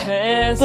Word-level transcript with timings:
tres 0.04 0.60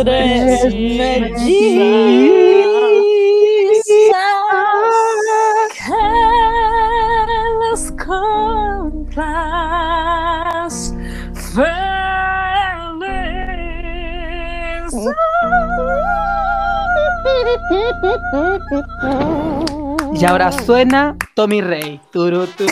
Y 20.14 20.25
ahora 20.25 20.52
suena 20.52 21.16
Tommy 21.36 21.62
Rey. 21.62 22.00
Turututu. 22.12 22.66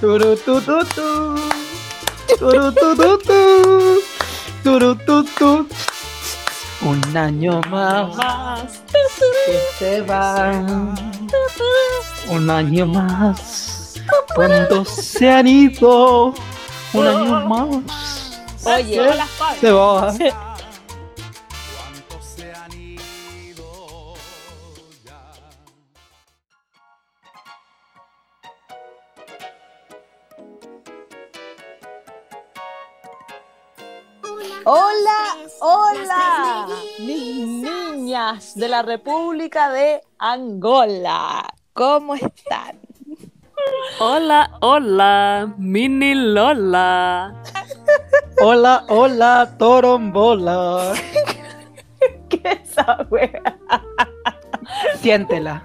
Turutututu. 0.00 1.36
Turutututu. 2.38 4.02
Turututu. 4.64 5.68
Un 6.82 7.16
año 7.16 7.60
más 7.70 8.16
que 9.46 9.58
se 9.78 10.00
va. 10.02 10.50
Un 12.28 12.50
año 12.50 12.86
más. 12.86 13.94
Cuando 14.34 14.84
se 14.84 15.30
han 15.30 15.46
ido. 15.46 16.34
Un 16.92 17.06
año 17.06 17.46
más. 17.46 18.40
Oye. 18.64 19.12
Se 19.60 19.70
va. 19.70 20.14
De 38.32 38.66
la 38.66 38.80
República 38.80 39.70
de 39.70 40.00
Angola. 40.18 41.52
¿Cómo 41.74 42.14
están? 42.14 42.80
Hola, 44.00 44.56
hola, 44.62 45.52
mini 45.58 46.14
Lola. 46.14 47.34
Hola, 48.40 48.84
hola, 48.88 49.54
torombola. 49.58 50.94
¿Qué 52.30 52.40
es 52.44 52.70
esa 52.70 53.06
wea? 53.10 53.58
Siéntela. 55.00 55.64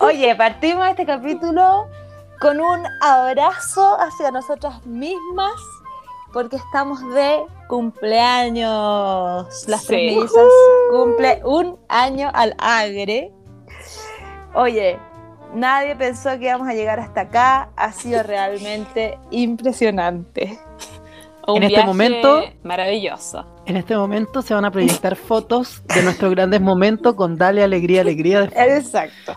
Oye, 0.00 0.36
partimos 0.36 0.86
este 0.88 1.06
capítulo 1.06 1.88
con 2.38 2.60
un 2.60 2.86
abrazo 3.00 3.96
hacia 3.98 4.30
nosotras 4.30 4.84
mismas 4.84 5.52
porque 6.34 6.56
estamos 6.56 7.00
de 7.14 7.40
cumpleaños. 7.68 9.46
Las 9.68 9.80
Sí. 9.82 9.86
tres 9.86 10.14
mellizas 10.16 10.44
cumple 10.90 11.40
un 11.44 11.78
año 11.88 12.30
al 12.34 12.54
agre. 12.58 13.32
Oye, 14.54 14.98
nadie 15.54 15.96
pensó 15.96 16.30
que 16.38 16.46
íbamos 16.46 16.68
a 16.68 16.74
llegar 16.74 17.00
hasta 17.00 17.22
acá. 17.22 17.70
Ha 17.76 17.92
sido 17.92 18.22
realmente 18.22 19.18
impresionante. 19.30 20.58
Un 21.46 21.58
En 21.58 21.62
este 21.64 21.74
viaje 21.74 21.86
momento- 21.86 22.42
Maravilloso. 22.62 23.44
En 23.66 23.76
este 23.76 23.94
momento 23.96 24.40
se 24.42 24.54
van 24.54 24.64
a 24.64 24.70
proyectar 24.70 25.14
fotos 25.16 25.82
de 25.94 26.02
nuestros 26.02 26.30
grandes 26.30 26.60
momentos 26.60 27.14
con 27.14 27.36
Dale 27.36 27.62
Alegría, 27.62 28.00
Alegría. 28.00 28.42
de- 28.42 28.76
Exacto, 28.76 29.36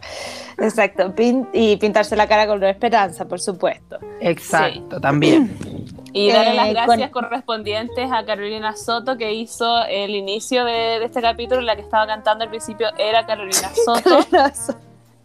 exacto. 0.58 1.14
Pin- 1.16 1.48
y 1.54 1.76
pintarse 1.78 2.16
la 2.16 2.28
cara 2.28 2.48
con 2.48 2.60
la 2.62 2.70
esperanza, 2.70 3.26
por 3.26 3.42
supuesto. 3.42 3.98
Exacto, 4.22 5.00
también. 5.02 5.58
Y 6.14 6.32
darle 6.32 6.52
Eh, 6.52 6.56
las 6.56 6.70
gracias 6.70 7.12
con- 7.12 7.24
correspondientes 7.24 8.10
a 8.12 8.26
Carolina 8.26 8.76
Soto 8.76 9.18
que 9.18 9.34
hizo 9.34 9.84
el 9.86 10.16
inicio 10.16 10.64
de, 10.66 11.00
de 11.00 11.06
este 11.06 11.22
capítulo. 11.22 11.62
La 11.62 11.76
que 11.76 11.82
estaba 11.82 12.08
cantando 12.08 12.44
al 12.44 12.50
principio 12.50 12.88
era 12.98 13.26
Carolina 13.26 13.70
Soto, 13.86 14.20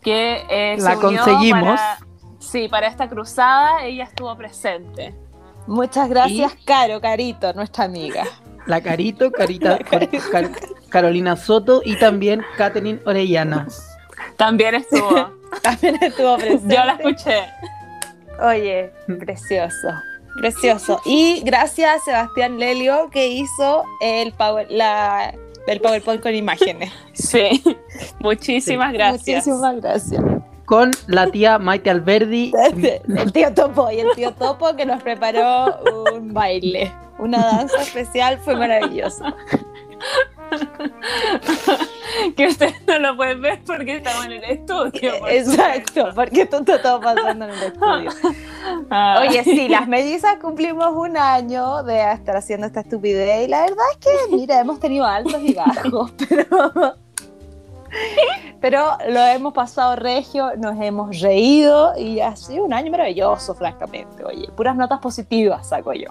que 0.02 0.44
eh, 0.50 0.76
La 0.78 0.96
se 0.96 1.06
unió 1.06 1.22
conseguimos. 1.22 1.76
para- 1.80 1.98
sí, 2.38 2.68
para 2.68 2.86
esta 2.88 3.08
cruzada 3.08 3.84
ella 3.84 4.04
estuvo 4.04 4.36
presente. 4.36 5.14
Muchas 5.66 6.08
gracias, 6.08 6.52
Caro, 6.64 7.00
Carito, 7.00 7.52
nuestra 7.52 7.84
amiga. 7.84 8.24
La 8.66 8.80
Carito, 8.80 9.30
Carita, 9.30 9.78
Car- 9.78 10.08
Car- 10.30 10.50
Carolina 10.88 11.36
Soto 11.36 11.82
y 11.84 11.96
también 11.96 12.44
Catherine 12.56 13.00
Orellana. 13.06 13.66
También 14.36 14.74
estuvo. 14.76 15.30
También 15.62 15.98
estuvo 16.02 16.36
presente. 16.38 16.74
Yo 16.74 16.84
la 16.84 16.92
escuché. 16.94 17.42
Oye, 18.40 18.90
precioso, 19.18 19.88
precioso. 20.36 21.00
Y 21.04 21.42
gracias 21.44 21.90
a 21.90 21.98
Sebastián 22.04 22.58
Lelio 22.58 23.10
que 23.10 23.28
hizo 23.28 23.84
el, 24.00 24.32
power, 24.32 24.66
la, 24.70 25.34
el 25.66 25.80
PowerPoint 25.80 26.22
con 26.22 26.34
imágenes. 26.34 26.92
Sí. 27.14 27.62
Muchísimas 28.20 28.92
gracias. 28.92 29.46
Muchísimas 29.46 29.80
gracias. 29.80 30.22
Con 30.64 30.90
la 31.08 31.26
tía 31.26 31.58
Maite 31.58 31.90
Alberdi. 31.90 32.52
El 33.06 33.32
tío 33.32 33.52
Topo 33.52 33.90
y 33.90 34.00
el 34.00 34.08
tío 34.14 34.32
Topo 34.32 34.74
que 34.74 34.86
nos 34.86 35.02
preparó 35.02 35.78
un 36.14 36.32
baile. 36.32 36.90
Una 37.18 37.38
danza 37.38 37.82
especial 37.82 38.38
fue 38.38 38.56
maravilloso. 38.56 39.24
que 42.36 42.46
ustedes 42.46 42.74
no 42.86 42.98
lo 42.98 43.16
pueden 43.16 43.40
ver 43.40 43.60
porque 43.66 43.96
estamos 43.96 44.26
en 44.26 44.32
el 44.32 44.44
estudio. 44.44 45.18
por 45.18 45.30
Exacto, 45.30 46.08
porque 46.14 46.42
esto 46.42 46.58
está 46.58 46.82
todo 46.82 47.00
pasando 47.00 47.46
en 47.46 47.50
el 47.50 47.62
estudio. 47.62 48.10
Ah, 48.90 49.24
Oye, 49.26 49.42
sí, 49.42 49.68
las 49.68 49.88
mellizas 49.88 50.36
cumplimos 50.36 50.94
un 50.94 51.16
año 51.16 51.82
de 51.82 52.12
estar 52.12 52.36
haciendo 52.36 52.68
esta 52.68 52.80
estupidez 52.80 53.46
y 53.46 53.48
la 53.48 53.62
verdad 53.62 53.84
es 53.90 53.96
que, 53.98 54.36
mira, 54.36 54.60
hemos 54.60 54.78
tenido 54.78 55.04
altos 55.04 55.42
y 55.42 55.52
bajos, 55.52 56.12
pero, 56.28 56.94
pero 58.60 58.98
lo 59.08 59.20
hemos 59.20 59.52
pasado 59.52 59.96
regio, 59.96 60.52
nos 60.58 60.80
hemos 60.80 61.20
reído 61.20 61.92
y 61.98 62.20
ha 62.20 62.36
sido 62.36 62.64
un 62.64 62.72
año 62.72 62.92
maravilloso, 62.92 63.52
francamente. 63.56 64.24
Oye, 64.24 64.48
puras 64.56 64.76
notas 64.76 65.00
positivas 65.00 65.68
saco 65.68 65.92
yo. 65.92 66.10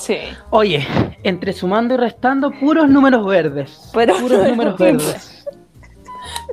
Sí. 0.00 0.18
Oye, 0.50 0.86
entre 1.22 1.52
sumando 1.52 1.94
y 1.94 1.96
restando, 1.96 2.50
puros 2.50 2.88
números 2.88 3.24
verdes. 3.26 3.90
Pero- 3.94 4.16
puros 4.18 4.48
números 4.48 4.76
verdes. 4.78 5.36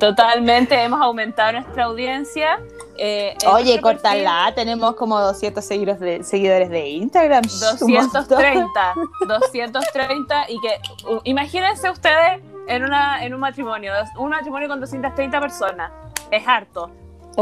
Totalmente, 0.00 0.80
hemos 0.82 1.00
aumentado 1.00 1.52
nuestra 1.52 1.84
audiencia. 1.84 2.58
eh, 2.98 3.36
Oye, 3.46 3.64
nuestro 3.64 3.82
cortala, 3.82 4.52
tenemos 4.54 4.94
como 4.96 5.20
200 5.20 5.64
seguidores 5.64 6.00
de, 6.00 6.22
seguidores 6.24 6.68
de 6.70 6.88
Instagram. 6.88 7.42
perfil, 7.42 7.84
Un 7.84 7.92
montón. 7.94 8.26
230, 8.28 8.94
230 9.28 10.50
y 10.50 10.60
que 10.60 10.80
uh, 11.08 11.20
imagínense 11.24 11.90
ustedes 11.90 12.40
en, 12.66 12.84
una, 12.84 13.24
en 13.24 13.34
un 13.34 13.40
matrimonio, 13.40 13.92
un 14.18 14.30
matrimonio 14.30 14.68
con 14.68 14.80
230 14.80 15.40
personas, 15.40 15.92
es 16.30 16.46
harto. 16.46 16.90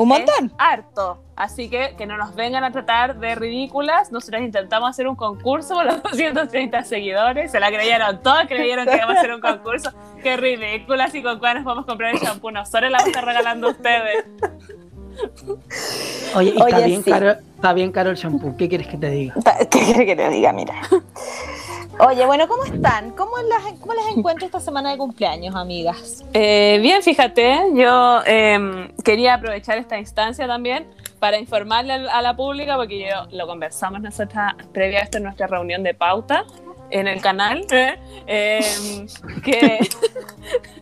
Un 0.01 0.09
montón. 0.09 0.47
Es 0.47 0.53
harto. 0.59 1.23
Así 1.37 1.69
que 1.69 1.95
que 1.97 2.07
no 2.07 2.17
nos 2.17 2.35
vengan 2.35 2.65
a 2.65 2.71
tratar 2.71 3.19
de 3.19 3.35
ridículas. 3.35 4.13
Nosotros 4.13 4.43
intentamos 4.43 4.91
hacer 4.91 5.09
un 5.09 5.17
concurso 5.17 5.75
con 5.75 5.87
los 5.87 6.03
230 6.03 6.85
seguidores. 6.85 7.51
Se 7.51 7.61
la 7.61 7.69
creyeron 7.69 8.23
todos, 8.23 8.47
creyeron 8.47 8.87
que 8.87 8.97
íbamos 8.97 9.17
a 9.17 9.19
hacer 9.21 9.35
un 9.35 9.41
concurso. 9.41 9.91
Qué 10.23 10.37
ridículas 10.37 11.15
y 11.15 11.23
con 11.23 11.39
cuál 11.39 11.57
nos 11.57 11.65
podemos 11.65 11.87
comprar 11.87 12.15
el 12.15 12.21
shampoo. 12.21 12.51
Nosotros 12.51 12.91
la 12.91 12.99
vamos 12.99 13.07
a 13.07 13.09
estar 13.09 13.25
regalando 13.25 13.69
a 13.69 13.71
ustedes. 13.71 14.25
Oye, 16.35 16.51
y 16.55 16.59
está, 16.59 16.77
Oye, 16.77 16.87
bien 16.87 17.03
sí. 17.03 17.11
caro, 17.11 17.31
está 17.31 17.73
bien 17.73 17.91
caro 17.93 18.11
el 18.11 18.17
shampoo. 18.17 18.55
¿Qué 18.57 18.69
quieres 18.69 18.87
que 18.87 18.99
te 18.99 19.09
diga? 19.11 19.35
¿Qué 19.71 19.81
quiere 19.81 20.05
que 20.05 20.15
te 20.17 20.29
diga? 20.29 20.53
Mira. 20.53 20.75
Oye, 21.99 22.27
bueno, 22.27 22.47
¿cómo 22.47 22.65
están? 22.65 23.13
¿Cómo 23.13 23.33
las, 23.49 23.73
cómo 23.81 23.95
las 23.95 24.07
encuentro 24.15 24.45
esta 24.45 24.61
semana 24.61 24.91
de 24.91 24.99
cumpleaños, 24.99 25.55
amigas? 25.55 26.23
Eh, 26.35 26.79
bien, 26.83 27.03
fíjate, 27.03 27.71
yo 27.75 28.21
em, 28.27 28.93
quería 29.03 29.35
aprovechar 29.35 29.79
esta 29.79 29.99
instancia 29.99 30.47
también 30.47 30.87
para 31.19 31.39
informarle 31.39 31.95
a 31.95 32.21
la 32.21 32.37
pública, 32.37 32.77
porque 32.77 33.09
yo 33.09 33.27
lo 33.31 33.47
conversamos 33.47 34.03
nosotras 34.03 34.55
previa 34.75 35.01
a 35.01 35.03
esto 35.05 35.17
en 35.17 35.25
nuestra 35.25 35.47
reunión 35.47 35.83
de 35.83 35.95
pauta 35.95 36.45
en 36.91 37.09
el 37.09 37.21
canal, 37.21 37.67
¿eh? 37.71 37.99
Em, 38.27 39.07
que, 39.43 39.79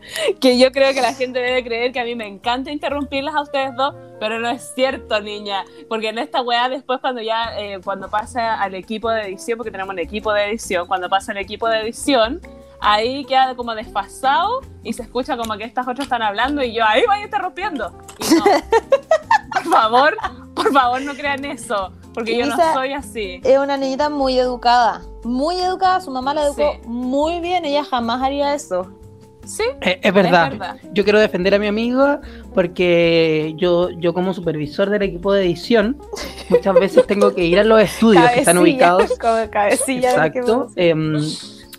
que 0.41 0.59
yo 0.59 0.73
creo 0.73 0.93
que 0.93 1.01
la 1.01 1.15
gente 1.15 1.39
debe 1.39 1.65
creer 1.65 1.93
que 1.93 2.01
a 2.01 2.05
mí 2.05 2.15
me 2.15 2.27
encanta 2.27 2.71
interrumpirlas 2.71 3.35
a 3.35 3.43
ustedes 3.43 3.75
dos, 3.77 3.95
pero 4.21 4.39
no 4.39 4.49
es 4.49 4.73
cierto, 4.75 5.21
niña, 5.21 5.65
porque 5.89 6.09
en 6.09 6.19
esta 6.19 6.43
weá 6.43 6.69
después 6.69 7.01
cuando 7.01 7.23
ya, 7.23 7.59
eh, 7.59 7.81
cuando 7.83 8.09
pasa 8.09 8.61
al 8.61 8.75
equipo 8.75 9.11
de 9.11 9.23
edición, 9.23 9.59
porque 9.59 9.71
tenemos 9.71 9.93
un 9.93 9.99
equipo 9.99 10.33
de 10.33 10.51
edición, 10.51 10.87
cuando 10.87 11.09
pasa 11.09 11.33
al 11.33 11.39
equipo 11.39 11.69
de 11.69 11.81
edición, 11.81 12.41
ahí 12.85 13.25
queda 13.25 13.55
como 13.57 13.75
desfasado 13.75 14.61
y 14.83 14.93
se 14.93 15.03
escucha 15.03 15.37
como 15.37 15.57
que 15.57 15.65
estas 15.65 15.87
otras 15.89 16.07
están 16.07 16.23
hablando 16.23 16.63
y 16.63 16.75
yo 16.75 16.85
ahí 16.85 17.03
voy 17.07 17.23
interrumpiendo. 17.23 17.93
Y 18.19 18.35
no. 18.35 18.45
Por 19.53 19.65
favor, 19.73 20.17
Por 20.55 20.73
favor, 20.73 21.01
no 21.03 21.15
crean 21.15 21.45
eso, 21.45 21.93
porque 22.13 22.37
yo 22.37 22.47
no 22.47 22.57
soy 22.75 22.93
así. 22.93 23.41
Es 23.45 23.59
una 23.59 23.77
niñita 23.77 24.09
muy 24.09 24.39
educada. 24.39 25.01
Muy 25.25 25.61
educada, 25.61 26.01
su 26.01 26.11
mamá 26.11 26.35
la 26.35 26.45
educó 26.45 26.73
Sí. 26.75 26.81
muy 26.89 27.41
bien. 27.41 27.65
Ella 27.65 27.85
jamás 27.85 28.23
haría 28.23 28.55
eso. 28.55 28.91
Sí, 29.47 29.63
Eh, 29.83 30.01
es 30.03 30.13
verdad. 30.15 30.45
Es 30.53 30.59
verdad. 30.59 30.77
Yo 30.93 31.05
quiero 31.05 31.19
defender 31.21 31.55
a 31.55 31.59
mi 31.59 31.67
amigo 31.67 32.19
porque 32.55 33.53
yo, 33.59 33.91
yo 33.91 34.15
como 34.15 34.33
supervisor 34.33 34.89
del 34.91 35.03
equipo 35.03 35.33
de 35.33 35.45
edición, 35.45 35.99
muchas 36.49 36.75
veces 36.75 37.07
tengo 37.07 37.35
que 37.35 37.45
ir 37.45 37.59
a 37.59 37.65
los 37.65 37.81
estudios 37.83 38.25
que 38.31 38.41
están 38.41 38.57
Cabecilla, 38.57 38.95
ubicados. 38.97 39.19
Como 39.19 39.51
cabecilla 39.51 40.23
de 40.23 40.33
que 40.33 40.39
Exacto. 40.39 40.67
em, 40.77 41.17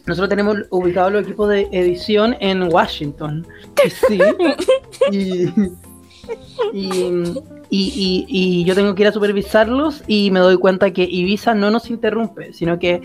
nosotros 0.07 0.29
tenemos 0.29 0.57
ubicados 0.69 1.11
los 1.11 1.23
equipos 1.23 1.49
de 1.49 1.67
edición 1.71 2.35
en 2.39 2.71
Washington. 2.73 3.45
Y 3.85 3.89
Sí. 3.89 5.53
y, 6.73 6.97
y, 7.69 8.25
y- 8.27 8.63
yo 8.65 8.75
tengo 8.75 8.95
que 8.95 9.03
ir 9.03 9.07
a 9.07 9.11
supervisarlos 9.11 10.03
y 10.07 10.31
me 10.31 10.39
doy 10.39 10.57
cuenta 10.57 10.91
que 10.91 11.03
Ibiza 11.03 11.53
no 11.53 11.69
nos 11.71 11.89
interrumpe, 11.89 12.53
sino 12.53 12.79
que 12.79 13.01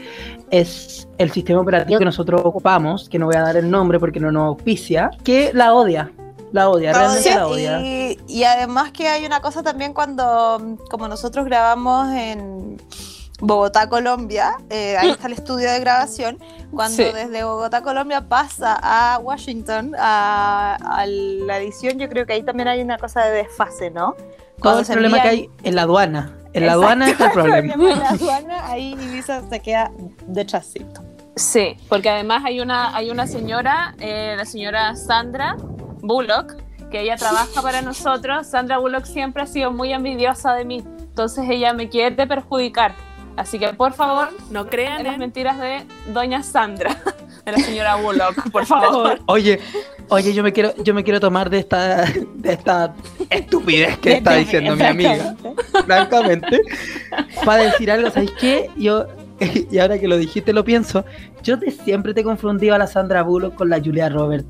es 0.50 1.08
el 1.18 1.30
sistema 1.30 1.60
operativo 1.60 1.98
que 1.98 2.04
nosotros 2.04 2.40
ocupamos, 2.44 3.08
que 3.08 3.18
no 3.18 3.26
voy 3.26 3.36
a 3.36 3.42
dar 3.42 3.56
el 3.56 3.70
nombre 3.70 3.98
porque 3.98 4.20
no 4.20 4.30
nos 4.32 4.48
auspicia, 4.48 5.10
que 5.24 5.50
la 5.54 5.74
odia. 5.74 6.10
La 6.52 6.68
odia, 6.68 6.92
realmente 6.92 7.30
la 7.30 7.46
odia. 7.46 7.80
y, 7.80 8.18
y 8.26 8.42
además 8.42 8.90
que 8.90 9.06
hay 9.06 9.24
una 9.24 9.40
cosa 9.40 9.62
también 9.62 9.92
cuando, 9.94 10.76
como 10.90 11.06
nosotros 11.06 11.44
grabamos 11.44 12.08
en 12.12 12.76
Bogotá, 13.40 13.88
Colombia, 13.88 14.52
eh, 14.68 14.96
ahí 14.98 15.10
está 15.10 15.26
el 15.26 15.32
estudio 15.34 15.70
de 15.70 15.80
grabación, 15.80 16.38
cuando 16.70 16.96
Sí. 16.96 17.04
desde 17.04 17.42
Bogotá, 17.44 17.82
Colombia 17.82 18.20
pasa 18.28 18.78
a 18.82 19.18
Washington, 19.18 19.94
a, 19.98 20.76
a 20.80 21.06
la 21.06 21.58
edición, 21.58 21.98
yo 21.98 22.08
creo 22.08 22.26
que 22.26 22.34
ahí 22.34 22.42
también 22.42 22.68
hay 22.68 22.80
una 22.82 22.98
cosa 22.98 23.24
de 23.24 23.32
desfase, 23.42 23.90
¿no? 23.90 24.14
Todo 24.62 24.80
el 24.80 24.84
se 24.84 24.92
problema 24.92 25.22
que 25.22 25.28
hay 25.28 25.50
en 25.62 25.74
la 25.74 25.82
aduana. 25.82 26.36
En 26.52 26.66
la 26.66 26.72
aduana 26.72 27.08
está 27.08 27.26
el 27.26 27.32
problema. 27.32 27.74
en 27.74 27.98
la 27.98 28.08
aduana, 28.10 28.66
ahí 28.66 28.92
Ibiza 28.92 29.48
se 29.48 29.60
queda 29.60 29.90
detrásito. 30.26 31.02
Sí, 31.36 31.76
porque 31.88 32.10
además 32.10 32.42
hay 32.44 32.60
una, 32.60 32.94
hay 32.94 33.10
una 33.10 33.26
señora, 33.26 33.94
eh, 34.00 34.34
la 34.36 34.44
señora 34.44 34.94
Sandra 34.96 35.56
Bullock, 36.02 36.56
que 36.90 37.00
ella 37.00 37.16
trabaja 37.16 37.62
para 37.62 37.80
nosotros. 37.82 38.46
Sandra 38.48 38.78
Bullock 38.78 39.04
siempre 39.06 39.42
ha 39.44 39.46
sido 39.46 39.70
muy 39.70 39.92
envidiosa 39.92 40.52
de 40.54 40.64
mí, 40.66 40.84
entonces 40.98 41.46
ella 41.48 41.72
me 41.72 41.88
quiere 41.88 42.26
perjudicar. 42.26 42.94
Así 43.36 43.58
que 43.58 43.68
por 43.72 43.92
favor, 43.94 44.28
no 44.50 44.66
crean 44.68 45.00
en 45.00 45.06
las 45.06 45.18
mentiras 45.18 45.58
de 45.58 45.84
doña 46.12 46.42
Sandra, 46.42 46.96
de 47.44 47.52
la 47.52 47.58
señora 47.58 47.96
Bullock, 47.96 48.50
por 48.50 48.66
favor. 48.66 49.18
Oye, 49.26 49.60
oye, 50.08 50.32
yo 50.34 50.42
me 50.42 50.52
quiero, 50.52 50.74
yo 50.82 50.92
me 50.94 51.04
quiero 51.04 51.20
tomar 51.20 51.48
de 51.48 51.58
esta, 51.60 52.04
de 52.34 52.52
esta 52.52 52.94
estupidez 53.30 53.96
que 53.98 54.14
está 54.14 54.34
diciendo 54.34 54.76
mi 54.76 54.84
amiga, 54.84 55.34
francamente, 55.86 56.60
para 57.44 57.62
decir 57.64 57.90
algo, 57.90 58.10
¿sabes 58.10 58.30
qué? 58.38 58.70
Yo, 58.76 59.06
y 59.70 59.78
ahora 59.78 59.98
que 59.98 60.06
lo 60.08 60.18
dijiste 60.18 60.52
lo 60.52 60.64
pienso, 60.64 61.04
yo 61.42 61.56
de 61.56 61.70
siempre 61.70 62.12
te 62.12 62.20
he 62.20 62.24
confundido 62.24 62.74
a 62.74 62.78
la 62.78 62.86
Sandra 62.86 63.22
Bullock 63.22 63.54
con 63.54 63.70
la 63.70 63.78
Julia 63.80 64.08
Roberts. 64.10 64.46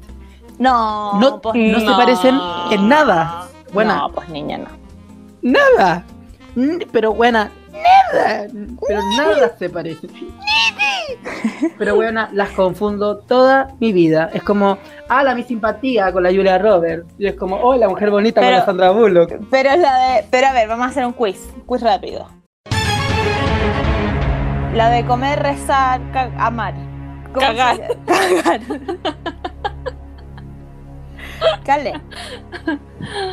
No, 0.59 1.19
No, 1.21 1.41
pues 1.41 1.55
no 1.57 1.79
se 1.79 1.87
no. 1.87 1.97
parecen 1.97 2.39
en 2.73 2.89
nada. 2.89 3.49
Buena, 3.73 3.97
No, 3.97 4.09
pues 4.13 4.29
niña, 4.31 4.59
no. 4.59 4.67
nada. 5.43 6.05
N- 6.57 6.87
Pero 6.91 7.15
buena, 7.15 7.51
nada. 7.83 8.47
Pero 8.87 9.01
nada 9.17 9.57
se 9.59 9.69
parece. 9.71 10.09
Pero 11.79 11.95
buena, 11.97 12.29
las 12.33 12.51
confundo 12.51 13.19
toda 13.19 13.69
mi 13.81 13.93
vida. 13.93 14.31
Es 14.33 14.43
como, 14.43 14.79
ah, 15.09 15.23
la 15.23 15.35
mi 15.35 15.43
simpatía 15.43 16.13
con 16.13 16.23
la 16.23 16.31
Julia 16.31 16.59
Roberts. 16.59 17.07
Y 17.19 17.27
es 17.27 17.35
como, 17.35 17.57
oh, 17.57 17.75
la 17.77 17.89
mujer 17.89 18.11
bonita 18.11 18.41
con 18.41 18.49
Pero- 18.49 18.59
la 18.59 18.65
Sandra 18.65 18.91
Bullock. 18.91 19.33
Pero 19.51 19.71
es 19.71 19.79
la 19.81 19.99
de. 19.99 20.25
Pero 20.31 20.47
a 20.49 20.53
ver, 20.53 20.69
vamos 20.69 20.87
a 20.87 20.91
hacer 20.91 21.05
un 21.07 21.13
quiz. 21.13 21.39
Un 21.57 21.63
quiz 21.63 21.83
rápido. 21.83 22.29
La 24.75 24.89
de 24.91 25.05
comer, 25.05 25.43
rezar, 25.43 26.01
amar. 26.39 26.75
¿Cómo 27.35 27.41
se 27.47 27.57
Cagar. 27.57 27.81
Cagar. 28.07 28.61
Cale. 31.65 32.01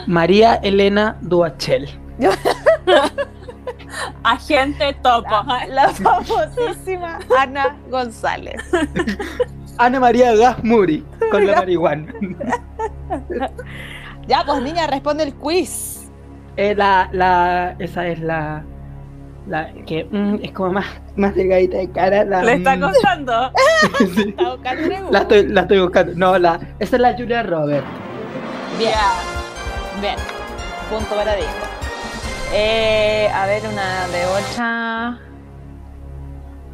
María 0.07 0.55
Elena 0.63 1.17
Duachel. 1.21 1.89
Agente 4.23 4.93
Topo. 5.01 5.43
La 5.69 5.89
famosísima 5.89 7.19
Ana 7.37 7.77
González. 7.89 8.61
Ana 9.77 9.99
María 9.99 10.35
Gasmuri 10.35 11.05
con 11.31 11.45
la 11.45 11.55
marihuana. 11.55 12.13
Ya, 14.27 14.43
pues 14.45 14.61
niña, 14.61 14.87
responde 14.87 15.23
el 15.23 15.33
quiz. 15.33 16.11
Eh, 16.57 16.75
la, 16.75 17.07
la, 17.13 17.77
esa 17.79 18.07
es 18.07 18.19
la, 18.19 18.61
la 19.47 19.71
que 19.85 20.03
mm, 20.03 20.39
es 20.43 20.51
como 20.51 20.73
más, 20.73 20.85
más 21.15 21.33
delgadita 21.33 21.77
de 21.77 21.89
cara. 21.91 22.25
La, 22.25 22.43
¿Le 22.43 22.55
está 22.55 22.75
mm, 22.75 22.81
costando? 22.81 23.51
sí. 24.15 24.29
Está 24.29 24.53
buscando 24.53 24.83
en 24.83 24.91
el 24.91 25.11
la, 25.11 25.19
estoy, 25.19 25.47
la 25.47 25.61
estoy 25.61 25.79
buscando. 25.79 26.13
No, 26.15 26.37
la, 26.37 26.59
esa 26.79 26.97
es 26.97 27.01
la 27.01 27.13
Julia 27.13 27.43
Roberts. 27.43 27.87
Bien, 28.77 28.91
bien. 30.01 30.15
Punto 30.89 31.15
para 31.15 31.35
Disco. 31.35 31.76
Eh, 32.53 33.29
a 33.33 33.45
ver, 33.45 33.63
una 33.71 34.07
de 34.07 34.25
otra. 34.25 35.19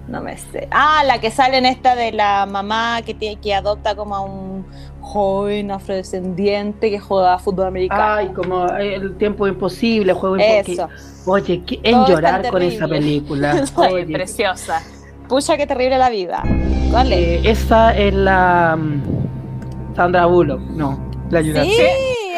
No 0.08 0.22
me 0.22 0.38
sé. 0.38 0.68
Ah, 0.72 1.04
la 1.06 1.20
que 1.20 1.32
sale 1.32 1.58
en 1.58 1.66
esta 1.66 1.96
de 1.96 2.12
la 2.12 2.46
mamá 2.46 3.02
que, 3.04 3.14
tiene, 3.14 3.38
que 3.42 3.54
adopta 3.54 3.96
como 3.96 4.16
a 4.16 4.22
un 4.22 4.66
joven 5.02 5.72
afrodescendiente 5.72 6.90
que 6.92 7.00
juega 7.00 7.40
fútbol 7.40 7.68
americano. 7.68 8.04
Ay, 8.06 8.28
como 8.30 8.68
el 8.68 9.16
tiempo 9.18 9.48
imposible, 9.48 10.14
juego 10.14 10.38
imposible. 10.38 10.84
Eso. 10.84 10.90
Oye, 11.26 11.64
¿qué- 11.66 11.80
en 11.84 11.92
Todo 11.94 12.08
llorar 12.08 12.48
con 12.50 12.62
esa 12.62 12.88
película. 12.88 13.64
Oye, 13.76 13.88
Oye, 13.94 14.06
preciosa. 14.14 14.82
Pucha, 15.28 15.58
qué 15.58 15.66
terrible 15.66 15.98
la 15.98 16.10
vida. 16.10 16.44
¿Cuál 16.92 17.14
es? 17.14 17.20
eh, 17.20 17.42
esa 17.50 17.96
es 17.98 18.14
la 18.14 18.76
mm, 18.78 19.96
Sandra 19.96 20.26
Bullock, 20.26 20.60
no, 20.62 21.00
la 21.32 21.40
Julia. 21.40 21.64
Sí, 21.64 21.72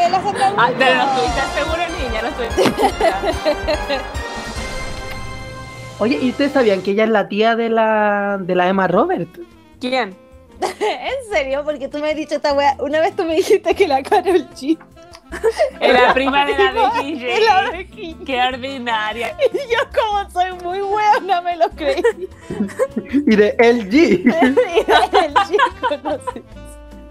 es 0.05 0.11
la 0.11 0.21
Sandra 0.23 0.53
Ah, 0.57 0.69
no 0.69 0.75
Bullock. 0.75 1.17
estuviste 1.17 1.41
seguro, 1.59 1.83
niña. 1.99 2.21
Oye, 5.99 6.19
¿y 6.21 6.29
ustedes 6.29 6.51
sabían 6.51 6.81
que 6.81 6.91
ella 6.91 7.05
es 7.05 7.09
la 7.09 7.27
tía 7.29 7.55
de 7.55 7.69
la 7.69 8.37
de 8.39 8.55
la 8.55 8.67
Emma 8.67 8.87
Roberts? 8.87 9.39
¿Quién? 9.79 10.15
¿En 10.61 11.31
serio? 11.33 11.63
Porque 11.63 11.87
tú 11.87 11.99
me 11.99 12.09
has 12.09 12.15
dicho 12.15 12.35
esta 12.35 12.53
wea. 12.53 12.75
Una 12.79 12.99
vez 12.99 13.15
tú 13.15 13.23
me 13.23 13.35
dijiste 13.35 13.73
que 13.75 13.87
la 13.87 14.03
Carol 14.03 14.47
G. 14.55 14.77
Es 15.81 15.91
la 15.93 16.13
prima 16.13 16.45
de 16.45 16.53
la 16.57 16.71
Becky 16.71 17.25
Es 17.25 17.45
la. 17.45 17.71
Becky. 17.71 18.13
Qué 18.25 18.41
ordinaria. 18.41 19.35
Y 19.53 19.57
yo 19.73 19.79
como 19.93 20.29
soy 20.29 20.51
muy 20.63 20.79
buena 20.81 21.41
me 21.41 21.55
lo 21.57 21.69
creí. 21.71 22.01
Y 23.11 23.35
de 23.35 23.55
LG. 23.57 23.93
Y 23.93 24.29
el 24.29 25.33
chico 25.47 25.97
no 26.03 26.11
sé. 26.31 26.43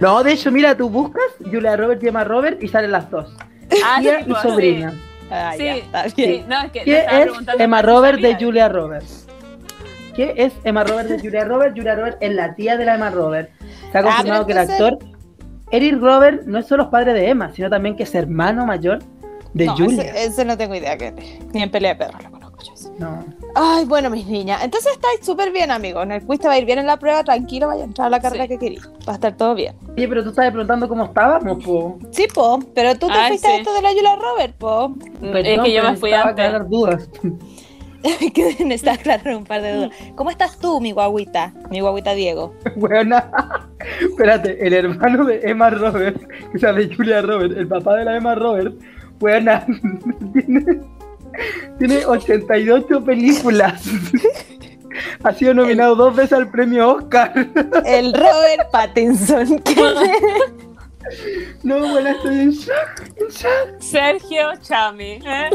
No, 0.00 0.22
de 0.22 0.32
hecho, 0.32 0.50
mira, 0.50 0.76
tú 0.76 0.88
buscas 0.90 1.22
Julia 1.44 1.76
Roberts 1.76 2.02
y 2.04 2.08
Emma 2.08 2.24
Roberts 2.24 2.62
y 2.62 2.68
salen 2.68 2.92
las 2.92 3.10
dos. 3.10 3.34
Ah, 3.84 3.98
Tía 4.00 4.24
sí, 4.24 4.30
y 4.30 4.34
sobrina. 4.36 4.94
Ah, 5.30 5.52
Sí, 5.56 5.64
ya, 5.64 5.74
está 5.76 6.08
sí, 6.10 6.26
bien. 6.26 6.48
no, 6.48 6.60
es 6.62 6.72
que 6.72 6.82
¿Qué 6.82 6.98
es 6.98 7.30
Emma 7.58 7.80
Roberts 7.82 8.20
de. 8.22 8.34
Julia 8.36 8.68
Roberts? 8.68 9.26
¿Qué 10.14 10.34
es 10.36 10.52
Emma 10.64 10.84
Roberts 10.84 11.10
de 11.10 11.18
Julia 11.18 11.44
Roberts? 11.44 11.74
Julia 11.76 11.94
Roberts 11.94 12.18
es 12.20 12.34
la 12.34 12.54
tía 12.54 12.76
de 12.76 12.84
la 12.84 12.94
Emma 12.96 13.10
Roberts. 13.10 13.50
Se 13.90 13.98
ha 13.98 14.00
Ah, 14.00 14.04
confirmado 14.04 14.46
que 14.46 14.52
el 14.52 14.58
actor 14.58 14.98
Eric 15.70 15.98
Roberts 16.00 16.46
no 16.46 16.58
es 16.58 16.66
solo 16.66 16.90
padre 16.90 17.14
de 17.14 17.28
Emma, 17.30 17.50
sino 17.52 17.70
también 17.70 17.96
que 17.96 18.02
es 18.04 18.14
hermano 18.14 18.66
mayor 18.66 18.98
de 19.54 19.66
No, 19.66 19.76
Julia. 19.76 20.02
ese, 20.04 20.24
ese 20.26 20.44
no 20.44 20.56
tengo 20.58 20.74
idea 20.74 20.96
que 20.96 21.12
ni 21.52 21.62
en 21.62 21.70
pelea 21.70 21.94
de 21.94 21.98
perros 22.04 22.22
lo 22.22 22.30
conozco 22.30 22.58
yo. 22.62 22.74
ese. 22.74 22.90
No. 22.98 23.24
Ay, 23.54 23.84
bueno, 23.84 24.10
mis 24.10 24.26
niñas. 24.26 24.62
Entonces 24.64 24.92
estáis 24.92 25.20
súper 25.24 25.52
bien, 25.52 25.70
amigos. 25.70 26.02
En 26.02 26.12
el 26.12 26.24
quiz 26.26 26.40
te 26.40 26.48
va 26.48 26.54
a 26.54 26.58
ir 26.58 26.64
bien 26.64 26.78
en 26.80 26.86
la 26.86 26.98
prueba, 26.98 27.22
tranquilo, 27.22 27.68
vaya 27.68 27.82
a 27.82 27.86
entrar 27.86 28.06
a 28.08 28.10
la 28.10 28.20
carrera 28.20 28.44
Sí. 28.44 28.48
que 28.48 28.58
queréis. 28.58 28.86
Va 29.08 29.12
a 29.12 29.14
estar 29.14 29.36
todo 29.36 29.54
bien. 29.54 29.74
Oye, 29.96 30.08
pero 30.08 30.22
tú 30.24 30.30
estabas 30.30 30.50
preguntando 30.50 30.88
cómo 30.88 31.04
estábamos, 31.04 31.64
po. 31.64 31.98
Sí, 32.10 32.26
po, 32.34 32.58
pero 32.74 32.94
tú 32.96 33.06
te 33.06 33.12
Ay, 33.12 33.28
fuiste 33.28 33.46
a 33.46 33.50
sí. 33.52 33.56
esto 33.58 33.72
de 33.74 33.82
la 33.82 33.90
Julia 33.90 34.16
Robert, 34.16 34.56
po. 34.56 34.94
es 35.22 35.30
Perdón, 35.30 35.64
que 35.64 35.72
yo 35.72 35.82
me 35.84 35.96
fui 35.96 36.12
antes. 36.12 36.30
aclarar 36.32 36.68
dudas. 36.68 37.08
que 38.34 38.56
necesitas 38.66 38.98
aclarar 38.98 39.36
un 39.36 39.44
par 39.44 39.62
de 39.62 39.72
dudas. 39.74 39.90
¿Cómo 40.16 40.30
estás 40.30 40.58
tú, 40.58 40.80
mi 40.80 40.92
guaguita? 40.92 41.52
Mi 41.70 41.80
guaguita 41.80 42.12
Diego. 42.14 42.52
Buena. 42.76 43.30
Espérate, 44.00 44.66
el 44.66 44.72
hermano 44.74 45.24
de 45.24 45.40
Emma 45.44 45.70
Roberts, 45.70 46.20
o 46.54 46.58
sea, 46.58 46.72
de 46.72 46.94
Julia 46.94 47.22
Roberts, 47.22 47.56
el 47.56 47.68
papá 47.68 47.96
de 47.96 48.04
la 48.04 48.16
Emma 48.16 48.34
Roberts, 48.34 48.74
buena. 49.18 49.64
Tiene, 50.32 50.80
tiene 51.78 52.04
88 52.04 53.04
películas. 53.04 53.88
Ha 55.24 55.32
sido 55.32 55.54
nominado 55.54 55.96
dos 55.96 56.14
veces 56.14 56.34
al 56.34 56.50
premio 56.50 56.96
Oscar. 56.96 57.32
El 57.84 58.12
Robert 58.12 58.70
Pattinson. 58.70 59.62
No, 61.62 61.78
bueno, 61.80 62.08
estoy 62.10 62.34
en 62.34 62.50
shock, 62.50 63.02
en 63.16 63.28
shock. 63.28 63.80
Sergio 63.80 64.52
Chami. 64.62 65.18
¿eh? 65.24 65.50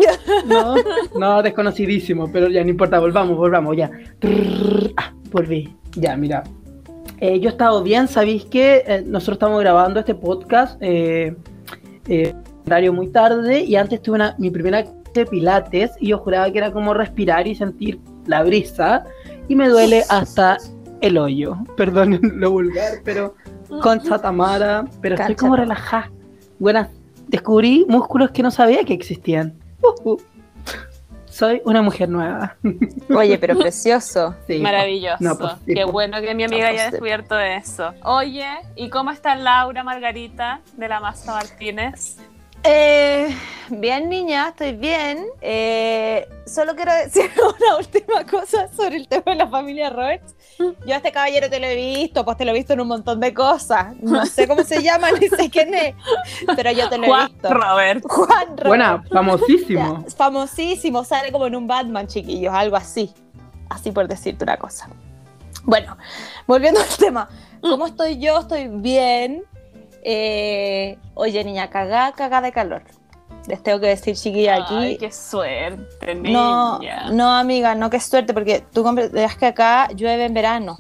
No, 0.46 0.76
no, 1.18 1.42
desconocidísimo, 1.42 2.32
pero 2.32 2.50
ya 2.50 2.64
no 2.64 2.70
importa, 2.70 3.00
volvamos, 3.00 3.38
volvamos, 3.38 3.76
ya. 3.76 3.90
Ah, 4.98 5.12
volví. 5.32 5.76
Ya, 5.96 6.16
mira. 6.16 6.44
Eh, 7.20 7.40
yo 7.40 7.50
he 7.50 7.52
estado 7.52 7.84
bien, 7.84 8.08
¿sabéis 8.08 8.46
que 8.46 8.84
eh, 8.86 9.04
nosotros 9.06 9.36
estamos 9.36 9.60
grabando 9.60 10.00
este 10.00 10.16
podcast 10.16 10.78
eh, 10.82 11.36
eh, 12.08 12.34
horario 12.66 12.94
muy 12.94 13.10
tarde 13.10 13.62
y 13.62 13.76
antes 13.76 14.02
tuve 14.02 14.16
una, 14.16 14.36
mi 14.38 14.50
primera 14.50 14.86
de 15.14 15.26
pilates 15.26 15.92
y 16.00 16.08
yo 16.10 16.18
juraba 16.20 16.52
que 16.52 16.58
era 16.58 16.72
como 16.72 16.94
respirar 16.94 17.48
y 17.48 17.56
sentir 17.56 18.00
la 18.26 18.44
brisa 18.44 19.06
y 19.48 19.56
me 19.56 19.68
duele 19.70 20.04
hasta 20.10 20.58
el 21.02 21.18
hoyo. 21.18 21.58
Perdón 21.78 22.20
lo 22.22 22.52
vulgar, 22.52 23.00
pero 23.04 23.36
concha 23.82 24.20
Tamara, 24.20 24.86
pero 25.02 25.16
estoy 25.16 25.36
como 25.36 25.56
relajada. 25.56 26.12
Bueno, 26.60 26.88
descubrí 27.28 27.86
músculos 27.88 28.32
que 28.32 28.44
no 28.44 28.52
sabía 28.52 28.84
que 28.84 28.94
existían. 28.94 29.54
Uh, 29.82 30.12
uh. 30.12 30.18
Soy 31.26 31.62
una 31.64 31.82
mujer 31.82 32.10
nueva. 32.10 32.58
Oye, 33.16 33.38
pero 33.38 33.58
precioso. 33.58 34.36
Sí. 34.46 34.60
Maravilloso. 34.60 35.24
No, 35.24 35.38
pues, 35.38 35.54
sí, 35.66 35.74
Qué 35.74 35.84
pues. 35.84 35.92
bueno 35.94 36.20
que 36.20 36.36
mi 36.36 36.44
amiga 36.44 36.64
No, 36.64 36.68
haya 36.68 36.76
pues, 36.76 36.86
sí. 36.86 36.92
descubierto 36.92 37.40
eso. 37.40 37.94
Oye, 38.04 38.46
¿y 38.76 38.90
cómo 38.90 39.12
está 39.12 39.36
Laura 39.36 39.84
Margarita 39.84 40.60
de 40.76 40.90
la 40.90 41.00
Masa 41.00 41.36
Martínez? 41.36 42.18
Eh, 42.64 43.36
bien, 43.70 44.10
niña, 44.10 44.50
estoy 44.50 44.74
bien. 44.74 45.26
Eh, 45.42 46.28
solo 46.46 46.76
quiero 46.76 46.94
decir 46.94 47.32
una 47.62 47.78
última 47.78 48.26
cosa 48.26 48.68
sobre 48.76 48.98
el 48.98 49.08
tema 49.08 49.24
de 49.28 49.36
la 49.36 49.48
familia 49.48 49.90
Roberts. 49.90 50.36
Yo 50.86 50.94
a 50.94 50.98
este 50.98 51.12
caballero 51.12 51.50
te 51.50 51.60
lo 51.60 51.68
he 51.68 51.76
visto, 51.76 52.26
pues 52.26 52.36
te 52.38 52.44
lo 52.44 52.52
he 52.52 52.54
visto 52.54 52.74
en 52.74 52.82
un 52.82 52.90
montón 52.90 53.20
de 53.20 53.34
cosas. 53.34 53.96
No 54.02 54.26
sé 54.26 54.48
cómo 54.48 54.64
se 54.64 54.84
llama, 54.84 55.12
ni 55.12 55.30
sé 55.30 55.50
quién 55.50 55.74
es, 55.74 55.96
pero 56.56 56.72
yo 56.72 56.90
te 56.90 56.98
lo 56.98 57.06
he 57.06 57.08
Juan 57.08 57.32
visto. 57.32 57.54
Robert. 57.54 58.04
Juan 58.06 58.48
Roberts. 58.48 58.68
Buena, 58.68 59.04
famosísimo. 59.12 60.04
Ya, 60.10 60.16
famosísimo, 60.16 61.04
sale 61.04 61.32
como 61.32 61.48
en 61.48 61.56
un 61.56 61.68
Batman, 61.68 62.08
chiquillos, 62.08 62.54
algo 62.54 62.76
así. 62.76 63.14
Así 63.70 63.92
por 63.92 64.08
decirte 64.08 64.44
una 64.44 64.58
cosa. 64.58 64.90
Bueno, 65.64 65.96
volviendo 66.48 66.80
al 66.80 66.98
tema. 66.98 67.30
¿Cómo 67.62 67.86
estoy 67.88 68.18
yo? 68.20 68.40
Estoy 68.40 68.68
bien. 68.68 69.44
Eh, 70.04 70.98
oye, 71.14 71.44
niña, 71.44 71.70
cagá, 71.70 72.12
cagá 72.14 72.42
de 72.42 72.52
calor. 72.52 72.84
Les 73.48 73.64
tengo 73.64 73.80
que 73.80 73.88
decir, 73.88 74.16
chiquilla, 74.16 74.64
aquí. 74.64 74.76
Ay, 74.76 74.98
qué 74.98 75.12
suerte, 75.12 76.16
no, 76.16 76.80
niña. 76.80 77.10
no, 77.12 77.32
amiga, 77.32 77.74
no, 77.76 77.90
qué 77.90 78.00
suerte, 78.00 78.34
porque 78.34 78.64
tú 78.74 78.84
comprenderás 78.84 79.38
que 79.38 79.48
acá 79.48 79.88
llueve 79.96 80.26
en 80.26 80.34
verano, 80.34 80.78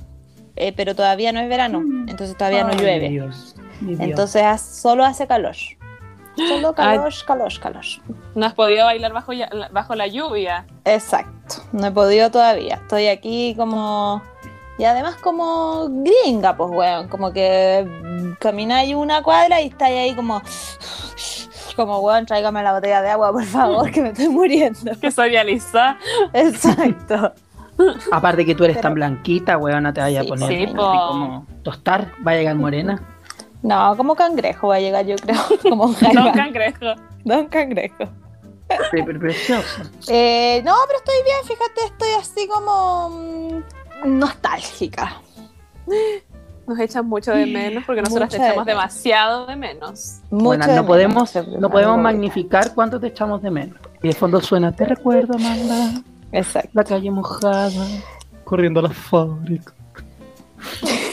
eh, 0.56 0.74
pero 0.76 0.96
todavía 0.96 1.32
no 1.32 1.40
es 1.40 1.50
verano, 1.50 1.82
entonces 2.08 2.38
todavía 2.38 2.64
no 2.64 2.74
llueve. 2.74 3.10
Dios, 3.10 3.56
mi 3.82 3.96
Dios. 3.96 4.10
Entonces 4.10 4.62
solo 4.62 5.04
hace 5.04 5.26
calor. 5.26 5.56
Solo 6.36 6.74
calor, 6.74 7.14
calor, 7.26 7.60
calor. 7.60 7.86
No 8.36 8.46
has 8.46 8.54
podido 8.54 8.86
bailar 8.86 9.14
bajo, 9.14 9.32
bajo 9.72 9.96
la 9.96 10.08
lluvia. 10.08 10.66
Exacto, 10.86 11.56
no 11.72 11.88
he 11.88 11.92
podido 11.92 12.30
todavía. 12.30 12.76
Estoy 12.76 13.08
aquí 13.08 13.56
como. 13.58 14.22
Y 14.80 14.86
además 14.86 15.16
como 15.18 15.88
gringa, 15.90 16.56
pues, 16.58 16.72
weón. 16.72 17.08
Como 17.10 17.32
que 17.32 17.86
mm, 17.88 18.32
camináis 18.40 18.96
una 18.96 19.22
cuadra 19.22 19.62
y 19.62 19.68
estáis 19.68 19.98
ahí 20.00 20.16
como. 20.16 20.42
Como, 21.76 22.00
weón, 22.00 22.26
tráigame 22.26 22.64
la 22.64 22.74
botella 22.74 23.02
de 23.02 23.10
agua, 23.10 23.32
por 23.32 23.44
favor, 23.46 23.92
que 23.92 24.02
me 24.02 24.10
estoy 24.10 24.30
muriendo. 24.30 24.92
Que 25.00 25.12
soy 25.12 25.36
Alisa. 25.36 25.98
Exacto. 26.34 27.34
Aparte 28.12 28.46
que 28.46 28.56
tú 28.56 28.64
eres 28.66 28.76
Pero- 28.78 28.84
tan 28.84 28.94
blanquita, 28.96 29.58
weón, 29.58 29.84
no 29.84 29.94
te 29.94 30.02
vayas 30.02 30.24
Sí, 30.26 30.28
a 30.28 30.30
poner 30.34 30.50
sí, 30.50 30.64
así 30.66 30.74
po. 30.74 30.82
como 31.08 31.46
tostar, 31.64 32.12
va 32.26 32.32
a 32.32 32.36
llegar 32.36 32.56
morena. 32.56 33.02
No, 33.62 33.96
como 33.98 34.16
cangrejo 34.16 34.70
va 34.70 34.76
a 34.76 34.80
llegar, 34.80 35.06
yo 35.06 35.16
creo. 35.18 35.36
Como 35.62 35.84
un 35.86 35.92
No, 35.92 35.98
jaimán. 35.98 36.34
cangrejo. 36.34 36.86
Don 37.26 37.48
cangrejo. 37.48 38.06
Sí, 38.92 39.02
pero 39.06 39.20
precioso. 39.20 39.82
Eh, 40.08 40.62
no, 40.66 40.74
pero 40.88 41.00
estoy 41.00 41.16
bien, 41.26 41.38
fíjate, 41.46 41.86
estoy 41.86 42.10
así 42.20 42.48
como. 42.48 43.62
Nostálgica. 44.06 45.22
Nos 46.68 46.80
echan 46.80 47.08
mucho 47.08 47.32
de 47.32 47.46
menos 47.46 47.84
porque 47.86 48.02
nosotros 48.02 48.30
te 48.30 48.38
de 48.38 48.48
echamos 48.48 48.66
demasiado 48.66 49.46
de 49.48 49.56
menos. 49.56 50.20
Bueno, 50.30 50.66
de 50.66 50.76
no 50.76 50.84
menos, 50.84 50.88
podemos, 50.88 51.36
no 51.60 51.70
podemos 51.70 51.98
magnificar 51.98 52.74
cuánto 52.76 53.00
te 53.00 53.08
echamos 53.08 53.42
de 53.42 53.50
menos. 53.50 53.78
Y 54.04 54.08
de 54.10 54.14
fondo 54.14 54.40
suena, 54.40 54.72
te 54.72 54.86
recuerdo, 54.86 55.34
Amanda, 55.34 56.02
Exacto. 56.32 56.70
la 56.74 56.84
calle 56.84 57.10
mojada, 57.10 57.88
corriendo 58.44 58.80
a 58.82 58.84
la 58.84 58.90
fábrica. 58.90 59.74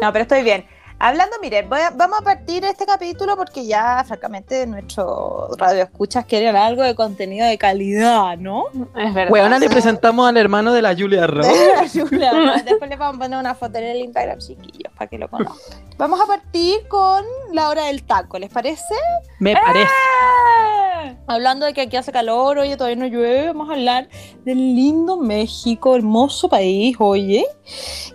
No, 0.00 0.12
pero 0.12 0.22
estoy 0.22 0.42
bien. 0.42 0.64
Hablando, 1.04 1.34
miren, 1.42 1.68
voy 1.68 1.80
a- 1.80 1.90
vamos 1.90 2.20
a 2.20 2.22
partir 2.22 2.64
este 2.64 2.86
capítulo 2.86 3.36
porque 3.36 3.66
ya, 3.66 4.04
francamente, 4.06 4.64
nuestros 4.68 5.56
radioescuchas 5.58 6.24
quieren 6.26 6.54
algo 6.54 6.84
de 6.84 6.94
contenido 6.94 7.44
de 7.44 7.58
calidad, 7.58 8.36
¿no? 8.38 8.66
Es 8.96 9.12
verdad. 9.12 9.32
Weona, 9.32 9.58
le 9.58 9.68
presentamos 9.68 10.28
al 10.28 10.36
hermano 10.36 10.72
de 10.72 10.80
la 10.80 10.94
Julia 10.94 11.26
Roberts. 11.26 11.92
Después 12.64 12.88
les 12.88 12.98
vamos 13.00 13.16
a 13.16 13.18
poner 13.18 13.36
una 13.36 13.54
foto 13.56 13.78
en 13.78 13.84
el 13.84 13.96
Instagram, 13.96 14.38
chiquillos, 14.38 14.92
para 14.96 15.08
que 15.08 15.18
lo 15.18 15.28
conozcan. 15.28 15.76
Vamos 15.98 16.20
a 16.20 16.26
partir 16.26 16.86
con 16.86 17.24
la 17.52 17.68
hora 17.68 17.86
del 17.86 18.04
taco, 18.04 18.38
¿les 18.38 18.50
parece? 18.50 18.94
Me 19.40 19.54
parece. 19.56 19.90
¡Eh! 19.90 20.91
Hablando 21.26 21.66
de 21.66 21.74
que 21.74 21.82
aquí 21.82 21.96
hace 21.96 22.12
calor, 22.12 22.58
oye, 22.58 22.76
todavía 22.76 22.96
no 22.96 23.06
llueve, 23.06 23.48
vamos 23.48 23.68
a 23.68 23.72
hablar 23.72 24.08
del 24.44 24.56
lindo 24.58 25.16
México, 25.16 25.94
hermoso 25.96 26.48
país, 26.48 26.96
oye. 26.98 27.44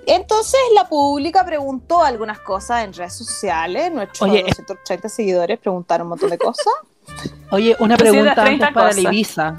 Entonces 0.05 0.59
la 0.75 0.87
pública 0.87 1.45
preguntó 1.45 2.01
algunas 2.03 2.39
cosas 2.39 2.83
en 2.83 2.93
redes 2.93 3.13
sociales, 3.15 3.91
nuestros 3.91 4.29
Oye, 4.29 4.43
230 4.43 5.09
seguidores 5.09 5.59
preguntaron 5.59 6.05
un 6.05 6.09
montón 6.09 6.29
de 6.29 6.37
cosas. 6.37 6.73
Oye, 7.51 7.75
una 7.79 7.95
pregunta 7.97 8.35
30 8.35 8.43
antes 8.67 8.73
para 8.73 8.87
la 8.87 8.95
cosas. 8.95 9.13
Ibiza. 9.13 9.55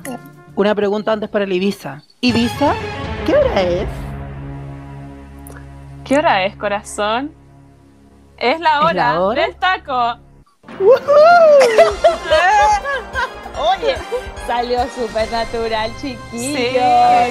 Una 0.54 0.75
pregunta 0.75 1.12
antes 1.12 1.28
para 1.30 1.47
la 1.47 1.54
Ibiza. 1.54 2.02
Ibiza, 2.20 2.75
¿qué 3.25 3.35
hora 3.35 3.62
es? 3.62 3.88
¿Qué 6.04 6.16
hora 6.16 6.44
es, 6.44 6.56
corazón? 6.56 7.32
Es 8.37 8.61
la 8.61 8.78
¿Es 8.78 8.85
hora, 8.85 8.92
la 8.94 9.20
hora? 9.20 9.42
del 9.42 9.56
taco. 9.56 10.18
Oye, 13.59 13.97
salió 14.47 14.87
súper 14.88 15.28
natural, 15.33 15.90
chiquillo. 16.00 16.18
Sí. 16.30 16.76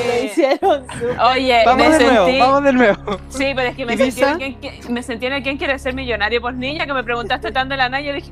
Lo 0.07 0.23
hicieron 0.25 0.85
súper. 0.91 1.19
Oye, 1.21 1.63
Vamos 1.65 1.87
me 1.87 1.97
de 1.97 2.03
nuevo, 2.05 2.25
sentí... 2.25 2.39
vamos 2.41 2.63
de 2.63 2.73
nuevo. 2.73 3.17
Sí, 3.29 3.53
pero 3.55 3.69
es 3.69 3.75
que 3.77 3.85
me 3.85 3.95
sentí, 3.97 4.21
en 4.23 4.37
quién, 4.37 4.59
qui- 4.61 4.89
me 4.89 5.03
sentí 5.03 5.25
en 5.27 5.33
el 5.33 5.43
quién 5.43 5.57
quiere 5.57 5.79
ser 5.79 5.93
millonario, 5.93 6.41
pues 6.41 6.55
niña, 6.55 6.85
que 6.85 6.93
me 6.93 7.03
preguntaste 7.05 7.51
tan 7.53 7.69
de 7.69 7.77
la 7.77 7.87
nada, 7.87 8.01
y 8.01 8.07
yo 8.07 8.13
dije, 8.13 8.31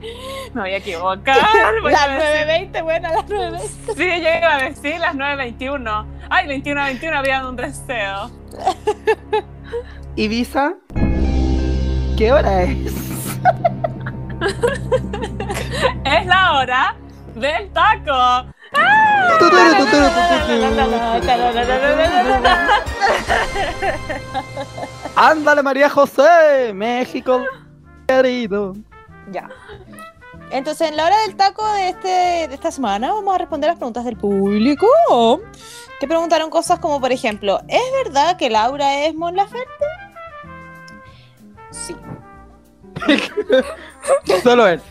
me 0.53 0.61
voy 0.61 0.71
a 0.71 0.77
equivocar. 0.77 1.37
voy 1.81 1.91
Las 1.93 2.07
decir- 2.09 2.71
9.20, 2.73 2.83
bueno, 2.83 3.09
las 3.09 3.25
9.20. 3.27 3.59
Sí, 3.95 4.21
yo 4.21 4.29
iba 4.37 4.55
a 4.55 4.63
decir 4.63 4.99
las 4.99 5.15
9.21. 5.15 6.05
Ay, 6.29 6.47
21 6.47 6.83
21 6.83 7.17
había 7.17 7.47
un 7.47 7.55
deseo. 7.55 8.29
Ibiza, 10.17 10.73
¿qué 12.17 12.31
hora 12.33 12.63
es? 12.63 12.77
Es 16.05 16.25
la 16.25 16.53
hora 16.57 16.95
del 17.35 17.71
taco. 17.71 18.49
Ándale, 25.15 25.63
María 25.63 25.89
José, 25.89 26.73
México, 26.73 27.41
querido. 28.07 28.75
Ya. 29.31 29.49
Entonces, 30.51 30.89
en 30.89 30.97
la 30.97 31.05
hora 31.05 31.19
del 31.21 31.35
taco 31.35 31.65
de, 31.73 31.89
este, 31.89 32.07
de 32.47 32.53
esta 32.53 32.71
semana, 32.71 33.11
vamos 33.13 33.33
a 33.33 33.37
responder 33.37 33.69
las 33.69 33.77
preguntas 33.77 34.05
del 34.05 34.17
público. 34.17 34.87
Que 35.99 36.07
preguntaron 36.07 36.49
cosas 36.49 36.79
como, 36.79 36.99
por 36.99 37.11
ejemplo, 37.11 37.61
¿es 37.67 37.81
verdad 38.03 38.37
que 38.37 38.49
Laura 38.49 39.05
es 39.05 39.15
Mon 39.15 39.35
Laferte? 39.35 39.65
Sí, 41.71 41.95
Solo 44.43 44.67
es. 44.67 44.81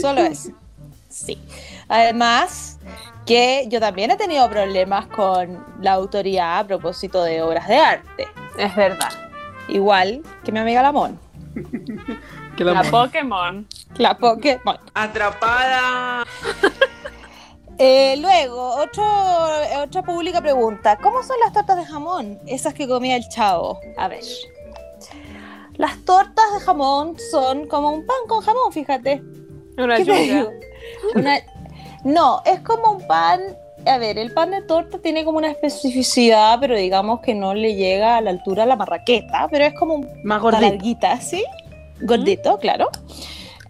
solo 0.00 0.20
es. 0.22 0.50
Sí. 1.08 1.38
Además, 1.88 2.78
que 3.26 3.66
yo 3.68 3.80
también 3.80 4.10
he 4.10 4.16
tenido 4.16 4.48
problemas 4.48 5.06
con 5.06 5.64
la 5.80 5.92
autoridad 5.92 6.58
a 6.60 6.66
propósito 6.66 7.22
de 7.22 7.42
obras 7.42 7.68
de 7.68 7.76
arte. 7.76 8.28
Es 8.58 8.74
verdad. 8.76 9.10
Igual 9.68 10.22
que 10.44 10.52
mi 10.52 10.58
amiga 10.58 10.82
Lamón. 10.82 11.18
Que 12.56 12.64
La 12.64 12.72
la 12.74 12.82
Pokémon. 12.90 13.66
La 13.96 14.16
Pokémon. 14.16 14.76
Atrapada. 14.94 16.24
Eh, 17.78 18.16
luego, 18.20 18.76
otro, 18.76 19.04
otra 19.82 20.02
pública 20.02 20.40
pregunta: 20.40 20.96
¿Cómo 21.02 21.22
son 21.22 21.36
las 21.44 21.52
tortas 21.52 21.76
de 21.76 21.84
jamón? 21.84 22.38
Esas 22.46 22.74
que 22.74 22.86
comía 22.86 23.16
el 23.16 23.28
chavo. 23.28 23.80
A 23.96 24.06
ver. 24.08 24.22
Las 25.76 25.98
tortas 26.04 26.44
de 26.54 26.60
jamón 26.64 27.16
son 27.32 27.66
como 27.66 27.90
un 27.90 28.06
pan 28.06 28.16
con 28.28 28.42
jamón, 28.42 28.70
fíjate. 28.72 29.22
Una 29.76 29.96
¿Qué 29.96 30.04
te 30.04 30.12
lluvia. 30.12 30.34
digo? 30.36 30.50
Una- 31.16 31.40
No, 32.04 32.42
es 32.44 32.60
como 32.60 32.92
un 32.92 33.06
pan. 33.06 33.40
A 33.86 33.98
ver, 33.98 34.18
el 34.18 34.32
pan 34.32 34.50
de 34.52 34.62
torta 34.62 34.98
tiene 34.98 35.24
como 35.24 35.38
una 35.38 35.50
especificidad, 35.50 36.58
pero 36.60 36.76
digamos 36.76 37.20
que 37.20 37.34
no 37.34 37.54
le 37.54 37.74
llega 37.74 38.16
a 38.16 38.20
la 38.20 38.30
altura 38.30 38.62
de 38.62 38.68
la 38.70 38.76
marraqueta, 38.76 39.46
pero 39.50 39.64
es 39.64 39.74
como 39.74 39.94
un 39.94 40.08
Más 40.22 40.40
gordito. 40.40 40.62
larguita, 40.62 41.20
¿sí? 41.20 41.44
Gordito, 42.00 42.58
claro. 42.58 42.88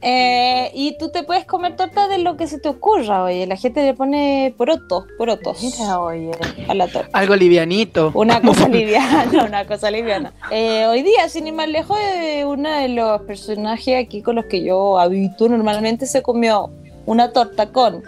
Eh, 0.07 0.71
y 0.75 0.99
tú 0.99 1.09
te 1.11 1.23
puedes 1.23 1.47
comer 1.47 1.77
torta 1.77 2.09
de 2.09 2.19
lo 2.19 2.37
que 2.37 2.47
se 2.47 2.59
te 2.59 2.69
ocurra, 2.69 3.25
oye. 3.25 3.47
La 3.47 3.57
gente 3.57 3.83
le 3.83 3.95
pone 3.95 4.53
porotos, 4.57 5.07
porotos 5.17 5.63
Mira, 5.63 5.99
oye. 5.99 6.31
a 6.69 6.75
la 6.75 6.87
torta. 6.89 7.19
Algo 7.19 7.35
livianito. 7.35 8.11
Una 8.15 8.41
cosa 8.43 8.69
liviana, 8.69 9.45
una 9.49 9.67
cosa 9.67 9.91
liviana. 9.91 10.33
Eh, 10.51 10.85
hoy 10.87 11.03
día, 11.03 11.29
sin 11.31 11.47
ir 11.47 11.55
más 11.55 11.69
lejos, 11.69 11.99
eh, 12.01 12.45
uno 12.45 12.71
de 12.71 12.89
los 12.89 13.23
personajes 13.23 14.05
aquí 14.05 14.21
con 14.21 14.37
los 14.37 14.45
que 14.45 14.63
yo 14.63 14.99
habito 14.99 15.49
normalmente 15.49 16.05
se 16.07 16.23
comió 16.23 16.71
una 17.07 17.33
torta 17.33 17.71
con 17.73 18.03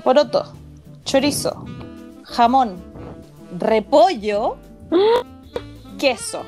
poroto, 0.00 0.52
chorizo, 1.04 1.64
jamón, 2.24 2.76
repollo, 3.58 4.56
queso. 5.98 6.42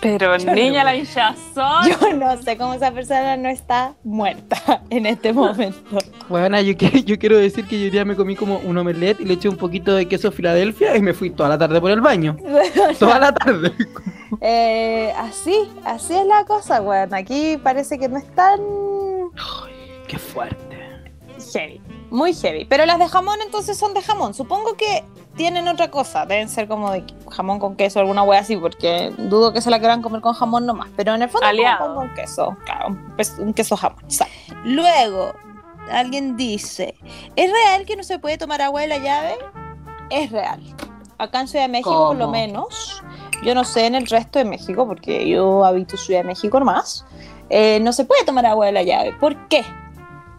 Pero 0.00 0.34
Yo 0.38 0.52
niña, 0.54 0.78
no- 0.78 0.84
la 0.84 0.96
hinchazón. 0.96 1.86
Yo 1.88 2.12
no 2.16 2.36
sé 2.42 2.56
cómo 2.56 2.72
esa 2.74 2.90
persona 2.90 3.36
no 3.36 3.48
está 3.50 3.94
muerta 4.04 4.82
en 4.90 5.04
este 5.06 5.32
momento. 5.32 5.98
Bueno, 6.28 6.58
yo, 6.60 6.76
que- 6.76 7.02
yo 7.04 7.18
quiero 7.18 7.36
decir 7.36 7.66
que 7.66 7.82
yo 7.84 7.90
día 7.90 8.04
me 8.04 8.16
comí 8.16 8.34
como 8.36 8.58
un 8.58 8.78
omelette 8.78 9.20
y 9.20 9.24
le 9.24 9.34
eché 9.34 9.48
un 9.48 9.56
poquito 9.56 9.94
de 9.94 10.06
queso 10.08 10.32
Filadelfia 10.32 10.96
y 10.96 11.02
me 11.02 11.12
fui 11.12 11.30
toda 11.30 11.48
la 11.50 11.58
tarde 11.58 11.80
por 11.80 11.90
el 11.90 12.00
baño. 12.00 12.36
Toda 12.98 13.18
la 13.18 13.32
tarde. 13.34 13.72
Eh, 14.40 15.12
así, 15.18 15.54
así 15.84 16.14
es 16.14 16.24
la 16.26 16.44
cosa, 16.46 16.80
weón. 16.80 17.12
Aquí 17.12 17.58
parece 17.62 17.98
que 17.98 18.08
no 18.08 18.16
es 18.16 18.26
tan 18.34 18.58
Qué 20.06 20.18
fuerte. 20.18 20.78
heavy, 21.52 21.80
muy 22.10 22.34
heavy. 22.34 22.64
Pero 22.64 22.86
las 22.86 22.98
de 22.98 23.08
jamón 23.08 23.38
entonces 23.42 23.78
son 23.78 23.94
de 23.94 24.02
jamón. 24.02 24.34
Supongo 24.34 24.74
que 24.76 25.04
tienen 25.36 25.68
otra 25.68 25.90
cosa. 25.90 26.26
Deben 26.26 26.48
ser 26.48 26.68
como 26.68 26.90
de 26.90 27.04
jamón 27.30 27.58
con 27.58 27.76
queso, 27.76 28.00
alguna 28.00 28.22
wea 28.22 28.40
así, 28.40 28.56
porque 28.56 29.12
dudo 29.16 29.52
que 29.52 29.60
se 29.60 29.70
la 29.70 29.78
quieran 29.78 30.02
comer 30.02 30.20
con 30.20 30.34
jamón 30.34 30.66
nomás. 30.66 30.88
Pero 30.96 31.14
en 31.14 31.22
el 31.22 31.28
fondo 31.28 31.46
pan 31.46 31.94
con 31.94 32.14
queso. 32.14 32.56
Claro, 32.64 32.96
un, 33.38 33.54
queso 33.54 33.76
jamón. 33.76 34.04
Luego, 34.64 35.32
alguien 35.90 36.36
dice, 36.36 36.94
¿es 37.36 37.50
real 37.50 37.86
que 37.86 37.96
no 37.96 38.02
se 38.02 38.18
puede 38.18 38.38
tomar 38.38 38.60
agua 38.60 38.82
de 38.82 38.88
la 38.88 38.98
llave? 38.98 39.38
Es 40.10 40.30
real. 40.30 40.60
Acá 41.18 41.40
en 41.40 41.48
Ciudad 41.48 41.66
de 41.66 41.72
México, 41.72 42.08
por 42.08 42.16
lo 42.16 42.26
¿Cómo? 42.26 42.32
menos, 42.32 43.02
yo 43.44 43.54
no 43.54 43.64
sé 43.64 43.86
en 43.86 43.94
el 43.94 44.06
resto 44.06 44.38
de 44.38 44.46
México, 44.46 44.86
porque 44.86 45.28
yo 45.28 45.64
habito 45.64 45.96
Ciudad 45.96 46.20
de 46.20 46.26
México 46.26 46.58
nomás, 46.58 47.04
eh, 47.50 47.78
no 47.80 47.92
se 47.92 48.04
puede 48.04 48.24
tomar 48.24 48.46
agua 48.46 48.66
de 48.66 48.72
la 48.72 48.82
llave. 48.82 49.12
¿Por 49.12 49.48
qué? 49.48 49.64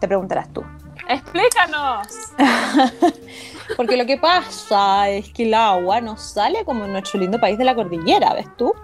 Te 0.00 0.08
preguntarás 0.08 0.52
tú. 0.52 0.64
Explícanos. 1.08 2.06
Porque 3.76 3.96
lo 3.96 4.06
que 4.06 4.16
pasa 4.16 5.08
es 5.08 5.32
que 5.32 5.44
el 5.44 5.54
agua 5.54 6.00
no 6.00 6.16
sale 6.16 6.64
como 6.64 6.84
en 6.84 6.92
nuestro 6.92 7.20
lindo 7.20 7.40
país 7.40 7.58
de 7.58 7.64
la 7.64 7.74
cordillera, 7.74 8.34
¿ves 8.34 8.48
tú? 8.56 8.74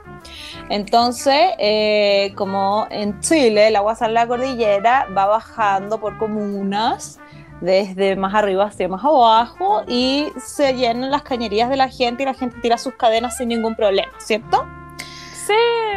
Entonces, 0.68 1.52
eh, 1.58 2.32
como 2.36 2.86
en 2.90 3.20
Chile 3.20 3.68
el 3.68 3.76
agua 3.76 3.94
sale 3.94 4.10
de 4.10 4.14
la 4.14 4.26
cordillera, 4.26 5.06
va 5.16 5.26
bajando 5.26 6.00
por 6.00 6.18
comunas, 6.18 7.18
desde 7.60 8.16
más 8.16 8.34
arriba 8.34 8.66
hacia 8.66 8.88
más 8.88 9.04
abajo, 9.04 9.82
y 9.86 10.28
se 10.38 10.74
llenan 10.74 11.10
las 11.10 11.22
cañerías 11.22 11.68
de 11.70 11.76
la 11.76 11.88
gente 11.88 12.22
y 12.22 12.26
la 12.26 12.34
gente 12.34 12.56
tira 12.60 12.78
sus 12.78 12.94
cadenas 12.94 13.36
sin 13.36 13.48
ningún 13.48 13.74
problema, 13.74 14.12
¿cierto? 14.18 14.66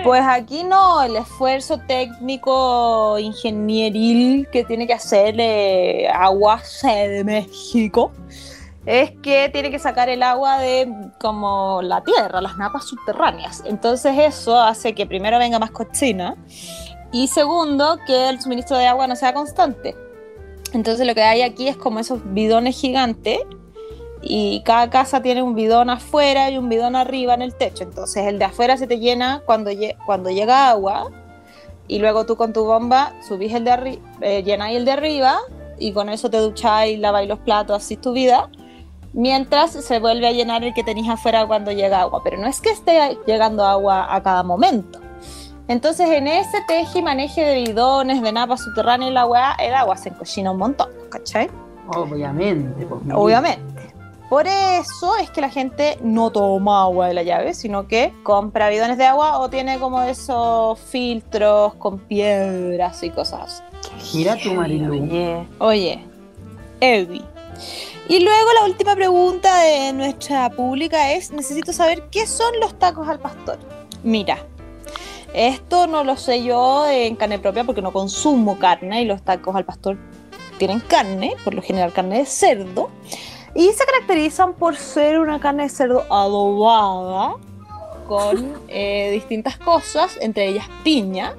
Pues 0.04 0.24
aquí 0.26 0.64
no, 0.64 1.02
el 1.04 1.16
esfuerzo 1.16 1.80
técnico, 1.88 3.20
ingenieril 3.20 4.48
que 4.52 4.64
tiene 4.64 4.88
que 4.88 4.94
hacer 4.94 5.36
eh, 5.38 6.08
Aguas 6.10 6.82
de 6.84 7.24
México 7.24 8.12
es 8.86 9.12
que 9.22 9.50
tiene 9.50 9.70
que 9.70 9.78
sacar 9.78 10.10
el 10.10 10.24
agua 10.24 10.58
de 10.58 10.92
como 11.20 11.82
la 11.84 12.04
tierra, 12.04 12.42
las 12.42 12.58
napas 12.58 12.86
subterráneas. 12.86 13.64
Entonces 13.66 14.16
eso 14.18 14.60
hace 14.60 14.94
que 14.96 15.06
primero 15.06 15.38
venga 15.38 15.60
más 15.60 15.72
cochina 15.72 16.36
y 17.12 17.28
segundo 17.28 18.00
que 18.08 18.30
el 18.30 18.42
suministro 18.42 18.78
de 18.78 18.88
agua 18.88 19.08
no 19.08 19.16
sea 19.16 19.34
constante. 19.34 19.96
Entonces 20.74 21.06
lo 21.06 21.14
que 21.14 21.22
hay 21.22 21.42
aquí 21.42 21.68
es 21.68 21.78
como 21.78 22.00
esos 22.00 22.22
bidones 22.34 22.80
gigantes 22.80 23.40
y 24.22 24.62
cada 24.64 24.90
casa 24.90 25.22
tiene 25.22 25.42
un 25.42 25.56
bidón 25.56 25.90
afuera 25.90 26.50
y 26.50 26.58
un 26.58 26.70
bidón 26.70 26.96
arriba 26.96 27.34
en 27.34 27.42
el 27.42 27.56
techo. 27.56 27.84
Entonces 27.84 28.28
el 28.28 28.40
de 28.40 28.46
afuera 28.46 28.78
se 28.78 28.88
te 28.88 29.00
llena 29.00 29.42
cuando, 29.46 29.72
cuando 30.06 30.30
llega 30.30 30.70
agua 30.70 31.10
y 31.88 32.00
luego 32.00 32.26
tú 32.26 32.36
con 32.36 32.54
tu 32.54 32.64
bomba 32.64 33.14
subís 33.28 33.54
el 33.54 33.64
de 33.64 33.72
arriba, 33.72 34.02
llenáis 34.44 34.78
el 34.78 34.86
de 34.86 34.92
arriba 34.92 35.40
y 35.80 35.92
con 35.92 36.10
eso 36.10 36.30
te 36.30 36.38
ducháis, 36.38 37.00
laváis 37.00 37.28
los 37.28 37.40
platos, 37.40 37.84
así 37.84 37.98
tu 37.98 38.14
vida. 38.14 38.50
Mientras 39.14 39.72
se 39.72 40.00
vuelve 40.00 40.28
a 40.28 40.32
llenar 40.32 40.64
el 40.64 40.74
que 40.74 40.84
tenéis 40.84 41.10
afuera 41.10 41.46
cuando 41.46 41.72
llega 41.72 42.02
agua, 42.02 42.22
pero 42.24 42.38
no 42.38 42.48
es 42.48 42.62
que 42.62 42.70
esté 42.70 43.18
llegando 43.26 43.66
agua 43.66 44.14
a 44.14 44.24
cada 44.24 44.44
momento. 44.44 45.00
Entonces 45.68 46.10
en 46.10 46.28
ese 46.28 46.60
teje 46.68 47.00
y 47.00 47.02
maneje 47.02 47.42
de 47.44 47.56
bidones, 47.56 48.22
de 48.22 48.32
napas 48.32 48.62
subterráneas 48.62 49.12
y 49.12 49.14
la 49.14 49.26
weá, 49.26 49.56
el 49.60 49.74
agua 49.74 49.98
se 49.98 50.10
encochina 50.10 50.52
un 50.52 50.58
montón, 50.58 50.90
¿cachai? 51.10 51.50
Obviamente. 51.96 52.86
pues, 52.86 53.02
Obviamente. 53.14 53.94
Por 54.32 54.48
eso 54.48 55.18
es 55.18 55.30
que 55.30 55.42
la 55.42 55.50
gente 55.50 55.98
no 56.02 56.32
toma 56.32 56.84
agua 56.84 57.10
de 57.10 57.14
la 57.14 57.22
llave, 57.22 57.54
sino 57.54 57.90
que 57.90 58.14
compra 58.24 58.70
bidones 58.70 58.98
de 58.98 59.06
agua 59.06 59.40
o 59.40 59.50
tiene 59.50 59.78
como 59.78 60.02
esos 60.04 60.80
filtros 60.80 61.74
con 61.74 62.00
piedras 62.00 63.04
y 63.04 63.10
cosas 63.10 63.62
así. 63.92 64.18
Mira 64.18 64.38
tu 64.38 64.54
Marilu. 64.54 64.94
Oye. 64.94 65.48
Oye, 65.60 66.06
Evi. 66.80 67.22
Y 68.08 68.22
luego 68.22 68.54
la 68.58 68.68
última 68.68 68.96
pregunta 68.96 69.64
de 69.64 69.92
nuestra 69.92 70.50
pública 70.50 71.12
es, 71.12 71.32
necesito 71.34 71.74
saber 71.74 72.04
qué 72.10 72.26
son 72.26 72.58
los 72.62 72.80
tacos 72.80 73.10
al 73.10 73.20
pastor. 73.20 73.60
Mira, 74.02 74.38
esto 75.34 75.88
no 75.88 76.06
lo 76.06 76.16
sé 76.16 76.42
yo 76.42 76.88
en 76.88 77.18
carne 77.18 77.38
propia 77.38 77.66
porque 77.66 77.82
no 77.82 77.92
consumo 77.92 78.58
carne 78.58 79.02
y 79.02 79.06
los 79.06 79.24
tacos 79.24 79.58
al 79.58 79.66
pastor 79.66 79.98
tienen 80.58 80.80
carne, 80.80 81.36
por 81.44 81.54
lo 81.54 81.62
general 81.62 81.92
carne 81.92 82.20
de 82.20 82.26
cerdo, 82.26 82.90
y 83.56 83.70
se 83.72 83.86
caracterizan 83.86 84.54
por 84.54 84.76
ser 84.76 85.20
una 85.20 85.40
carne 85.40 85.64
de 85.64 85.70
cerdo 85.70 86.06
adobada 86.10 87.36
con 88.08 88.54
eh, 88.68 89.10
distintas 89.12 89.58
cosas, 89.58 90.18
entre 90.22 90.48
ellas 90.48 90.66
piña, 90.84 91.34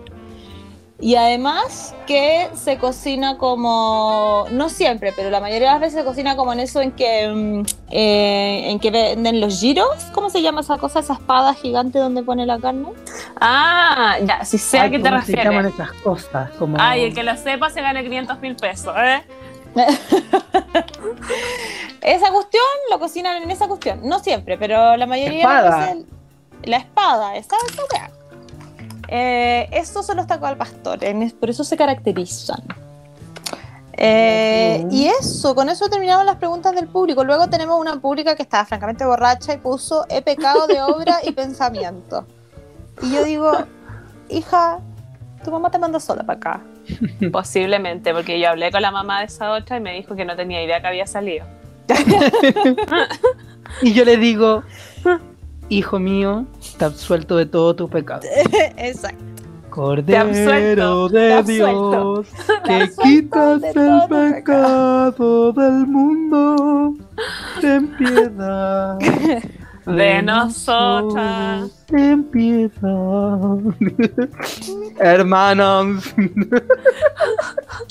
y 1.03 1.17
además 1.17 1.97
que 2.07 2.49
se 2.55 2.79
cocina 2.79 3.37
como, 3.37 4.47
no 4.53 4.69
siempre, 4.69 5.13
pero 5.17 5.31
la 5.31 5.41
mayoría 5.41 5.67
de 5.67 5.73
las 5.73 5.81
veces 5.81 5.99
se 5.99 6.05
cocina 6.05 6.37
como 6.37 6.53
en 6.53 6.61
eso 6.61 6.81
en 6.81 6.93
que, 6.93 7.29
mm, 7.29 7.63
eh, 7.91 8.71
en 8.71 8.79
que 8.79 8.93
venden 8.93 9.41
los 9.41 9.59
giros, 9.59 9.89
¿cómo 10.15 10.31
se 10.31 10.43
llama 10.43 10.61
esa 10.61 10.79
cosa? 10.79 11.01
Esa 11.01 11.15
espada 11.15 11.55
gigante 11.55 11.99
donde 11.99 12.23
pone 12.23 12.47
la 12.47 12.61
carne. 12.61 12.87
Ah, 13.41 14.17
ya, 14.25 14.45
si 14.45 14.59
sé 14.59 14.79
a 14.79 14.89
qué 14.91 15.01
te 15.01 15.11
¿cómo 15.11 15.23
se 15.23 15.33
llaman 15.33 15.65
refieres. 15.65 15.75
esas 15.75 16.03
cosas? 16.03 16.51
Como... 16.53 16.77
Ay, 16.79 17.03
el 17.07 17.15
que 17.15 17.25
lo 17.25 17.37
sepa 17.37 17.69
se 17.71 17.83
gane 17.83 18.05
500 18.05 18.39
mil 18.41 18.55
pesos, 18.55 18.95
¿eh? 18.97 19.23
Esa 22.03 22.31
cuestión 22.33 22.63
lo 22.91 22.99
cocinan 22.99 23.43
en 23.43 23.51
esa 23.51 23.69
cuestión, 23.69 24.01
no 24.03 24.19
siempre, 24.19 24.59
pero 24.59 24.97
la 24.97 25.07
mayoría 25.07 25.33
de 25.35 25.41
Espada. 25.41 25.71
las 25.71 25.89
veces 25.95 26.05
la 26.65 26.77
espada, 26.77 27.37
esa, 27.37 27.57
weá. 27.93 28.11
Eh, 29.09 29.69
estos 29.73 30.07
son 30.07 30.17
los 30.17 30.27
tacos 30.27 30.49
al 30.49 30.57
pastor, 30.57 31.03
es- 31.03 31.33
por 31.33 31.51
eso 31.51 31.65
se 31.65 31.77
caracterizan. 31.77 32.63
Eh, 33.95 34.87
y 34.91 35.07
eso, 35.07 35.55
con 35.55 35.69
eso 35.69 35.89
terminamos 35.89 36.25
las 36.25 36.37
preguntas 36.37 36.75
del 36.75 36.89
público. 36.89 37.23
Luego 37.25 37.49
tenemos 37.49 37.79
una 37.79 38.01
pública 38.01 38.35
que 38.35 38.43
estaba 38.43 38.65
francamente 38.65 39.05
borracha 39.05 39.53
y 39.55 39.59
puso 39.59 40.07
he 40.09 40.23
pecado 40.23 40.67
de 40.67 40.81
obra 40.83 41.19
y 41.23 41.33
pensamiento. 41.33 42.27
Y 43.03 43.13
yo 43.13 43.23
digo, 43.25 43.53
hija, 44.29 44.79
tu 45.45 45.51
mamá 45.53 45.71
te 45.71 45.79
mandó 45.79 46.01
sola 46.01 46.25
para 46.25 46.37
acá. 46.39 46.61
Posiblemente, 47.33 48.13
porque 48.13 48.41
yo 48.41 48.51
hablé 48.51 48.71
con 48.71 48.83
la 48.83 48.91
mamá 48.91 49.21
de 49.21 49.27
esa 49.27 49.53
otra 49.53 49.77
y 49.77 49.81
me 49.81 49.95
dijo 49.95 50.15
que 50.17 50.25
no 50.25 50.37
tenía 50.37 50.63
idea 50.63 50.81
que 50.81 50.87
había 50.89 51.07
salido. 51.07 51.47
Y 53.81 53.95
yo 53.95 54.05
le 54.05 54.17
digo, 54.17 54.63
hijo 55.69 55.99
mío, 55.99 56.45
te 56.79 56.85
absuelto 56.85 57.37
de 57.37 57.47
todo 57.47 57.75
tu 57.75 57.89
pecado. 57.89 58.23
Exacto. 58.77 59.25
Cordero 59.71 60.21
absuelto, 60.21 61.09
de. 61.09 61.43
Dios, 61.45 62.27
que 62.65 62.91
quitas 63.03 63.63
el 63.63 64.03
pecado 64.07 65.53
del 65.53 65.87
mundo, 65.87 66.95
ten 67.63 67.97
piedad. 67.97 68.99
De 69.87 70.23
nosotras. 70.23 71.71
Ten 71.87 72.25
piedad. 72.25 72.71
Hermanos. 75.01 76.15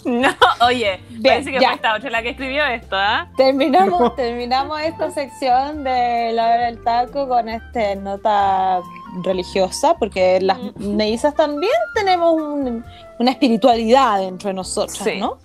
No, 0.06 0.30
oye, 0.66 1.00
Bien, 1.10 1.24
parece 1.24 1.52
que 1.52 1.60
ya. 1.60 1.68
fue 1.70 1.76
esta 1.76 1.96
otra 1.96 2.10
la 2.10 2.22
que 2.22 2.30
escribió 2.30 2.66
esto, 2.66 2.96
¿ah? 2.98 3.28
Terminamos, 3.38 4.16
terminamos 4.16 4.80
esta 4.82 5.12
sección 5.12 5.84
de 5.84 6.32
la 6.34 6.46
hora 6.46 6.66
del 6.68 6.84
taco 6.84 7.28
con 7.28 7.50
esta 7.50 7.96
nota 7.96 8.80
religiosa, 9.24 9.96
porque 10.00 10.40
las 10.42 10.58
mellizas 10.78 11.36
también 11.36 11.72
tenemos 11.94 12.34
un- 12.34 12.84
una 13.20 13.32
espiritualidad 13.32 14.20
dentro 14.20 14.48
de 14.48 14.54
nosotros, 14.54 14.98
Sí. 14.98 15.20
¿no? 15.20 15.38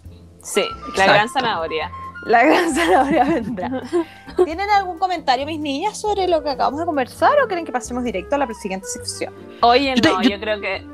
Sí, 0.42 0.60
la 0.60 0.88
Exacto. 0.90 1.12
gran 1.12 1.28
zanahoria. 1.28 1.90
La 2.26 2.42
gran 2.44 2.74
zanahoria 2.74 3.24
vendrá. 3.24 3.70
¿Tienen 4.44 4.68
algún 4.70 4.98
comentario, 4.98 5.46
mis 5.46 5.60
niñas, 5.60 5.96
sobre 5.98 6.26
lo 6.28 6.42
que 6.42 6.50
acabamos 6.50 6.80
de 6.80 6.86
conversar 6.86 7.32
o 7.42 7.46
quieren 7.46 7.64
que 7.64 7.72
pasemos 7.72 8.02
directo 8.04 8.34
a 8.34 8.38
la 8.38 8.48
siguiente 8.54 8.86
sección? 8.86 9.32
Oye, 9.62 9.94
no, 9.94 10.22
yo- 10.22 10.30
yo 10.30 10.40
creo 10.40 10.60
que. 10.60 10.84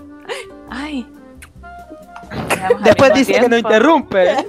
Ay. 0.70 1.06
Después 2.84 3.12
dice 3.14 3.32
que 3.34 3.48
no 3.48 3.56
interrumpe. 3.56 4.36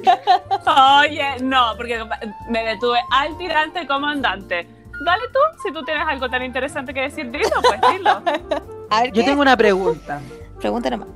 Oye, 1.00 1.40
no, 1.42 1.74
porque 1.76 2.04
me 2.50 2.64
detuve 2.64 3.00
al 3.12 3.38
tirante 3.38 3.86
comandante. 3.88 4.68
Dale 5.06 5.24
tú, 5.34 5.40
si 5.66 5.74
tú 5.74 5.84
tienes 5.84 6.06
algo 6.08 6.30
tan 6.30 6.44
interesante 6.44 6.94
que 6.94 7.02
decir, 7.02 7.30
dilo, 7.32 7.50
pues 7.62 7.82
dilo. 7.92 8.22
A 8.90 9.02
ver, 9.02 9.12
Yo 9.12 9.26
tengo 9.26 9.42
una 9.42 9.58
pregunta. 9.58 10.22
Pregunta 10.60 10.90
nomás. 10.92 11.08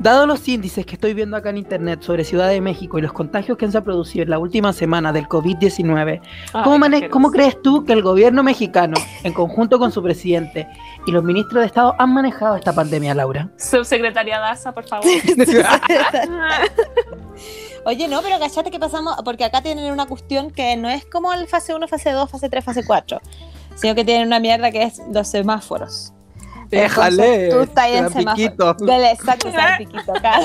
Dado 0.00 0.26
los 0.26 0.46
índices 0.48 0.84
que 0.84 0.94
estoy 0.94 1.14
viendo 1.14 1.36
acá 1.36 1.50
en 1.50 1.58
internet 1.58 2.02
sobre 2.02 2.24
Ciudad 2.24 2.48
de 2.48 2.60
México 2.60 2.98
y 2.98 3.02
los 3.02 3.12
contagios 3.12 3.56
que 3.56 3.70
se 3.70 3.78
han 3.78 3.84
producido 3.84 4.24
en 4.24 4.30
la 4.30 4.38
última 4.38 4.72
semana 4.72 5.12
del 5.12 5.28
COVID-19, 5.28 6.20
¿cómo, 6.64 6.86
cómo 7.10 7.30
crees 7.30 7.62
tú 7.62 7.84
que 7.84 7.92
el 7.92 8.02
gobierno 8.02 8.42
mexicano, 8.42 8.96
en 9.22 9.32
conjunto 9.32 9.78
con 9.78 9.92
su 9.92 10.02
presidente 10.02 10.66
y 11.06 11.12
los 11.12 11.22
ministros 11.22 11.60
de 11.60 11.66
Estado, 11.66 11.94
han 11.98 12.12
manejado 12.12 12.56
esta 12.56 12.72
pandemia, 12.72 13.14
Laura? 13.14 13.50
Subsecretaria 13.56 14.40
Daza, 14.40 14.72
por 14.72 14.84
favor. 14.84 15.06
Oye, 17.86 18.08
no, 18.08 18.22
pero 18.22 18.38
cachate 18.38 18.70
que 18.70 18.80
pasamos, 18.80 19.14
porque 19.24 19.44
acá 19.44 19.62
tienen 19.62 19.92
una 19.92 20.06
cuestión 20.06 20.50
que 20.50 20.76
no 20.76 20.88
es 20.88 21.04
como 21.04 21.32
el 21.32 21.46
fase 21.46 21.74
1, 21.74 21.86
fase 21.86 22.10
2, 22.10 22.30
fase 22.30 22.48
3, 22.48 22.64
fase 22.64 22.84
4, 22.84 23.20
sino 23.74 23.94
que 23.94 24.04
tienen 24.04 24.26
una 24.26 24.40
mierda 24.40 24.70
que 24.70 24.84
es 24.84 25.02
los 25.12 25.28
semáforos. 25.28 26.14
Déjale, 26.70 27.48
Tú 27.50 27.60
estás 27.60 27.88
en 27.88 28.10
semáforo. 28.10 28.74
Dale, 28.86 29.10
exacto, 29.12 29.48
piquito 29.78 30.12
acá. 30.12 30.40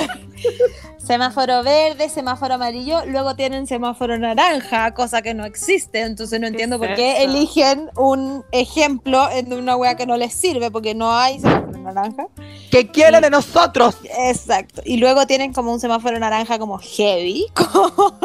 semáforo 0.97 1.63
verde, 1.63 2.09
semáforo 2.09 2.53
amarillo, 2.55 3.03
luego 3.07 3.35
tienen 3.35 3.65
semáforo 3.67 4.17
naranja, 4.17 4.93
cosa 4.93 5.21
que 5.21 5.33
no 5.33 5.45
existe, 5.45 6.01
entonces 6.01 6.39
no 6.39 6.47
entiendo 6.47 6.79
¿Qué 6.79 6.87
por 6.87 6.95
qué 6.95 7.11
eso? 7.23 7.31
eligen 7.31 7.89
un 7.97 8.43
ejemplo 8.51 9.29
en 9.31 9.51
una 9.53 9.75
wea 9.75 9.95
que 9.95 10.05
no 10.05 10.17
les 10.17 10.33
sirve, 10.33 10.69
porque 10.71 10.93
no 10.95 11.11
hay 11.15 11.39
semáforo 11.39 11.79
naranja. 11.79 12.27
¿Qué 12.69 12.87
quieren 12.87 13.21
de 13.21 13.29
nosotros? 13.31 13.97
Exacto. 14.27 14.81
Y 14.85 14.97
luego 14.97 15.25
tienen 15.25 15.53
como 15.53 15.73
un 15.73 15.79
semáforo 15.79 16.19
naranja 16.19 16.59
como 16.59 16.77
heavy. 16.77 17.45
como- 17.55 18.17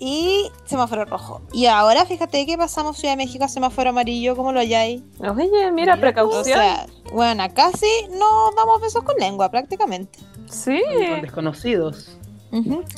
y 0.00 0.50
semáforo 0.64 1.04
rojo. 1.04 1.42
Y 1.52 1.66
ahora 1.66 2.04
fíjate 2.06 2.46
que 2.46 2.56
pasamos 2.56 2.96
Ciudad 2.98 3.12
de 3.12 3.16
México 3.24 3.44
a 3.44 3.48
semáforo 3.48 3.90
amarillo, 3.90 4.36
como 4.36 4.52
lo 4.52 4.60
ahí. 4.60 5.04
Oye, 5.20 5.70
mira, 5.72 5.94
O 5.94 6.00
precaución. 6.00 6.44
sea, 6.44 6.86
bueno, 7.12 7.44
casi 7.54 7.86
no 8.18 8.50
damos 8.56 8.80
besos 8.80 9.02
con 9.04 9.16
lengua 9.16 9.50
prácticamente. 9.50 10.18
sí. 10.50 10.80
Con 11.10 11.22
desconocidos. 11.22 12.16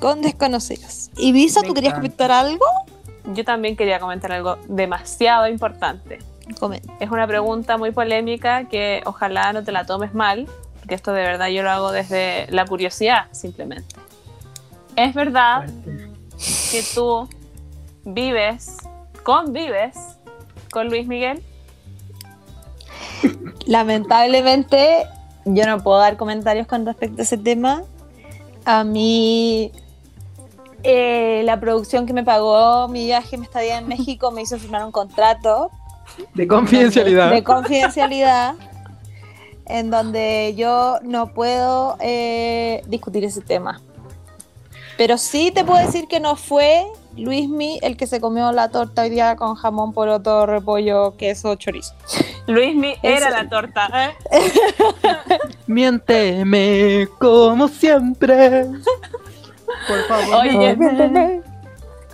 Con 0.00 0.22
desconocidos. 0.22 1.10
¿Y 1.16 1.32
Visa, 1.32 1.62
Me 1.62 1.68
tú 1.68 1.74
querías 1.74 1.92
encanta. 1.94 2.08
comentar 2.08 2.30
algo? 2.30 2.64
Yo 3.34 3.44
también 3.44 3.76
quería 3.76 3.98
comentar 4.00 4.32
algo 4.32 4.56
demasiado 4.68 5.48
importante. 5.48 6.18
Comenta. 6.58 6.92
Es 7.00 7.10
una 7.10 7.26
pregunta 7.26 7.76
muy 7.76 7.90
polémica 7.92 8.68
que 8.68 9.02
ojalá 9.06 9.52
no 9.52 9.62
te 9.64 9.72
la 9.72 9.86
tomes 9.86 10.14
mal, 10.14 10.48
porque 10.78 10.94
esto 10.94 11.12
de 11.12 11.22
verdad 11.22 11.48
yo 11.48 11.62
lo 11.62 11.70
hago 11.70 11.92
desde 11.92 12.46
la 12.50 12.64
curiosidad, 12.64 13.26
simplemente. 13.32 13.94
¿Es 14.96 15.14
verdad 15.14 15.64
Fuerte. 15.66 16.09
Que 16.70 16.82
tú 16.94 17.28
vives, 18.04 18.76
convives 19.22 19.96
con 20.70 20.88
Luis 20.88 21.06
Miguel? 21.06 21.42
Lamentablemente, 23.66 25.06
yo 25.44 25.66
no 25.66 25.82
puedo 25.82 25.98
dar 25.98 26.16
comentarios 26.16 26.66
con 26.66 26.86
respecto 26.86 27.20
a 27.20 27.24
ese 27.24 27.36
tema. 27.38 27.82
A 28.64 28.84
mí, 28.84 29.72
eh, 30.82 31.42
la 31.44 31.60
producción 31.60 32.06
que 32.06 32.12
me 32.12 32.24
pagó 32.24 32.88
mi 32.88 33.04
viaje, 33.04 33.36
mi 33.36 33.44
estadía 33.44 33.78
en 33.78 33.88
México, 33.88 34.30
me 34.30 34.42
hizo 34.42 34.58
firmar 34.58 34.84
un 34.84 34.92
contrato 34.92 35.70
De 36.34 36.46
confidencialidad. 36.46 37.30
de 37.30 37.44
confidencialidad 37.44 38.54
en 39.66 39.90
donde 39.90 40.54
yo 40.56 40.98
no 41.02 41.32
puedo 41.32 41.96
eh, 42.00 42.82
discutir 42.88 43.24
ese 43.24 43.40
tema. 43.40 43.80
Pero 45.00 45.16
sí 45.16 45.50
te 45.50 45.64
puedo 45.64 45.80
decir 45.82 46.08
que 46.08 46.20
no 46.20 46.36
fue 46.36 46.84
Luismi 47.16 47.78
el 47.80 47.96
que 47.96 48.06
se 48.06 48.20
comió 48.20 48.52
la 48.52 48.68
torta 48.68 49.00
hoy 49.00 49.08
día 49.08 49.34
con 49.34 49.54
jamón, 49.54 49.94
poroto, 49.94 50.44
repollo, 50.44 51.16
queso, 51.16 51.54
chorizo. 51.54 51.94
Luismi 52.46 52.96
era 53.02 53.28
Eso. 53.28 53.30
la 53.30 53.48
torta, 53.48 53.88
¿eh? 53.94 54.14
Miénteme 55.66 57.08
como 57.18 57.66
siempre. 57.68 58.66
Por 59.88 60.02
favor. 60.06 60.34
Oye, 60.44 60.76
Miénteme. 60.76 61.40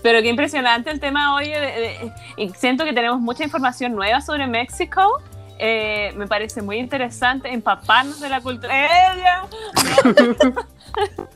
Pero 0.00 0.22
qué 0.22 0.28
impresionante 0.28 0.88
el 0.90 1.00
tema 1.00 1.34
hoy. 1.34 1.48
de- 1.48 1.58
de- 1.60 2.12
y 2.36 2.50
siento 2.50 2.84
que 2.84 2.92
tenemos 2.92 3.18
mucha 3.18 3.42
información 3.42 3.96
nueva 3.96 4.20
sobre 4.20 4.46
México. 4.46 5.02
Eh, 5.58 6.12
me 6.14 6.28
parece 6.28 6.62
muy 6.62 6.76
interesante 6.76 7.52
empaparnos 7.52 8.20
de 8.20 8.28
la 8.28 8.40
cultura. 8.40 8.72
¡Ella! 9.12 9.42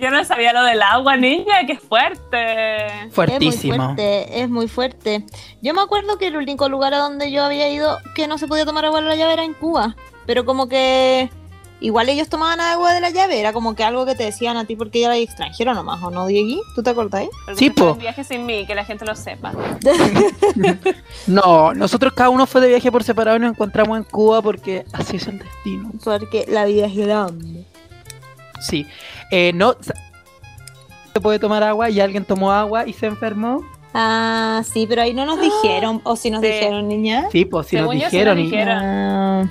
Yo 0.00 0.10
no 0.10 0.24
sabía 0.24 0.52
lo 0.52 0.62
del 0.64 0.80
agua, 0.82 1.16
niña, 1.16 1.66
qué 1.66 1.76
fuerte. 1.76 2.86
Es 2.86 3.02
muy 3.04 3.10
Fuertísimo. 3.10 3.74
fuerte, 3.76 4.40
es 4.42 4.48
muy 4.48 4.68
fuerte. 4.68 5.24
Yo 5.60 5.74
me 5.74 5.80
acuerdo 5.82 6.18
que 6.18 6.28
el 6.28 6.36
único 6.36 6.68
lugar 6.68 6.94
a 6.94 6.98
donde 6.98 7.30
yo 7.30 7.44
había 7.44 7.68
ido 7.68 7.98
que 8.14 8.26
no 8.26 8.38
se 8.38 8.46
podía 8.46 8.64
tomar 8.64 8.84
agua 8.84 9.00
de 9.00 9.08
la 9.08 9.16
llave 9.16 9.32
era 9.34 9.44
en 9.44 9.54
Cuba. 9.54 9.96
Pero 10.26 10.44
como 10.44 10.68
que 10.68 11.28
igual 11.80 12.08
ellos 12.08 12.28
tomaban 12.28 12.60
agua 12.60 12.94
de 12.94 13.00
la 13.00 13.10
llave, 13.10 13.40
era 13.40 13.52
como 13.52 13.74
que 13.74 13.82
algo 13.82 14.06
que 14.06 14.14
te 14.14 14.22
decían 14.22 14.56
a 14.56 14.64
ti 14.64 14.76
porque 14.76 15.00
ya 15.00 15.06
eras 15.08 15.18
extranjero 15.18 15.74
nomás, 15.74 16.00
¿o 16.00 16.12
no, 16.12 16.26
Diegui? 16.26 16.60
¿Tú 16.76 16.82
te 16.84 16.90
acordás? 16.90 17.24
Sí, 17.56 17.70
po. 17.70 17.92
un 17.94 17.98
viaje 17.98 18.22
sin 18.22 18.46
mí, 18.46 18.64
que 18.66 18.76
la 18.76 18.84
gente 18.84 19.04
lo 19.04 19.16
sepa. 19.16 19.52
No, 21.26 21.72
nosotros 21.74 22.12
cada 22.14 22.30
uno 22.30 22.46
fue 22.46 22.60
de 22.60 22.68
viaje 22.68 22.90
por 22.90 23.02
separado 23.04 23.36
y 23.36 23.40
nos 23.40 23.50
encontramos 23.52 23.96
en 23.98 24.04
Cuba 24.04 24.42
porque 24.42 24.84
así 24.92 25.16
es 25.16 25.26
el 25.26 25.38
destino. 25.38 25.90
Porque 26.04 26.44
la 26.48 26.64
vida 26.64 26.86
es 26.86 26.96
grande. 26.96 27.64
Sí. 28.62 28.86
Eh, 29.30 29.52
no. 29.54 29.74
Se 31.12 31.20
puede 31.20 31.38
tomar 31.38 31.62
agua 31.62 31.90
y 31.90 32.00
alguien 32.00 32.24
tomó 32.24 32.52
agua 32.52 32.86
y 32.86 32.92
se 32.92 33.06
enfermó. 33.06 33.60
Ah, 33.94 34.62
sí, 34.64 34.86
pero 34.88 35.02
ahí 35.02 35.12
no 35.12 35.26
nos 35.26 35.38
dijeron, 35.40 36.00
o 36.04 36.16
si 36.16 36.30
nos 36.30 36.40
Sí. 36.40 36.46
dijeron, 36.48 36.88
niña. 36.88 37.26
Sí, 37.30 37.44
pues 37.44 37.66
si 37.66 37.76
nos 37.76 37.82
Según 37.82 37.96
yo, 37.98 38.08
sí 38.08 38.16
dijeron. 38.16 38.38
nos 38.38 38.46
y- 38.46 38.50
dijeron. 38.50 38.78
Ah, 38.82 39.44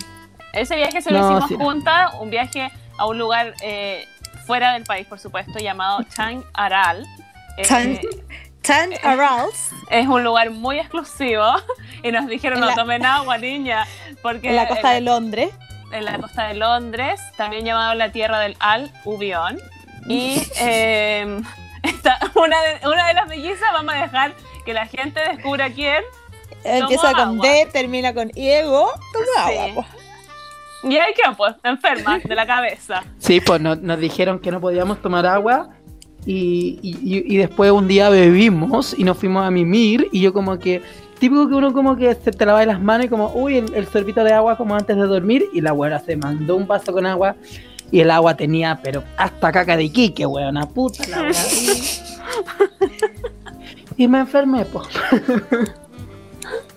Ese 0.54 0.76
viaje 0.76 1.02
se 1.02 1.12
lo 1.12 1.20
No, 1.20 1.26
hicimos 1.26 1.48
sí. 1.50 1.56
juntas, 1.56 2.12
un 2.20 2.30
viaje 2.32 2.72
a 2.98 3.06
un 3.06 3.18
lugar 3.20 3.54
eh, 3.62 4.06
fuera 4.48 4.74
del 4.74 4.84
país, 4.84 5.06
por 5.08 5.20
supuesto, 5.20 5.60
llamado 5.60 6.00
Chang 6.16 6.44
Aral. 6.54 7.06
Eh, 7.58 7.64
Chang- 7.64 8.00
Tan 8.64 8.92
Arals, 9.04 9.72
es 9.90 10.08
un 10.08 10.24
lugar 10.24 10.52
muy 10.52 10.78
exclusivo 10.80 11.46
y 12.04 12.12
nos 12.12 12.28
dijeron 12.28 12.58
En 12.58 12.62
no 12.62 12.68
la- 12.68 12.76
tomen 12.76 13.06
agua, 13.06 13.38
niña, 13.38 13.86
porque 14.22 14.50
en 14.50 14.56
la 14.56 14.68
costa 14.68 14.92
de 14.92 15.02
Londres. 15.02 15.50
En 15.92 16.06
la 16.06 16.18
costa 16.20 16.48
de 16.48 16.56
Londres, 16.56 17.20
también 17.38 17.66
llamado 17.66 17.94
la 17.96 18.12
tierra 18.12 18.40
del 18.40 18.56
Al 18.60 18.92
Ubión. 19.06 19.58
Y 20.08 20.42
eh, 20.60 21.42
esta- 21.84 22.20
una, 22.36 22.62
de, 22.62 22.88
una 22.88 23.08
de 23.08 23.14
las 23.14 23.28
mellizas, 23.28 23.72
vamos 23.74 23.94
a 23.94 24.02
dejar 24.02 24.34
que 24.66 24.74
la 24.74 24.86
gente 24.88 25.20
descubra 25.30 25.70
quién. 25.72 26.04
Empieza 26.64 27.12
con 27.14 27.20
agua. 27.22 27.48
D, 27.48 27.68
termina 27.72 28.14
con 28.14 28.28
Diego. 28.30 28.92
Toma 29.14 29.48
Sí. 29.50 29.58
agua. 29.58 29.86
pues. 29.90 30.02
Y 30.94 30.98
ahí 30.98 31.14
quedó, 31.14 31.36
pues, 31.36 31.56
enferma 31.64 32.20
de 32.20 32.36
la 32.36 32.46
cabeza. 32.46 33.04
Sí, 33.20 33.40
pues 33.42 33.62
no- 33.62 33.76
nos 33.76 34.00
dijeron 34.00 34.40
que 34.40 34.52
no 34.52 34.60
podíamos 34.62 35.02
tomar 35.02 35.26
agua 35.26 35.70
y, 36.26 36.80
y- 36.84 36.98
y- 37.18 37.36
y 37.36 37.38
después 37.38 37.72
un 37.72 37.88
día 37.88 38.10
bebimos 38.10 38.98
y 38.98 39.04
nos 39.04 39.18
fuimos 39.18 39.44
a 39.46 39.50
mimir 39.52 40.08
y 40.12 40.22
yo 40.22 40.34
como 40.34 40.58
que, 40.60 40.82
típico 41.22 41.48
que 41.48 41.54
uno 41.54 41.72
como 41.72 41.96
que 41.96 42.16
se 42.16 42.32
te 42.32 42.46
lava 42.48 42.66
las 42.66 42.82
manos 42.82 43.06
y 43.06 43.10
como, 43.10 43.32
uy, 43.36 43.58
el, 43.58 43.74
el 43.76 43.88
sorbito 43.88 44.24
de 44.24 44.34
agua 44.34 44.58
como 44.58 44.76
antes 44.76 44.98
de 44.98 45.04
dormir 45.04 45.46
y 45.54 45.62
la 45.62 45.70
abuela 45.70 46.00
se 46.00 46.18
mandó 46.18 46.56
un 46.56 46.66
vaso 46.66 46.92
con 46.92 47.06
agua 47.06 47.36
y 47.92 48.00
el 48.00 48.10
agua 48.10 48.36
tenía, 48.36 48.80
pero 48.82 49.04
hasta 49.18 49.52
caca 49.52 49.78
de 49.78 49.84
Iquique, 49.84 50.26
weona, 50.26 50.68
puta 50.68 51.08
la. 51.08 51.32
Y 53.98 54.08
me 54.08 54.20
enfermé, 54.20 54.66
pues. 54.66 54.88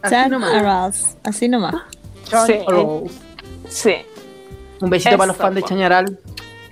Así 0.02 0.28
nomás. 0.28 1.16
Así 1.22 1.48
nomás. 1.48 1.74
Sí. 2.46 2.58
Sí, 3.68 3.94
Un 4.80 4.90
besito 4.90 5.16
para 5.16 5.28
los 5.28 5.36
fans 5.36 5.54
de 5.54 5.62
po. 5.62 5.68
Chañaral. 5.68 6.18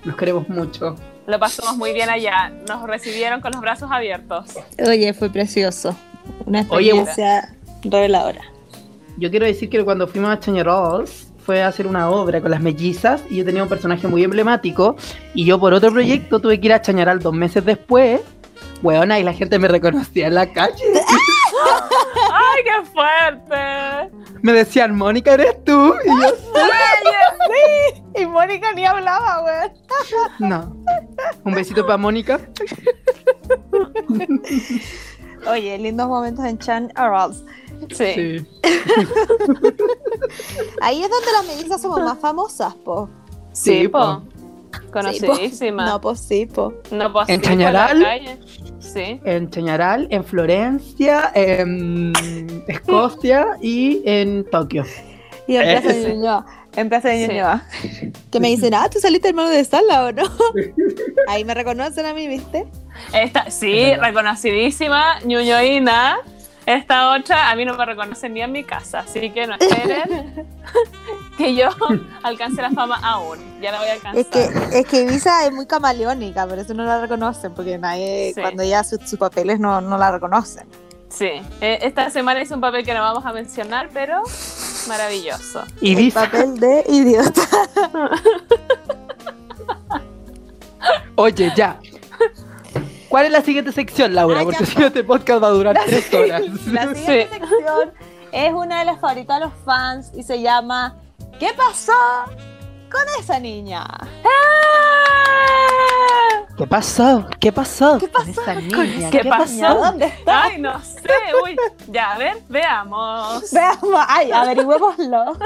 Los 0.05 0.17
queremos 0.17 0.47
mucho. 0.51 0.97
lo 1.27 1.39
pasamos 1.39 1.79
muy 1.79 1.95
bien 1.95 2.11
allá. 2.11 2.53
Nos 2.69 2.83
recibieron 2.83 3.41
con 3.41 3.53
los 3.53 3.63
brazos 3.63 3.91
abiertos. 3.91 4.51
Oye, 4.87 5.15
fue 5.15 5.31
precioso. 5.31 5.97
Una 6.45 6.67
Oye, 6.69 6.91
experiencia 6.91 7.55
reveladora. 7.83 8.43
Yo 9.19 9.31
quiero 9.31 9.47
decir 9.47 9.69
que 9.69 9.85
cuando 9.85 10.07
fuimos 10.07 10.31
a 10.31 10.39
Chañarols 10.39 11.33
fue 11.45 11.63
a 11.63 11.69
hacer 11.69 11.87
una 11.87 12.09
obra 12.09 12.41
con 12.41 12.51
las 12.51 12.61
mellizas 12.61 13.23
y 13.29 13.37
yo 13.37 13.45
tenía 13.45 13.63
un 13.63 13.69
personaje 13.69 14.07
muy 14.09 14.23
emblemático 14.23 14.97
y 15.35 15.45
yo 15.45 15.59
por 15.59 15.75
otro 15.75 15.91
proyecto 15.93 16.41
tuve 16.41 16.61
que 16.61 16.67
ir 16.67 16.73
a 16.73 16.81
Chañaral 16.81 17.19
dos 17.19 17.35
meses 17.35 17.65
después. 17.65 18.21
Weona, 18.83 19.19
y 19.21 19.23
la 19.23 19.33
gente 19.33 19.59
me 19.59 19.69
reconocía 19.69 20.27
en 20.27 20.35
la 20.35 20.53
calle. 20.53 20.75
¡Ay, 22.33 22.65
qué 22.65 22.85
fuerte! 22.91 24.11
Me 24.43 24.53
decían, 24.53 24.97
Mónica, 24.97 25.35
¿eres 25.35 25.63
tú? 25.65 25.95
Y 26.05 26.09
yo, 26.09 26.29
Y 28.21 28.27
Mónica 28.27 28.73
ni 28.73 28.85
hablaba, 28.85 29.45
weón. 29.45 29.73
no. 30.41 30.77
Un 31.45 31.55
besito 31.55 31.87
para 31.87 31.97
Mónica. 31.97 32.41
Oye, 35.49 35.79
lindos 35.79 36.09
momentos 36.09 36.45
en 36.45 36.59
Chan 36.59 36.93
Arals. 36.97 37.45
Sí. 37.91 38.13
Sí. 38.15 38.47
Ahí 40.81 41.03
es 41.03 41.11
donde 41.11 41.33
las 41.33 41.47
mellizas 41.47 41.81
somos 41.83 42.01
más 42.01 42.19
famosas, 42.19 42.75
po. 42.75 43.09
Sí, 43.53 43.83
Sí, 43.83 43.89
po. 43.89 43.99
po. 43.99 44.23
Conocidísima. 44.93 45.87
No, 45.87 46.01
pues 46.01 46.21
sí, 46.21 46.47
po. 46.47 46.73
No, 46.91 47.13
pues, 47.13 47.29
¿En 47.29 47.41
Chañaral? 47.41 48.03
calle. 48.03 48.39
Sí. 48.79 49.21
En 49.25 49.51
Chañaral, 49.51 50.07
en 50.11 50.25
Florencia, 50.25 51.31
en 51.35 52.13
Escocia 52.69 53.59
y 53.61 54.03
en 54.05 54.45
Tokio. 54.51 54.85
Y 55.47 55.57
en 55.57 55.63
Eh, 55.69 55.81
Plaza 55.81 55.95
sí. 55.95 56.07
Ñuñoa. 56.09 56.47
en 56.77 56.89
Plaza 56.89 57.09
de 57.09 57.27
Sí. 57.27 57.29
Ñuñoa. 57.33 57.65
Que 58.31 58.41
me 58.41 58.49
dicen, 58.49 58.75
ah, 58.75 58.89
tú 58.91 58.99
saliste 58.99 59.29
hermano 59.29 59.51
de 59.51 59.65
Sala 59.65 60.07
o 60.07 60.13
no. 60.13 60.23
Ahí 61.29 61.45
me 61.45 61.55
reconocen 61.55 62.07
a 62.07 62.15
mí, 62.15 62.27
¿viste? 62.29 62.67
Esta, 63.13 63.51
sí, 63.51 63.95
reconocidísima, 63.95 65.21
ñuñoína. 65.25 66.19
Esta 66.67 67.11
otra, 67.13 67.51
a 67.51 67.57
mí 67.57 67.65
no 67.65 67.75
me 67.77 67.85
reconocen 67.85 68.35
ni 68.35 68.41
en 68.43 68.53
mi 68.53 68.63
casa, 68.63 69.01
así 69.01 69.31
que 69.31 69.47
no 69.49 69.55
esperen 69.59 70.47
que 71.37 71.55
yo 71.57 71.69
alcance 72.23 72.63
la 72.63 72.71
fama 72.71 73.01
aún. 73.03 73.39
Ya 73.61 73.73
la 73.73 73.79
voy 73.81 73.89
a 73.89 73.93
alcanzar. 73.95 74.21
Es 74.21 74.27
que, 74.29 74.79
es 74.79 74.87
que 74.87 75.01
Ibiza 75.03 75.45
es 75.47 75.53
muy 75.53 75.67
camaleónica, 75.67 76.47
por 76.47 76.59
eso 76.59 76.73
no 76.75 76.85
la 76.85 77.01
reconocen, 77.01 77.53
porque 77.53 77.79
nadie, 77.79 78.33
Sí. 78.35 78.41
cuando 78.41 78.63
ya 78.63 78.85
sus, 78.85 79.01
sus 79.09 79.19
papeles 79.19 79.59
no, 79.59 79.81
no 79.81 79.99
la 79.99 80.13
reconocen. 80.13 80.67
Sí, 81.09 81.43
eh, 81.61 81.79
esta 81.83 82.09
semana 82.11 82.41
hice 82.41 82.55
un 82.55 82.61
papel 82.61 82.85
que 82.87 82.95
no 82.95 83.01
vamos 83.03 83.27
a 83.27 83.33
mencionar, 83.33 83.91
pero 83.93 84.23
maravilloso. 84.89 85.63
Y 85.81 86.07
El 86.07 86.13
papel 86.13 86.59
de 86.59 86.85
idiota. 86.89 87.43
oye, 91.17 91.53
ya. 91.57 91.79
¿Cuál 93.13 93.27
es 93.27 93.33
la 93.33 93.43
siguiente 93.43 93.73
sección, 93.73 94.15
Laura? 94.15 94.41
Ah, 94.41 94.45
Porque 94.45 94.61
ya. 94.61 94.65
si 94.65 94.79
no, 94.79 94.87
este 94.87 95.05
podcast 95.05 95.43
va 95.43 95.49
a 95.49 95.51
durar 95.51 95.75
La 95.75 95.85
tres 95.85 96.15
horas. 96.15 96.41
La 96.73 96.95
siguiente 96.95 97.29
sección 97.29 97.93
es 98.33 98.53
una 98.55 98.79
de 98.79 98.85
las 98.87 99.01
favoritas 99.01 99.39
de 99.39 99.45
los 99.45 99.55
fans 99.67 100.11
y 100.17 100.23
se 100.23 100.41
llama 100.41 100.97
¿Qué 101.39 101.51
pasó 101.55 101.93
con 102.91 103.03
esa 103.21 103.39
niña? 103.39 103.85
¿Qué 106.57 106.67
pasó? 106.67 107.27
¿Qué 107.39 107.53
pasó? 107.53 107.99
¿Qué 107.99 108.09
con 108.09 108.25
pasó 108.25 108.41
esa 108.41 108.55
con 108.55 108.69
niña? 108.69 109.11
¿Qué 109.11 109.21
¿Qué 109.21 109.29
pasó? 109.29 109.75
¿Dónde 109.75 110.07
está? 110.07 110.45
Ay, 110.45 110.59
no 110.59 110.81
sé, 110.81 111.11
uy. 111.45 111.55
Ya, 111.89 112.13
a 112.13 112.19
ver, 112.19 112.39
veamos. 112.49 113.53
Veamos, 113.53 114.07
ay, 114.09 114.33
averigüémoslo. 114.33 115.37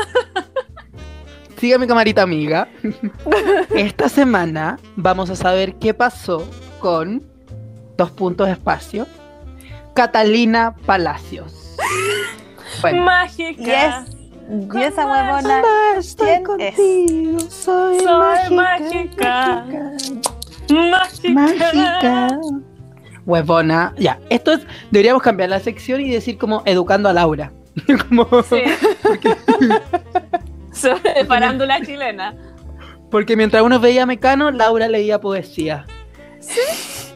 Mi 1.80 1.86
camarita 1.88 2.22
amiga. 2.22 2.68
Esta 3.74 4.08
semana 4.08 4.78
vamos 4.94 5.30
a 5.30 5.34
saber 5.34 5.74
qué 5.80 5.92
pasó 5.94 6.48
con 6.78 7.34
dos 7.96 8.10
puntos 8.10 8.46
de 8.46 8.52
espacio. 8.54 9.06
Catalina 9.94 10.74
Palacios. 10.86 11.76
Bueno, 12.82 13.04
Mágica. 13.04 14.04
Yes. 14.04 14.16
Y 14.74 14.82
esa 14.82 15.06
huevona, 15.06 15.62
estoy 15.96 16.42
contigo, 16.42 17.40
soy, 17.48 18.00
Soy 18.00 18.54
mágica. 18.54 19.64
mágica. 19.64 19.64
Mágica. 20.70 21.30
Mágica. 21.32 22.38
Huevona. 23.24 23.94
Ya, 23.96 24.18
esto 24.28 24.52
es. 24.52 24.60
Deberíamos 24.90 25.22
cambiar 25.22 25.48
la 25.48 25.58
sección 25.60 26.02
y 26.02 26.10
decir 26.10 26.36
como 26.36 26.62
educando 26.66 27.08
a 27.08 27.14
Laura. 27.14 27.50
como, 28.08 28.28
Sí. 28.42 28.62
Sobre 30.72 31.24
farándula 31.24 31.80
chilena. 31.80 32.34
Porque 33.10 33.36
mientras 33.36 33.62
uno 33.62 33.80
veía 33.80 34.04
Mecano, 34.04 34.50
Laura 34.50 34.86
leía 34.88 35.18
poesía. 35.18 35.86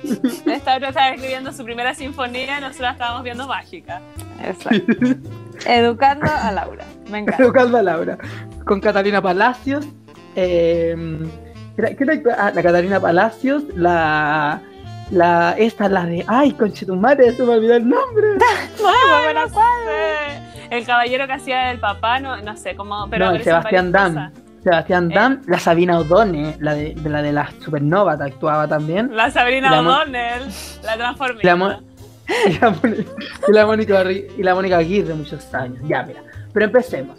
Esta 0.47 0.77
otra 0.77 0.89
estaba 0.89 1.09
escribiendo 1.11 1.53
su 1.53 1.65
primera 1.65 1.95
sinfonía 1.95 2.59
y 2.59 2.61
nosotros 2.61 2.93
estábamos 2.93 3.23
viendo 3.23 3.47
mágica. 3.47 4.01
Exacto. 4.43 4.93
Educando 5.67 6.27
a 6.31 6.51
Laura. 6.53 6.85
Me 7.11 7.19
encanta. 7.19 7.43
Educando 7.43 7.79
a 7.79 7.83
Laura. 7.83 8.19
Con 8.65 8.81
Catalina 8.81 9.21
Palacios. 9.21 9.87
eh, 10.37 10.97
¿qué 11.77 11.97
era-? 12.01 12.37
Ah, 12.39 12.53
la 12.55 12.63
Catalina 12.63 13.01
Palacios, 13.01 13.65
la. 13.75 14.63
La, 15.11 15.57
esta, 15.59 15.89
la 15.89 16.07
de. 16.07 16.25
Ay, 16.29 16.53
conchetumare, 16.53 17.33
se 17.33 17.43
me 17.43 17.55
olvidó 17.55 17.75
el 17.75 17.89
nombre. 17.89 18.29
Ay, 18.79 19.35
no 19.35 19.49
sé. 19.49 20.41
El 20.71 20.87
caballero 20.87 21.27
que 21.27 21.33
hacía 21.33 21.73
el 21.73 21.81
papá, 21.81 22.21
no, 22.21 22.41
no 22.43 22.57
sé 22.57 22.77
cómo. 22.77 23.09
Pero 23.11 23.33
no, 23.33 23.43
Sebastián 23.43 23.91
cosas. 23.91 24.31
Sebastián 24.63 25.11
Eh. 25.11 25.15
Dam, 25.15 25.43
la 25.47 25.59
Sabina 25.59 25.99
O'Donnell, 25.99 26.57
la 26.61 26.75
de, 26.75 26.95
de 26.95 27.11
la 27.11 27.23
de 27.23 27.33
la 27.33 27.51
Supernova, 27.61 28.13
actuaba 28.13 28.69
también. 28.69 29.15
La 29.17 29.31
Sabrina 29.31 29.71
La 29.71 29.81
O'Donnell, 29.81 30.43
la 30.83 30.97
transformista. 30.97 31.43
Y 31.43 31.59
la, 31.59 31.79
y 33.49 33.53
la 33.53 33.67
Mónica 33.67 34.05
y 34.13 34.43
la 34.43 34.55
Mónica 34.55 34.79
Aguirre 34.79 35.15
muchos 35.15 35.53
años. 35.55 35.79
Ya, 35.89 36.03
mira. 36.03 36.23
Pero 36.53 36.67
empecemos. 36.67 37.19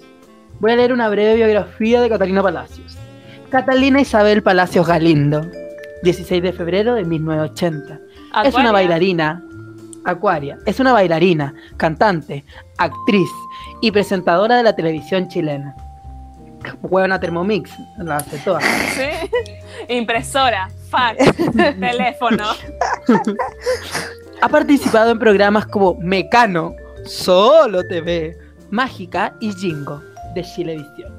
Voy 0.60 0.72
a 0.72 0.76
leer 0.76 0.94
una 0.94 1.10
breve 1.10 1.36
biografía 1.36 2.02
de 2.02 2.10
Catalina 2.10 2.44
Palacios. 2.44 2.98
Catalina 3.50 4.00
Isabel 4.00 4.44
Palacios 4.44 4.88
Galindo, 4.88 5.42
16 6.04 6.42
de 6.42 6.54
febrero 6.54 6.94
de 6.94 7.04
1980. 7.04 8.00
Es 8.46 8.56
una 8.56 8.72
bailarina, 8.72 9.44
Acuaria, 10.06 10.58
es 10.66 10.80
una 10.80 10.94
bailarina, 10.94 11.54
cantante, 11.78 12.46
actriz 12.78 13.30
y 13.82 13.92
presentadora 13.92 14.56
de 14.56 14.64
la 14.64 14.76
televisión 14.76 15.28
chilena. 15.28 15.76
Huevona 16.82 17.20
Thermomix, 17.20 17.72
la 17.98 18.18
hace 18.18 18.38
todas. 18.40 18.64
Sí. 18.64 19.30
Impresora, 19.90 20.70
fax, 20.90 21.36
teléfono. 21.80 22.46
Ha 24.42 24.50
participado 24.50 25.12
en 25.12 25.20
programas 25.20 25.66
como 25.68 25.96
Mecano, 25.96 26.76
Solo 27.06 27.84
TV, 27.88 28.38
Mágica 28.70 29.34
y 29.40 29.52
Jingo 29.54 30.02
de 30.36 30.44
Chilevisión. 30.44 31.14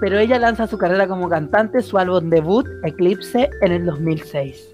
Pero 0.00 0.18
ella 0.18 0.38
lanza 0.38 0.66
su 0.66 0.78
carrera 0.78 1.06
como 1.06 1.28
cantante, 1.28 1.82
su 1.82 1.98
álbum 1.98 2.30
debut, 2.30 2.66
Eclipse, 2.84 3.50
en 3.60 3.72
el 3.72 3.84
2006. 3.84 4.68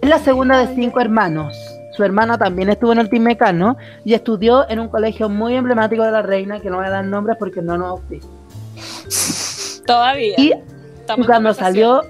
Es 0.00 0.08
la 0.08 0.18
segunda 0.18 0.58
de 0.58 0.74
cinco 0.74 1.00
hermanos. 1.00 1.54
Su 1.96 2.04
hermana 2.04 2.36
también 2.36 2.68
estuvo 2.68 2.92
en 2.92 2.98
el 2.98 3.08
Team 3.08 3.22
Mecano 3.22 3.76
y 4.04 4.12
estudió 4.14 4.68
en 4.68 4.80
un 4.80 4.88
colegio 4.88 5.28
muy 5.28 5.54
emblemático 5.56 6.02
de 6.02 6.10
la 6.12 6.22
reina, 6.22 6.60
que 6.60 6.68
no 6.68 6.76
voy 6.76 6.86
a 6.86 6.90
dar 6.90 7.04
nombres 7.04 7.36
porque 7.38 7.62
no 7.62 7.78
nos. 7.78 8.00
Todavía. 9.86 10.34
Y 10.38 10.52
Estamos 11.00 11.26
cuando 11.26 11.54
salió, 11.54 12.02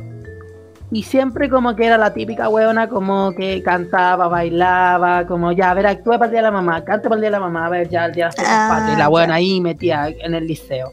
y 0.90 1.02
siempre 1.02 1.48
como 1.50 1.76
que 1.76 1.84
era 1.86 1.98
la 1.98 2.14
típica 2.14 2.48
huevona, 2.48 2.88
como 2.88 3.32
que 3.36 3.62
cantaba, 3.62 4.28
bailaba, 4.28 5.26
como 5.26 5.52
ya, 5.52 5.70
a 5.70 5.74
ver, 5.74 5.86
actúa 5.86 6.14
para 6.18 6.26
el 6.26 6.30
día 6.30 6.38
de 6.40 6.44
la 6.44 6.50
mamá, 6.50 6.82
cante 6.84 7.08
para 7.08 7.16
el 7.16 7.20
día 7.20 7.28
de 7.28 7.32
la 7.32 7.40
mamá, 7.40 7.66
a 7.66 7.68
ver, 7.68 7.88
ya 7.88 8.06
el 8.06 8.12
día 8.12 8.26
de 8.26 8.32
fiestas 8.32 8.54
Ah, 8.56 8.88
y 8.88 8.92
la 8.92 8.98
ya. 9.00 9.08
huevona 9.08 9.34
ahí 9.34 9.60
metía 9.60 10.08
en 10.08 10.34
el 10.34 10.46
liceo. 10.46 10.92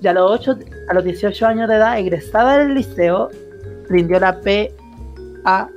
Y 0.00 0.06
a 0.06 0.12
los, 0.12 0.30
ocho, 0.30 0.56
a 0.88 0.94
los 0.94 1.04
18 1.04 1.46
años 1.46 1.68
de 1.68 1.76
edad, 1.76 1.98
egresada 1.98 2.58
del 2.58 2.74
liceo, 2.74 3.28
rindió 3.88 4.18
la 4.18 4.40
PAA, 4.40 5.68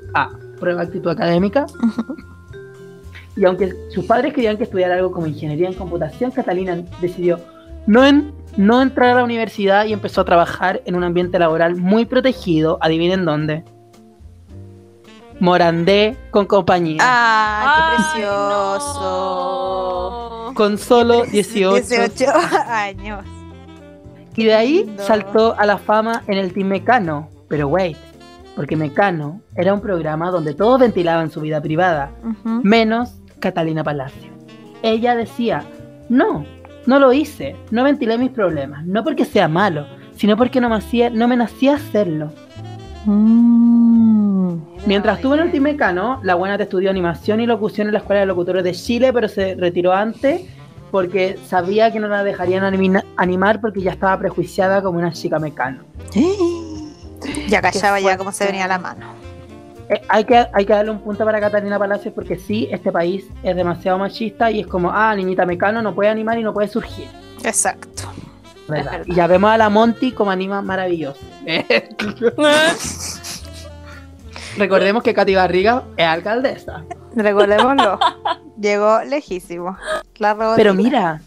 Prueba 0.60 0.82
de 0.82 0.88
Actitud 0.88 1.12
Académica. 1.12 1.66
Y 3.40 3.46
aunque 3.46 3.74
sus 3.90 4.06
padres 4.06 4.34
querían 4.34 4.58
que 4.58 4.66
estudiara 4.66 4.96
algo 4.96 5.12
como 5.12 5.26
ingeniería 5.26 5.68
en 5.70 5.74
computación, 5.74 6.30
Catalina 6.32 6.78
decidió 7.00 7.40
no, 7.88 8.06
en- 8.06 8.34
no 8.58 8.82
entrar 8.82 9.12
a 9.12 9.16
la 9.16 9.24
universidad 9.24 9.86
y 9.86 9.94
empezó 9.94 10.20
a 10.22 10.26
trabajar 10.26 10.82
en 10.86 10.96
un 10.96 11.06
ambiente 11.06 11.40
laboral 11.40 11.78
muy 11.78 12.06
protegido. 12.06 12.78
Adivinen 12.82 13.24
dónde. 13.24 13.64
Morandé 15.40 16.18
con 16.32 16.46
compañía. 16.46 16.98
¡Ah, 17.02 17.96
qué 18.14 18.22
Ay, 18.22 18.24
precioso! 18.24 20.44
no. 20.48 20.54
Con 20.54 20.78
solo 20.78 21.24
18. 21.32 21.88
18 21.88 22.26
años. 22.68 23.24
Y 24.36 24.44
de 24.46 24.54
ahí 24.54 24.84
lindo. 24.86 25.04
saltó 25.04 25.56
a 25.58 25.66
la 25.66 25.78
fama 25.78 26.24
en 26.28 26.38
el 26.38 26.54
Team 26.54 26.68
Mecano. 26.68 27.30
Pero 27.48 27.68
wait, 27.70 27.98
porque 28.56 28.76
Mecano 28.76 29.42
era 29.56 29.74
un 29.74 29.82
programa 29.82 30.30
donde 30.30 30.54
todos 30.54 30.80
ventilaban 30.80 31.32
su 31.32 31.42
vida 31.42 31.62
privada. 31.62 32.12
Menos 32.44 33.16
Catalina 33.40 33.84
Palacio. 33.84 34.30
Ella 34.82 35.16
decía, 35.16 35.64
no, 36.10 36.46
no 36.86 37.00
lo 37.00 37.14
hice, 37.14 37.56
no 37.72 37.84
ventilé 37.84 38.18
mis 38.18 38.32
problemas, 38.32 38.86
no 38.86 39.04
porque 39.04 39.26
sea 39.26 39.48
malo, 39.48 39.86
sino 40.16 40.38
porque 40.38 40.62
no 40.62 40.70
me, 40.70 40.76
hacía, 40.76 41.10
no 41.10 41.28
me 41.28 41.36
nacía 41.38 41.76
hacerlo. 41.76 42.32
Mm. 43.06 44.58
Mientras 44.86 45.18
estuvo 45.18 45.34
en 45.36 45.42
el 45.42 45.52
Team 45.52 45.64
Mecano, 45.64 46.20
la 46.24 46.36
buena 46.36 46.58
te 46.58 46.64
estudió 46.64 46.90
animación 46.90 47.40
y 47.42 47.46
locución 47.46 47.88
en 47.88 47.94
la 47.94 48.00
Escuela 48.00 48.22
de 48.22 48.26
Locutores 48.28 48.64
de 48.64 48.72
Chile, 48.74 49.12
pero 49.14 49.28
se 49.28 49.56
retiró 49.56 49.94
antes 49.94 50.42
porque 50.92 51.38
sabía 51.46 51.92
que 51.92 52.00
no 52.00 52.08
la 52.08 52.24
dejarían 52.24 52.64
anima- 52.64 53.04
animar 53.16 53.62
porque 53.62 53.82
ya 53.82 53.92
estaba 53.92 54.18
prejuiciada 54.18 54.82
como 54.82 54.98
una 54.98 55.12
chica 55.12 55.38
mecano. 55.38 55.84
Ya 57.48 57.62
callaba 57.62 58.00
ya 58.00 58.18
cómo 58.18 58.32
se 58.32 58.46
venía 58.46 58.68
la 58.68 58.80
mano. 58.80 59.19
Eh, 59.90 60.02
hay, 60.08 60.24
que, 60.24 60.46
hay 60.54 60.66
que 60.66 60.74
darle 60.74 60.92
un 60.92 61.00
punto 61.00 61.26
para 61.26 61.40
Catalina 61.40 61.80
Palacios 61.80 62.14
porque 62.14 62.38
sí, 62.38 62.68
este 62.72 62.92
país 62.92 63.26
es 63.42 63.56
demasiado 63.56 63.98
machista 63.98 64.52
y 64.52 64.60
es 64.62 64.68
como, 64.68 64.92
ah, 64.92 65.16
niñita 65.16 65.46
mecano 65.46 65.82
no 65.82 65.96
puede 65.96 66.10
animar 66.10 66.38
y 66.38 66.44
no 66.44 66.54
puede 66.54 66.68
surgir. 66.68 67.08
Exacto. 67.44 68.04
Y 69.06 69.16
ya 69.16 69.26
vemos 69.28 69.50
a 69.50 69.58
la 69.58 69.70
Monty 69.70 70.12
como 70.12 70.30
anima 70.32 70.62
maravilloso. 70.62 71.20
Recordemos 74.58 75.04
que 75.04 75.14
Katy 75.14 75.36
Barriga 75.36 75.84
es 75.98 76.06
alcaldesa. 76.06 76.84
Recordémoslo. 77.16 78.00
Llegó 78.60 79.02
lejísimo. 79.04 79.78
La. 80.18 80.54
Pero 80.56 80.74
mira, 80.74 81.22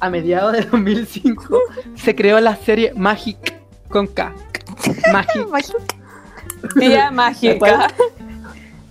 a 0.00 0.10
mediados 0.10 0.52
de 0.52 0.62
2005 0.62 1.60
se 1.94 2.14
creó 2.14 2.40
la 2.40 2.56
serie 2.56 2.92
Magic 2.94 3.54
con 3.88 4.06
K. 4.06 4.32
Magic, 5.12 5.46
Tía 6.78 7.04
la 7.06 7.10
mágica. 7.10 7.58
cual, 7.58 7.86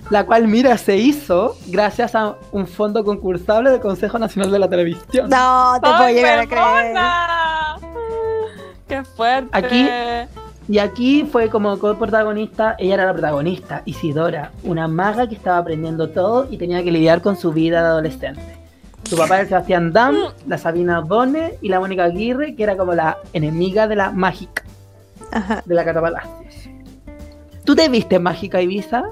la 0.10 0.25
cual, 0.25 0.47
mira, 0.47 0.77
se 0.77 0.97
hizo 0.97 1.56
gracias 1.67 2.15
a 2.15 2.36
un 2.51 2.65
fondo 2.67 3.03
concursable 3.03 3.71
del 3.71 3.80
Consejo 3.82 4.17
Nacional 4.19 4.51
de 4.51 4.60
la 4.60 4.69
Televisión. 4.69 5.30
No, 5.30 5.73
te 5.75 5.82
puedo 5.82 5.95
¡Ay, 6.03 6.13
llegar 6.15 6.39
a 6.39 6.47
creer. 6.47 6.95
Qué 8.88 9.03
fuerte. 9.03 9.49
Aquí- 9.51 9.88
Y 10.69 10.80
aquí 10.80 11.25
fue 11.32 11.49
como 11.49 11.80
coprotagonista, 11.80 12.75
ella 12.77 12.95
era 12.95 13.06
la 13.06 13.13
protagonista, 13.13 13.84
Isidora, 13.86 14.51
una 14.63 14.89
maga 14.89 15.25
que 15.27 15.36
estaba 15.36 15.60
aprendiendo 15.60 16.10
todo 16.10 16.45
y 16.51 16.58
tenía 16.58 16.84
que 16.84 16.91
lidiar 16.91 17.21
con 17.21 17.38
su 17.38 17.53
vida 17.53 17.80
de 17.82 17.88
adolescente. 17.88 18.41
Su 19.10 19.15
papá 19.15 19.36
era 19.36 19.43
el 19.43 19.47
Sebastián 19.47 19.93
Dam, 19.93 20.17
la 20.45 20.58
Sabina 20.58 20.99
Bone 20.99 21.53
y 21.62 21.69
la 21.69 21.80
Mónica 21.80 22.03
Aguirre, 22.03 22.53
que 22.56 22.63
era 22.63 22.75
como 22.75 22.93
la 22.93 23.17
enemiga 23.32 23.88
de 23.88 23.95
la 23.95 24.12
mágica, 24.12 24.63
Ajá. 25.32 25.63
de 25.65 25.73
la 25.73 25.86
Catapalacios. 25.86 26.46
¿Tú 27.67 27.75
te 27.75 27.89
viste 27.89 28.17
Mágica 28.17 28.62
Ibiza? 28.62 29.03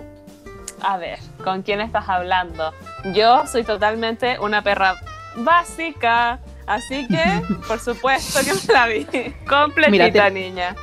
A 0.82 0.96
ver, 0.96 1.20
¿con 1.44 1.62
quién 1.62 1.82
estás 1.82 2.08
hablando? 2.08 2.72
Yo 3.14 3.46
soy 3.48 3.66
totalmente 3.66 4.40
una 4.40 4.62
perra 4.62 4.96
básica, 5.36 6.40
así 6.66 7.06
que, 7.06 7.42
por 7.68 7.82
supuesto 7.82 8.40
que 8.46 8.54
me 8.54 8.74
la 8.74 8.88
vi. 8.88 9.06
Completita, 9.46 9.92
Mira, 9.92 10.10
te- 10.10 10.32
niña. 10.32 10.74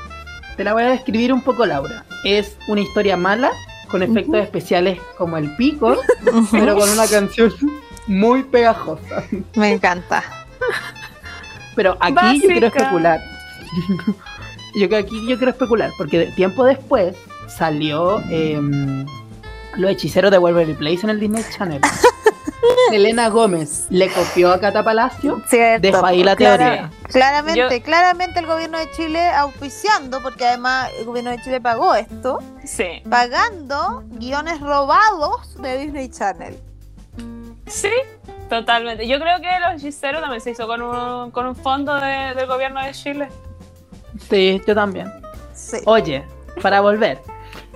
Te 0.59 0.65
la 0.65 0.75
voy 0.75 0.83
a 0.83 0.89
describir 0.89 1.33
un 1.33 1.41
poco, 1.41 1.65
Laura. 1.65 2.05
Es 2.25 2.59
una 2.69 2.83
historia 2.83 3.17
mala, 3.17 3.53
con 3.91 4.03
efectos 4.03 4.37
especiales 4.37 5.01
como 5.17 5.39
el 5.39 5.57
pico, 5.57 5.97
pero 6.51 6.77
con 6.77 6.91
una 6.91 7.07
canción 7.07 7.55
muy 8.07 8.43
pegajosa. 8.43 9.25
Me 9.57 9.73
encanta. 9.73 10.23
Pero 11.75 11.97
aquí 12.01 12.43
yo 12.43 12.49
quiero 12.49 12.67
especular. 12.67 13.19
yo 14.75 14.89
creo 14.89 15.01
aquí 15.01 15.27
yo 15.27 15.39
quiero 15.39 15.53
especular, 15.53 15.91
porque 15.97 16.27
tiempo 16.37 16.67
después 16.67 17.17
salió 17.57 18.21
em, 18.31 19.07
Los 19.77 19.91
hechiceros 19.93 20.31
de 20.31 20.39
Waverly 20.39 20.75
Place 20.75 21.01
en 21.03 21.11
el 21.11 21.21
Disney 21.21 21.45
Channel. 21.57 21.81
Elena 22.93 23.29
Gómez 23.29 23.87
le 23.91 24.09
copió 24.11 24.53
a 24.53 24.61
Cata 24.61 24.85
Palacio. 24.85 25.43
Cierto. 25.47 25.81
Dejo 25.87 26.05
ahí 26.05 26.23
la 26.23 26.37
Clara- 26.37 26.59
teoría. 26.65 26.91
Claramente, 27.11 27.79
Yo- 27.79 27.83
claramente 27.85 28.39
el 28.41 28.47
gobierno 28.47 28.79
de 28.79 28.91
Chile 28.93 29.31
auspiciando, 29.31 30.23
porque 30.23 30.47
además 30.47 30.91
el 30.99 31.07
gobierno 31.07 31.31
de 31.31 31.41
Chile 31.43 31.61
pagó 31.61 31.95
esto, 31.95 32.39
Sí. 32.65 33.03
pagando 33.09 34.03
guiones 34.11 34.61
robados 34.61 35.55
de 35.61 35.79
Disney 35.79 36.09
Channel. 36.11 36.59
Sí, 37.67 37.91
totalmente. 38.51 39.07
Yo 39.09 39.19
creo 39.19 39.41
que 39.41 39.49
Los 39.61 39.83
Hechiceros 39.83 40.21
también 40.21 40.41
se 40.43 40.51
hizo 40.51 40.67
con 40.67 40.83
un, 40.83 41.31
con 41.31 41.47
un 41.47 41.57
fondo 41.57 41.95
de- 41.99 42.35
del 42.35 42.47
gobierno 42.47 42.83
de 42.85 42.93
Chile. 42.93 43.29
Sí, 44.29 44.61
yo 44.67 44.75
también. 44.75 45.11
Sí. 45.55 45.79
Oye, 45.87 46.25
para 46.61 46.81
volver. 46.81 47.23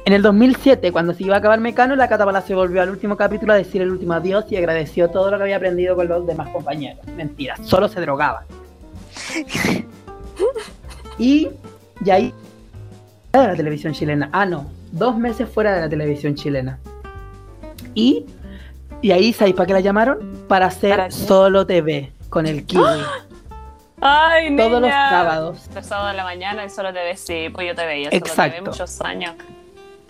En 0.07 0.13
el 0.13 0.23
2007, 0.23 0.93
cuando 0.93 1.15
se 1.15 1.25
iba 1.25 1.35
a 1.35 1.39
acabar 1.39 1.59
Mecano, 1.59 1.97
la 1.97 2.09
Cata 2.09 2.25
Palacio 2.25 2.55
volvió 2.55 2.81
al 2.81 2.91
último 2.91 3.17
capítulo 3.17 3.53
a 3.53 3.57
decir 3.57 3.83
el 3.83 3.91
último 3.91 4.13
adiós 4.13 4.45
y 4.51 4.57
agradeció 4.57 5.11
todo 5.11 5.33
lo 5.33 5.37
que 5.37 5.43
había 5.43 5.57
aprendido 5.57 5.97
con 5.97 6.07
los 6.07 6.25
demás 6.25 6.49
compañeros. 6.51 7.05
Mentira, 7.17 7.57
solo 7.65 7.89
se 7.89 8.01
drogaban. 8.01 8.45
y, 11.19 11.49
y 12.05 12.11
ahí 12.11 12.33
de 13.33 13.39
la 13.49 13.57
televisión 13.57 13.95
chilena. 13.95 14.31
Ah, 14.31 14.47
no, 14.47 14.71
dos 14.93 15.19
meses 15.19 15.49
fuera 15.49 15.75
de 15.75 15.81
la 15.81 15.89
televisión 15.89 16.37
chilena. 16.37 16.79
Y, 17.97 18.27
y 19.03 19.11
ahí, 19.11 19.33
¿sabéis 19.33 19.57
para 19.57 19.67
qué 19.67 19.73
la 19.73 19.81
llamaron? 19.81 20.45
Para 20.47 20.67
hacer 20.67 21.11
solo 21.11 21.67
TV 21.67 22.13
con 22.31 22.47
el 22.47 22.65
Kiwi. 22.67 22.85
Ay, 24.01 24.51
niña. 24.51 24.69
Todos 24.69 24.83
los 24.83 24.91
sábados. 24.91 25.71
Los 25.75 25.85
sábados 25.85 26.13
de 26.13 26.17
la 26.17 26.23
mañana 26.23 26.65
y 26.65 26.71
solo 26.71 26.93
ves, 26.93 27.19
sí, 27.19 27.49
pues 27.53 27.67
yo 27.67 27.75
te 27.75 27.85
veía. 27.85 28.11
Solo 28.11 28.19
Exacto. 28.19 28.63
vi 28.63 28.71
muchos 28.71 29.01
años. 29.01 29.35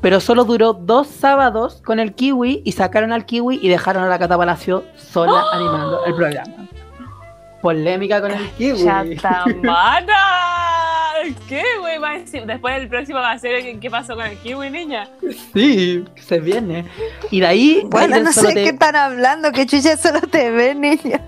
Pero 0.06 0.20
solo 0.20 0.44
duró 0.44 0.72
dos 0.72 1.08
sábados 1.08 1.82
con 1.84 1.98
el 1.98 2.14
Kiwi 2.14 2.62
y 2.64 2.70
sacaron 2.70 3.10
al 3.12 3.26
Kiwi 3.26 3.58
y 3.60 3.68
dejaron 3.68 4.04
a 4.04 4.06
la 4.06 4.20
Cata 4.20 4.38
Palacio 4.38 4.84
sola 4.96 5.42
animando 5.52 6.04
el 6.04 6.14
programa. 6.14 6.68
Polémica 7.60 8.20
con 8.20 8.30
el 8.30 8.48
Kiwi. 8.50 8.84
¡Chatamana! 8.84 10.14
¿Qué, 11.48 11.64
güey? 11.80 11.98
Va 11.98 12.10
a 12.10 12.18
decir? 12.18 12.46
Después 12.46 12.76
el 12.80 12.88
próximo 12.88 13.18
va 13.18 13.32
a 13.32 13.38
ser 13.40 13.60
¿qué- 13.64 13.80
qué 13.80 13.90
pasó 13.90 14.14
con 14.14 14.26
el 14.26 14.38
kiwi, 14.38 14.70
niña. 14.70 15.08
Sí, 15.52 16.04
se 16.14 16.38
viene. 16.38 16.84
Y 17.32 17.40
de 17.40 17.46
ahí. 17.48 17.82
Bueno, 17.86 18.20
no 18.20 18.32
sé 18.32 18.46
te- 18.46 18.54
qué 18.62 18.68
están 18.68 18.94
hablando, 18.94 19.50
que 19.50 19.66
chucha 19.66 19.96
solo 19.96 20.20
te 20.20 20.52
ve, 20.52 20.72
niña. 20.76 21.20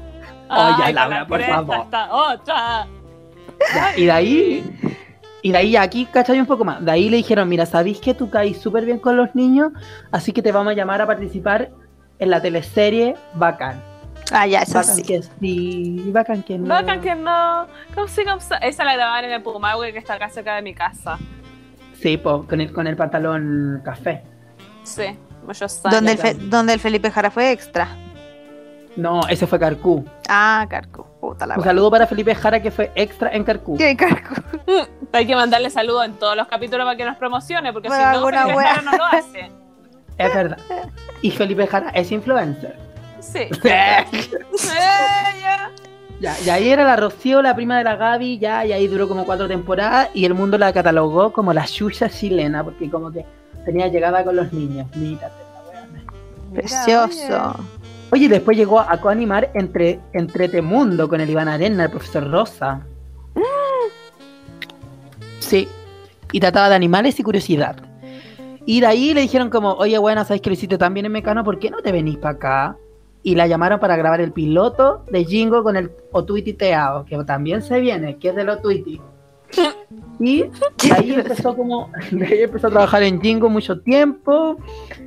Oye, 0.49 0.93
Laura, 0.93 1.19
la 1.23 1.27
por 1.27 1.43
favor. 1.43 1.85
otra. 2.13 2.87
Ya, 3.75 3.97
y 3.97 4.05
de 4.05 4.13
ahí. 4.13 4.65
Y 5.43 5.53
de 5.53 5.59
ahí 5.59 5.77
aquí, 5.77 6.07
¿cachai? 6.07 6.41
Un 6.41 6.47
poco 6.47 6.65
más. 6.65 6.85
De 6.85 6.91
ahí 6.91 7.09
le 7.09 7.17
dijeron, 7.19 7.49
mira, 7.49 7.65
¿sabéis 7.65 8.01
que 8.01 8.13
tú 8.15 8.29
caís 8.29 8.59
súper 8.61 8.85
bien 8.85 8.99
con 8.99 9.17
los 9.17 9.35
niños? 9.35 9.73
Así 10.11 10.33
que 10.33 10.43
te 10.43 10.51
vamos 10.53 10.73
a 10.73 10.75
llamar 10.75 11.01
a 11.01 11.07
participar 11.07 11.71
en 12.19 12.31
la 12.31 12.43
teleserie 12.43 13.15
Bacán. 13.35 13.81
Ah, 14.33 14.47
ya, 14.47 14.61
eso 14.63 14.75
Bacán 14.75 14.97
sí. 14.97 15.03
que 15.03 15.23
sí, 15.23 16.11
bacán 16.13 16.43
que 16.43 16.59
no. 16.59 16.67
Bacán 16.69 17.01
que 17.01 17.15
no. 17.15 17.67
¿Cómo 17.95 18.09
se 18.09 18.25
llama? 18.25 18.43
Esa 18.63 18.85
la 18.85 18.95
grababan 18.95 19.25
en 19.25 19.31
el 19.33 19.43
Pumahue 19.43 19.93
que 19.93 19.99
está 19.99 20.15
acá 20.15 20.29
cerca 20.29 20.57
de 20.57 20.63
mi 20.63 20.75
casa. 20.75 21.19
Sí, 21.95 22.17
po, 22.17 22.45
con 22.47 22.61
el, 22.61 22.73
con 22.73 22.87
el 22.87 22.97
pantalón 22.97 23.81
café. 23.85 24.23
Sí, 24.83 25.17
muchos 25.47 25.85
años. 25.87 25.95
Donde 25.95 26.13
el, 26.13 26.19
Fe- 26.19 26.35
donde 26.35 26.73
el 26.75 26.81
Felipe 26.81 27.11
Jara 27.11 27.31
fue 27.31 27.53
extra. 27.53 27.89
No, 28.99 29.21
ese 29.29 29.47
fue 29.47 29.61
Carcú. 29.61 30.05
Ah, 30.29 30.67
Carco. 30.69 31.07
Puta 31.21 31.47
la 31.47 31.57
Un 31.57 31.63
saludo 31.63 31.89
para 31.89 32.09
Felipe 32.09 32.35
Jara 32.35 32.61
que 32.61 32.73
fue 32.73 32.91
extra 32.97 33.31
en 33.33 33.45
Carcú. 33.45 33.79
¿Qué 33.79 33.97
Carco? 33.97 34.35
Hay 35.13 35.25
que 35.25 35.37
mandarle 35.37 35.71
saludos 35.71 36.05
en 36.05 36.15
todos 36.15 36.37
los 36.37 36.49
capítulos 36.49 36.85
para 36.85 36.97
que 36.97 37.05
nos 37.05 37.17
promocione, 37.17 37.73
porque 37.73 37.87
Bueno, 37.87 38.13
si 38.13 38.19
no, 38.19 38.27
Felipe 38.27 38.57
wea. 38.57 38.75
Jara 38.75 38.83
no 38.83 38.97
lo 38.97 39.05
hace. 39.05 39.53
Es 40.19 40.35
verdad. 40.35 40.59
Y 41.23 41.31
Felipe 41.31 41.69
Jara 41.69 41.91
es 41.91 42.11
influencer. 42.11 42.75
Sí. 43.21 43.47
Ella. 43.63 44.05
Ya, 46.21 46.35
y 46.45 46.51
ahí 46.51 46.69
era 46.69 46.83
la 46.83 46.97
Rocío, 46.97 47.41
la 47.41 47.55
prima 47.55 47.79
de 47.79 47.85
la 47.85 47.95
Gaby, 47.95 48.41
ya, 48.41 48.67
y 48.67 48.73
ahí 48.73 48.89
duró 48.89 49.07
como 49.07 49.25
cuatro 49.25 49.47
temporadas 49.47 50.09
y 50.13 50.25
el 50.25 50.35
mundo 50.35 50.59
la 50.59 50.73
catalogó 50.73 51.33
como 51.33 51.53
la 51.53 51.69
Xuxa 51.69 52.09
chilena, 52.09 52.65
porque 52.65 52.91
como 52.91 53.13
que 53.13 53.25
tenía 53.65 53.87
llegada 53.87 54.25
con 54.25 54.35
los 54.35 54.53
niños. 54.53 54.89
Mírate 54.97 55.37
la 55.55 55.71
weona. 55.71 56.03
Precioso. 56.53 57.55
Oye, 58.11 58.29
después 58.29 58.57
llegó 58.57 58.81
a 58.81 59.01
coanimar 59.01 59.51
entre 59.55 60.01
Entretemundo 60.13 61.09
con 61.09 61.21
el 61.21 61.29
Iván 61.29 61.49
Arena, 61.49 61.85
el 61.85 61.91
profesor 61.91 62.31
Rosa. 62.31 62.87
Sí. 65.41 65.69
Y 66.33 66.41
trataba 66.41 66.71
de 66.71 66.75
animales 66.75 67.19
y 67.21 67.23
curiosidad. 67.23 67.77
Y 68.65 68.81
de 68.81 68.87
ahí 68.87 69.15
le 69.15 69.23
dijeron 69.23 69.51
como, 69.51 69.73
oye, 69.75 69.97
bueno, 69.99 70.25
¿sabes 70.25 70.43
que 70.43 70.51
lo 70.51 70.55
hiciste 70.55 70.77
tan 70.77 70.95
bien 70.95 71.07
en 71.07 71.13
Mecano? 71.13 71.45
¿Por 71.45 71.59
qué 71.59 71.71
no 71.71 71.81
te 71.81 71.93
venís 71.93 72.19
para 72.19 72.35
acá? 72.35 72.77
Y 73.23 73.35
la 73.35 73.47
llamaron 73.47 73.81
para 73.81 73.97
grabar 73.97 74.21
el 74.21 74.33
piloto 74.33 75.05
de 75.11 75.25
Jingo 75.25 75.63
con 75.63 75.77
el 75.77 75.91
Otuiti 76.13 76.53
Teao, 76.53 77.05
que 77.05 77.17
también 77.25 77.63
se 77.63 77.81
viene, 77.81 78.19
que 78.19 78.29
es 78.29 78.37
del 78.37 78.51
Otuiti. 78.51 79.01
Y 80.21 80.43
de 80.43 80.51
ahí 80.97 81.13
empezó 81.15 81.57
como, 81.57 81.91
de 82.11 82.27
ahí 82.27 82.43
empezó 82.43 82.67
a 82.67 82.71
trabajar 82.71 83.03
en 83.05 83.21
Jingo 83.21 83.49
mucho 83.49 83.81
tiempo. 83.81 84.57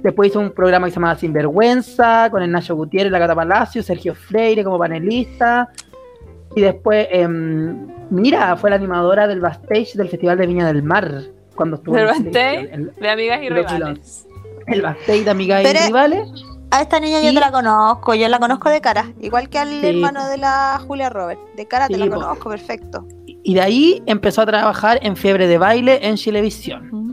Después 0.01 0.29
hizo 0.31 0.39
un 0.39 0.51
programa 0.51 0.87
que 0.87 0.91
se 0.91 0.95
llamaba 0.95 1.15
Sinvergüenza, 1.17 2.29
con 2.31 2.41
el 2.41 2.51
Nacho 2.51 2.75
Gutiérrez, 2.75 3.11
la 3.11 3.19
Cata 3.19 3.35
Palacio, 3.35 3.83
Sergio 3.83 4.15
Freire 4.15 4.63
como 4.63 4.79
panelista. 4.79 5.69
Y 6.55 6.61
después, 6.61 7.07
em, 7.11 7.87
mira, 8.09 8.55
fue 8.57 8.69
la 8.69 8.77
animadora 8.77 9.27
del 9.27 9.39
backstage 9.41 9.93
del 9.93 10.09
Festival 10.09 10.37
de 10.37 10.47
Viña 10.47 10.65
del 10.67 10.83
Mar. 10.83 11.23
Cuando 11.55 11.75
estuvo 11.75 11.95
televisión. 11.95 12.25
backstage 12.31 12.69
de 12.99 13.09
amigas 13.09 13.39
y 13.43 13.49
rivales. 13.49 14.27
El, 14.67 14.73
el 14.75 14.81
backstage 14.81 15.23
de 15.25 15.29
Amigas 15.31 15.61
Pero- 15.63 15.79
y 15.79 15.87
Rivales. 15.87 16.29
A 16.73 16.81
esta 16.83 17.01
niña 17.01 17.19
yo 17.21 17.33
te 17.33 17.39
la 17.41 17.51
conozco, 17.51 18.13
yo 18.15 18.29
la 18.29 18.39
conozco 18.39 18.69
de 18.69 18.79
cara. 18.79 19.11
Igual 19.19 19.49
que 19.49 19.59
al 19.59 19.67
Sí. 19.81 19.87
hermano 19.87 20.25
de 20.29 20.37
la 20.37 20.79
Julia 20.87 21.09
Robert. 21.09 21.37
De 21.57 21.65
cara 21.67 21.89
te 21.89 21.97
la 21.97 22.05
po. 22.05 22.11
conozco, 22.13 22.49
perfecto. 22.49 23.05
Y 23.43 23.55
de 23.55 23.61
ahí 23.61 24.03
empezó 24.05 24.41
a 24.41 24.45
trabajar 24.45 24.99
en 25.01 25.15
Fiebre 25.15 25.47
de 25.47 25.57
Baile 25.57 25.99
en 26.07 26.15
Chilevisión. 26.15 27.11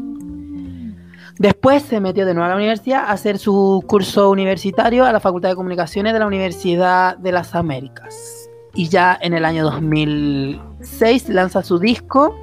Después 1.38 1.84
se 1.84 2.00
metió 2.00 2.26
de 2.26 2.34
nuevo 2.34 2.46
a 2.46 2.50
la 2.50 2.56
universidad 2.56 3.04
a 3.04 3.12
hacer 3.12 3.38
su 3.38 3.84
curso 3.86 4.28
universitario 4.28 5.04
a 5.04 5.12
la 5.12 5.20
Facultad 5.20 5.50
de 5.50 5.54
Comunicaciones 5.54 6.12
de 6.12 6.18
la 6.18 6.26
Universidad 6.26 7.16
de 7.16 7.30
las 7.30 7.54
Américas. 7.54 8.50
Y 8.74 8.88
ya 8.88 9.16
en 9.20 9.34
el 9.34 9.44
año 9.44 9.64
2006 9.64 11.28
lanza 11.28 11.62
su 11.62 11.78
disco 11.78 12.34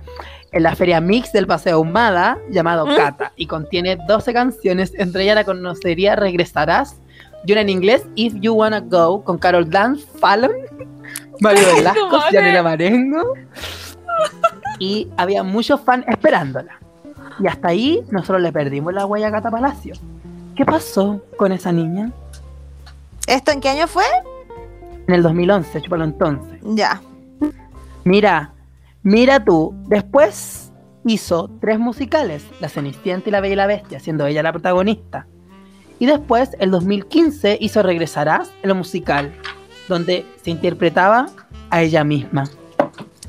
en 0.53 0.63
la 0.63 0.75
Feria 0.75 1.01
Mix 1.01 1.33
del 1.33 1.45
Paseo 1.45 1.75
Ahumada 1.75 2.37
llamado 2.49 2.85
¿Mm? 2.85 2.95
Cata 2.95 3.33
y 3.35 3.47
contiene 3.47 3.97
12 4.07 4.33
canciones, 4.33 4.93
entre 4.97 5.23
ellas 5.23 5.35
la 5.35 5.43
conocería 5.43 6.15
Regresarás, 6.15 7.01
y 7.45 7.51
una 7.51 7.61
en 7.61 7.69
inglés 7.69 8.07
If 8.15 8.33
You 8.35 8.53
Wanna 8.53 8.79
Go 8.79 9.23
con 9.23 9.37
Carol 9.37 9.69
Dance, 9.69 10.05
Fallon, 10.19 10.51
Mario 11.39 11.75
Velasco! 11.75 12.19
Yanela 12.31 12.63
Marengo 12.63 13.33
y 14.79 15.07
había 15.17 15.43
muchos 15.43 15.81
fans 15.81 16.05
esperándola. 16.07 16.79
Y 17.39 17.47
hasta 17.47 17.69
ahí 17.69 18.03
nosotros 18.11 18.41
le 18.41 18.51
perdimos 18.51 18.93
la 18.93 19.05
huella 19.05 19.27
a 19.27 19.31
Cata 19.31 19.51
Palacio. 19.51 19.95
¿Qué 20.55 20.65
pasó 20.65 21.21
con 21.37 21.51
esa 21.51 21.71
niña? 21.71 22.11
¿Esto 23.27 23.51
en 23.51 23.59
qué 23.59 23.69
año 23.69 23.87
fue? 23.87 24.05
En 25.07 25.13
el 25.13 25.23
2011, 25.23 25.81
chúpalo 25.81 26.03
entonces. 26.03 26.59
Ya. 26.63 27.01
Mira, 28.03 28.53
mira 29.03 29.43
tú, 29.43 29.73
después 29.87 30.71
hizo 31.05 31.49
tres 31.59 31.77
musicales, 31.77 32.45
La 32.59 32.69
Cenicienta 32.69 33.29
y 33.29 33.31
La 33.31 33.41
Bella 33.41 33.53
y 33.53 33.57
la 33.57 33.67
Bestia, 33.67 33.99
siendo 33.99 34.25
ella 34.25 34.43
la 34.43 34.51
protagonista. 34.51 35.27
Y 35.99 36.07
después, 36.07 36.55
el 36.59 36.71
2015, 36.71 37.57
hizo 37.61 37.81
Regresarás, 37.81 38.51
el 38.63 38.73
musical, 38.75 39.33
donde 39.87 40.25
se 40.43 40.51
interpretaba 40.51 41.27
a 41.69 41.81
ella 41.81 42.03
misma. 42.03 42.49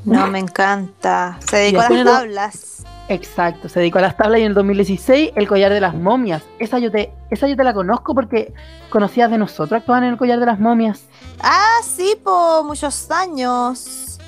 No, 0.05 0.27
me 0.29 0.39
encanta. 0.39 1.39
Se 1.49 1.57
dedicó 1.57 1.81
a 1.81 1.91
las 1.91 2.05
tablas. 2.05 2.85
Exacto, 3.09 3.69
se 3.69 3.81
dedicó 3.81 3.99
a 3.99 4.03
las 4.03 4.17
tablas 4.17 4.41
y 4.41 4.43
en 4.43 4.49
el 4.49 4.55
2016 4.55 5.33
el 5.37 5.47
collar 5.49 5.73
de 5.73 5.81
las 5.81 5.95
momias. 5.95 6.43
Esa 6.59 6.79
yo 6.79 6.91
te, 6.91 7.13
esa 7.31 7.47
yo 7.47 7.57
te 7.57 7.63
la 7.65 7.73
conozco 7.73 8.15
porque 8.15 8.53
conocías 8.91 9.31
de 9.31 9.39
nosotros 9.39 9.81
actuaban 9.81 10.05
en 10.05 10.11
el 10.11 10.17
collar 10.17 10.41
de 10.41 10.47
las 10.47 10.59
momias. 10.59 11.05
Ah, 11.41 11.79
sí, 11.85 12.17
por 12.23 12.65
muchos 12.65 13.11
años. 13.11 14.19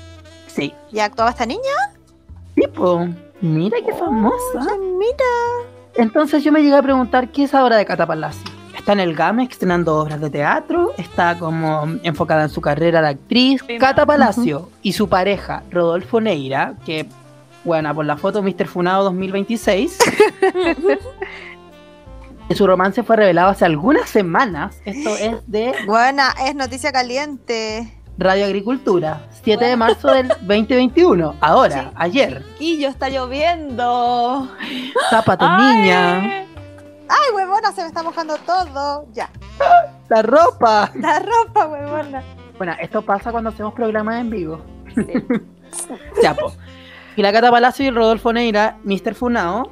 Sí, 0.47 0.73
¿Y 0.91 0.99
actuaba 0.99 1.31
esta 1.31 1.45
niña? 1.45 1.61
tipo, 2.55 3.07
mira 3.41 3.77
qué 3.85 3.93
famosa. 3.93 4.59
Ay, 4.59 4.79
mira. 4.97 5.69
Entonces 5.95 6.43
yo 6.43 6.51
me 6.51 6.61
llegué 6.61 6.75
a 6.75 6.81
preguntar 6.81 7.29
qué 7.29 7.43
es 7.43 7.53
ahora 7.53 7.77
de 7.77 7.85
Cata 7.85 8.05
Palacio. 8.05 8.58
Está 8.89 9.03
en 9.03 9.07
el 9.07 9.15
GAME 9.15 9.43
estrenando 9.43 9.97
obras 9.97 10.19
de 10.19 10.31
teatro, 10.31 10.93
está 10.97 11.37
como 11.37 11.83
enfocada 12.01 12.41
en 12.41 12.49
su 12.49 12.59
carrera 12.59 13.03
de 13.03 13.09
actriz. 13.09 13.61
Sí, 13.67 13.77
Cata 13.77 14.03
Palacio 14.03 14.71
y 14.81 14.93
su 14.93 15.07
pareja, 15.07 15.61
Rodolfo 15.69 16.19
Neira, 16.19 16.73
que, 16.87 17.07
bueno, 17.63 17.93
por 17.93 18.07
la 18.07 18.17
foto 18.17 18.41
Mr. 18.41 18.65
Funado 18.65 19.03
2026, 19.03 19.99
que 22.47 22.55
su 22.55 22.65
romance 22.65 23.03
fue 23.03 23.15
revelado 23.15 23.49
hace 23.49 23.63
algunas 23.63 24.09
semanas. 24.09 24.81
Esto 24.85 25.15
es 25.17 25.35
de 25.45 25.75
Buena, 25.85 26.33
es 26.47 26.55
noticia 26.55 26.91
caliente. 26.91 27.95
Radio 28.17 28.45
Agricultura, 28.45 29.21
7 29.43 29.65
de 29.65 29.77
marzo 29.77 30.11
del 30.11 30.29
2021. 30.29 31.35
Ahora, 31.41 31.83
Sí. 31.83 31.87
ayer. 31.93 32.43
Y 32.59 32.79
yo 32.79 32.89
está 32.89 33.09
lloviendo. 33.09 34.49
Ay. 34.59 34.93
niña. 35.59 36.48
Ay, 37.09 37.35
huevona, 37.35 37.71
se 37.71 37.81
me 37.81 37.87
está 37.87 38.03
mojando 38.03 38.37
todo. 38.37 39.07
Ya. 39.13 39.29
La 40.09 40.21
ropa. 40.21 40.91
La 40.95 41.19
ropa, 41.19 41.67
huevona. 41.67 42.23
Bueno, 42.57 42.73
esto 42.79 43.01
pasa 43.01 43.31
cuando 43.31 43.49
hacemos 43.49 43.73
programas 43.73 44.21
en 44.21 44.29
vivo. 44.29 44.61
ya, 46.23 46.33
po. 46.35 46.53
Y 47.15 47.21
la 47.21 47.33
Cata 47.33 47.51
Palacio 47.51 47.83
y 47.85 47.87
el 47.87 47.95
Rodolfo 47.95 48.31
Neira, 48.31 48.77
Mr. 48.83 49.15
Funao, 49.15 49.71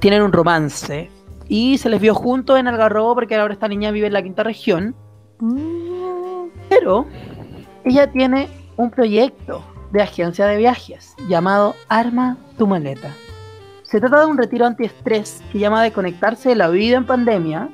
tienen 0.00 0.22
un 0.22 0.32
romance. 0.32 1.10
Y 1.48 1.78
se 1.78 1.88
les 1.88 2.00
vio 2.00 2.14
juntos 2.14 2.58
en 2.58 2.66
Algarrobo 2.66 3.14
porque 3.14 3.36
ahora 3.36 3.52
esta 3.52 3.68
niña 3.68 3.90
vive 3.90 4.06
en 4.06 4.12
la 4.14 4.22
quinta 4.22 4.42
región. 4.42 4.96
Mm. 5.38 6.46
Pero 6.68 7.06
ella 7.84 8.10
tiene 8.10 8.48
un 8.76 8.90
proyecto 8.90 9.62
de 9.90 10.02
agencia 10.02 10.46
de 10.46 10.56
viajes 10.56 11.14
llamado 11.28 11.74
Arma 11.88 12.38
tu 12.56 12.66
maleta. 12.66 13.14
Se 13.92 14.00
trata 14.00 14.20
de 14.20 14.26
un 14.26 14.38
retiro 14.38 14.64
antiestrés 14.64 15.42
que 15.52 15.58
llama 15.58 15.80
a 15.80 15.84
desconectarse 15.84 16.48
de 16.48 16.56
la 16.56 16.70
vida 16.70 16.96
en 16.96 17.04
pandemia 17.04 17.68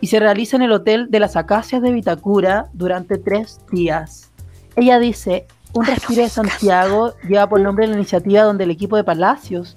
y 0.00 0.08
se 0.08 0.18
realiza 0.18 0.56
en 0.56 0.62
el 0.62 0.72
hotel 0.72 1.06
de 1.10 1.20
las 1.20 1.36
Acacias 1.36 1.80
de 1.80 1.92
Vitacura 1.92 2.66
durante 2.72 3.18
tres 3.18 3.60
días. 3.70 4.32
Ella 4.74 4.98
dice, 4.98 5.46
un 5.72 5.86
respiro 5.86 6.22
de 6.22 6.28
Santiago 6.28 7.14
lleva 7.28 7.48
por 7.48 7.60
nombre 7.60 7.86
la 7.86 7.94
iniciativa 7.94 8.42
donde 8.42 8.64
el 8.64 8.72
equipo 8.72 8.96
de 8.96 9.04
Palacios 9.04 9.76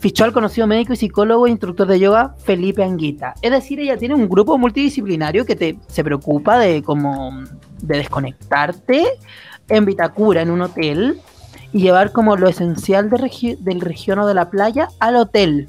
fichó 0.00 0.24
al 0.24 0.32
conocido 0.32 0.66
médico 0.66 0.94
y 0.94 0.96
psicólogo 0.96 1.46
e 1.46 1.50
instructor 1.50 1.86
de 1.86 2.00
yoga 2.00 2.34
Felipe 2.38 2.82
Anguita. 2.82 3.34
Es 3.42 3.50
decir, 3.50 3.80
ella 3.80 3.98
tiene 3.98 4.14
un 4.14 4.26
grupo 4.26 4.56
multidisciplinario 4.56 5.44
que 5.44 5.54
te, 5.54 5.78
se 5.86 6.02
preocupa 6.02 6.58
de 6.58 6.82
como 6.82 7.42
de 7.82 7.98
desconectarte 7.98 9.04
en 9.68 9.84
Vitacura, 9.84 10.40
en 10.40 10.50
un 10.50 10.62
hotel, 10.62 11.20
llevar 11.78 12.12
como 12.12 12.36
lo 12.36 12.48
esencial 12.48 13.10
de 13.10 13.16
regi- 13.18 13.58
del 13.58 13.80
región 13.80 14.18
o 14.20 14.26
de 14.26 14.34
la 14.34 14.50
playa 14.50 14.88
al 15.00 15.16
hotel. 15.16 15.68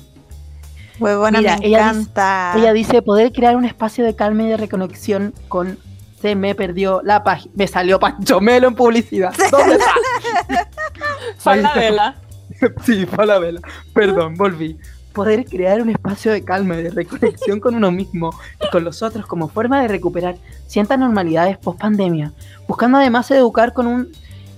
Huevona, 1.00 1.40
Mira, 1.40 1.58
me 1.58 1.66
ella 1.68 1.78
dice- 1.80 1.90
encanta. 2.00 2.54
Ella 2.56 2.74
dice 2.74 3.02
poder 3.02 3.32
crear 3.34 3.56
un 3.56 3.66
espacio 3.66 4.06
de 4.06 4.16
calma 4.16 4.44
y 4.44 4.48
de 4.48 4.58
reconexión 4.58 5.34
con 5.50 5.78
se 6.22 6.36
me 6.36 6.56
perdió 6.56 7.02
la 7.04 7.24
página. 7.24 7.52
Me 7.56 7.68
salió 7.68 8.00
Pancho 8.00 8.40
Melo 8.40 8.68
en 8.70 8.76
publicidad. 8.76 9.34
¿Dónde 9.52 9.76
está? 9.76 10.68
Falabella. 11.38 12.16
sí, 12.86 13.06
Falabella. 13.06 13.60
Perdón, 13.94 14.36
volví. 14.36 14.78
Poder 15.14 15.46
crear 15.46 15.82
un 15.82 15.90
espacio 15.90 16.32
de 16.32 16.44
calma 16.44 16.76
y 16.76 16.84
de 16.84 16.90
reconexión 16.90 17.60
con 17.60 17.76
uno 17.76 17.90
mismo 17.92 18.32
y 18.66 18.70
con 18.70 18.84
los 18.84 19.02
otros 19.02 19.26
como 19.26 19.48
forma 19.48 19.82
de 19.82 19.88
recuperar 19.88 20.36
ciertas 20.68 21.00
normalidades 21.00 21.58
post 21.58 21.80
pandemia, 21.80 22.34
buscando 22.68 22.98
además 22.98 23.30
educar 23.32 23.72
con 23.74 23.88
un 23.88 24.12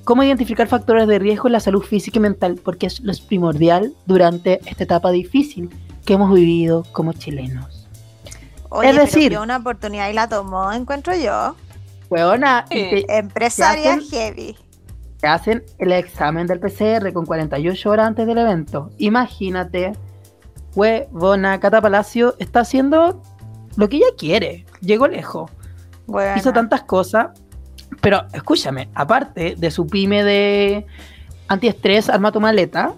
cómo 0.08 0.24
identificar 0.24 0.68
factores 0.70 1.06
de 1.06 1.20
riesgo 1.20 1.50
en 1.50 1.52
la 1.52 1.60
salud 1.60 1.82
física 1.84 2.18
y 2.18 2.22
mental, 2.22 2.58
porque 2.64 2.86
es 2.88 3.02
lo 3.02 3.12
es 3.12 3.20
primordial 3.20 3.94
durante 4.06 4.62
esta 4.66 4.86
etapa 4.86 5.12
difícil 5.12 5.70
que 6.06 6.14
hemos 6.14 6.34
vivido 6.34 6.86
como 6.94 7.12
chilenos. 7.12 7.90
Oye, 8.70 8.88
es 8.88 8.96
pero 8.96 9.06
decir- 9.06 9.30
vio 9.32 9.44
una 9.44 9.58
oportunidad 9.58 10.10
y 10.10 10.14
la 10.14 10.30
tomó, 10.30 10.72
encuentro 10.72 11.14
yo. 11.14 11.58
Te- 12.70 13.18
Empresaria 13.18 13.96
hacen? 13.96 14.10
heavy. 14.10 14.56
te 15.20 15.28
hacen 15.28 15.64
el 15.78 15.92
examen 15.92 16.48
del 16.48 16.62
PCR 16.62 17.12
con 17.12 17.26
48 17.26 17.90
horas 17.90 18.08
antes 18.08 18.26
del 18.28 18.38
evento. 18.38 18.90
Imagínate, 19.00 19.92
huevona, 20.74 21.60
Cata 21.60 21.82
Palacio 21.82 22.36
está 22.40 22.62
haciendo 22.62 23.22
lo 23.76 23.90
que 23.90 23.98
ella 23.98 24.06
quiere. 24.18 24.66
Llegó 24.80 25.08
lejos. 25.10 25.52
Hizo 26.38 26.54
tantas 26.54 26.84
cosas. 26.84 27.28
Pero 28.02 28.24
escúchame, 28.34 28.90
aparte 28.94 29.56
de 29.58 29.72
su 29.72 29.88
pyme 29.88 30.24
de 30.24 30.86
antiestrés, 31.48 32.10
arma 32.10 32.32
tu 32.32 32.40
maleta. 32.40 32.94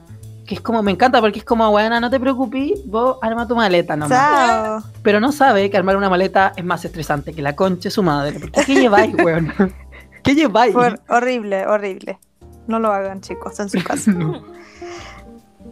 Que 0.45 0.55
es 0.55 0.61
como, 0.61 0.81
me 0.81 0.89
encanta 0.91 1.21
porque 1.21 1.37
es 1.39 1.45
como, 1.45 1.69
buena, 1.69 1.99
no 1.99 2.09
te 2.09 2.19
preocupes, 2.19 2.81
vos 2.87 3.17
arma 3.21 3.47
tu 3.47 3.55
maleta 3.55 3.95
nomás. 3.95 4.17
Chao. 4.17 4.81
Pero 5.03 5.19
no 5.19 5.31
sabe 5.31 5.69
que 5.69 5.77
armar 5.77 5.95
una 5.95 6.09
maleta 6.09 6.53
es 6.55 6.65
más 6.65 6.83
estresante 6.83 7.33
que 7.33 7.41
la 7.43 7.55
concha 7.55 7.83
de 7.83 7.91
su 7.91 8.01
madre. 8.01 8.39
Porque 8.39 8.63
¿qué 8.65 8.73
lleváis, 8.75 9.13
weón? 9.13 9.53
¿Qué 10.23 10.33
lleváis? 10.33 10.75
Horrible, 11.07 11.67
horrible. 11.67 12.17
No 12.65 12.79
lo 12.79 12.91
hagan, 12.91 13.21
chicos, 13.21 13.59
en 13.59 13.69
su 13.69 13.83
casa. 13.83 14.11
No. 14.17 14.41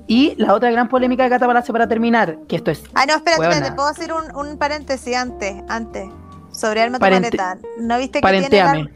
Y 0.09 0.35
la 0.37 0.53
otra 0.53 0.71
gran 0.71 0.87
polémica 0.87 1.23
de 1.23 1.29
Cata 1.29 1.47
Palacio 1.47 1.73
para 1.73 1.87
terminar, 1.87 2.37
que 2.47 2.55
esto 2.57 2.71
es 2.71 2.81
Ah, 2.93 3.05
no, 3.05 3.15
espérate, 3.15 3.43
espérate, 3.43 3.75
puedo 3.75 3.89
hacer 3.89 4.13
un, 4.13 4.33
un 4.35 4.57
paréntesis 4.57 5.15
antes, 5.15 5.55
antes. 5.67 6.07
Sobre 6.51 6.81
Arma 6.81 6.97
tu 6.97 7.01
Parente- 7.01 7.35
maleta. 7.37 7.57
¿No 7.79 7.97
viste 7.97 8.21
que 8.21 8.27
tiene 8.47 8.61
ar- 8.61 8.89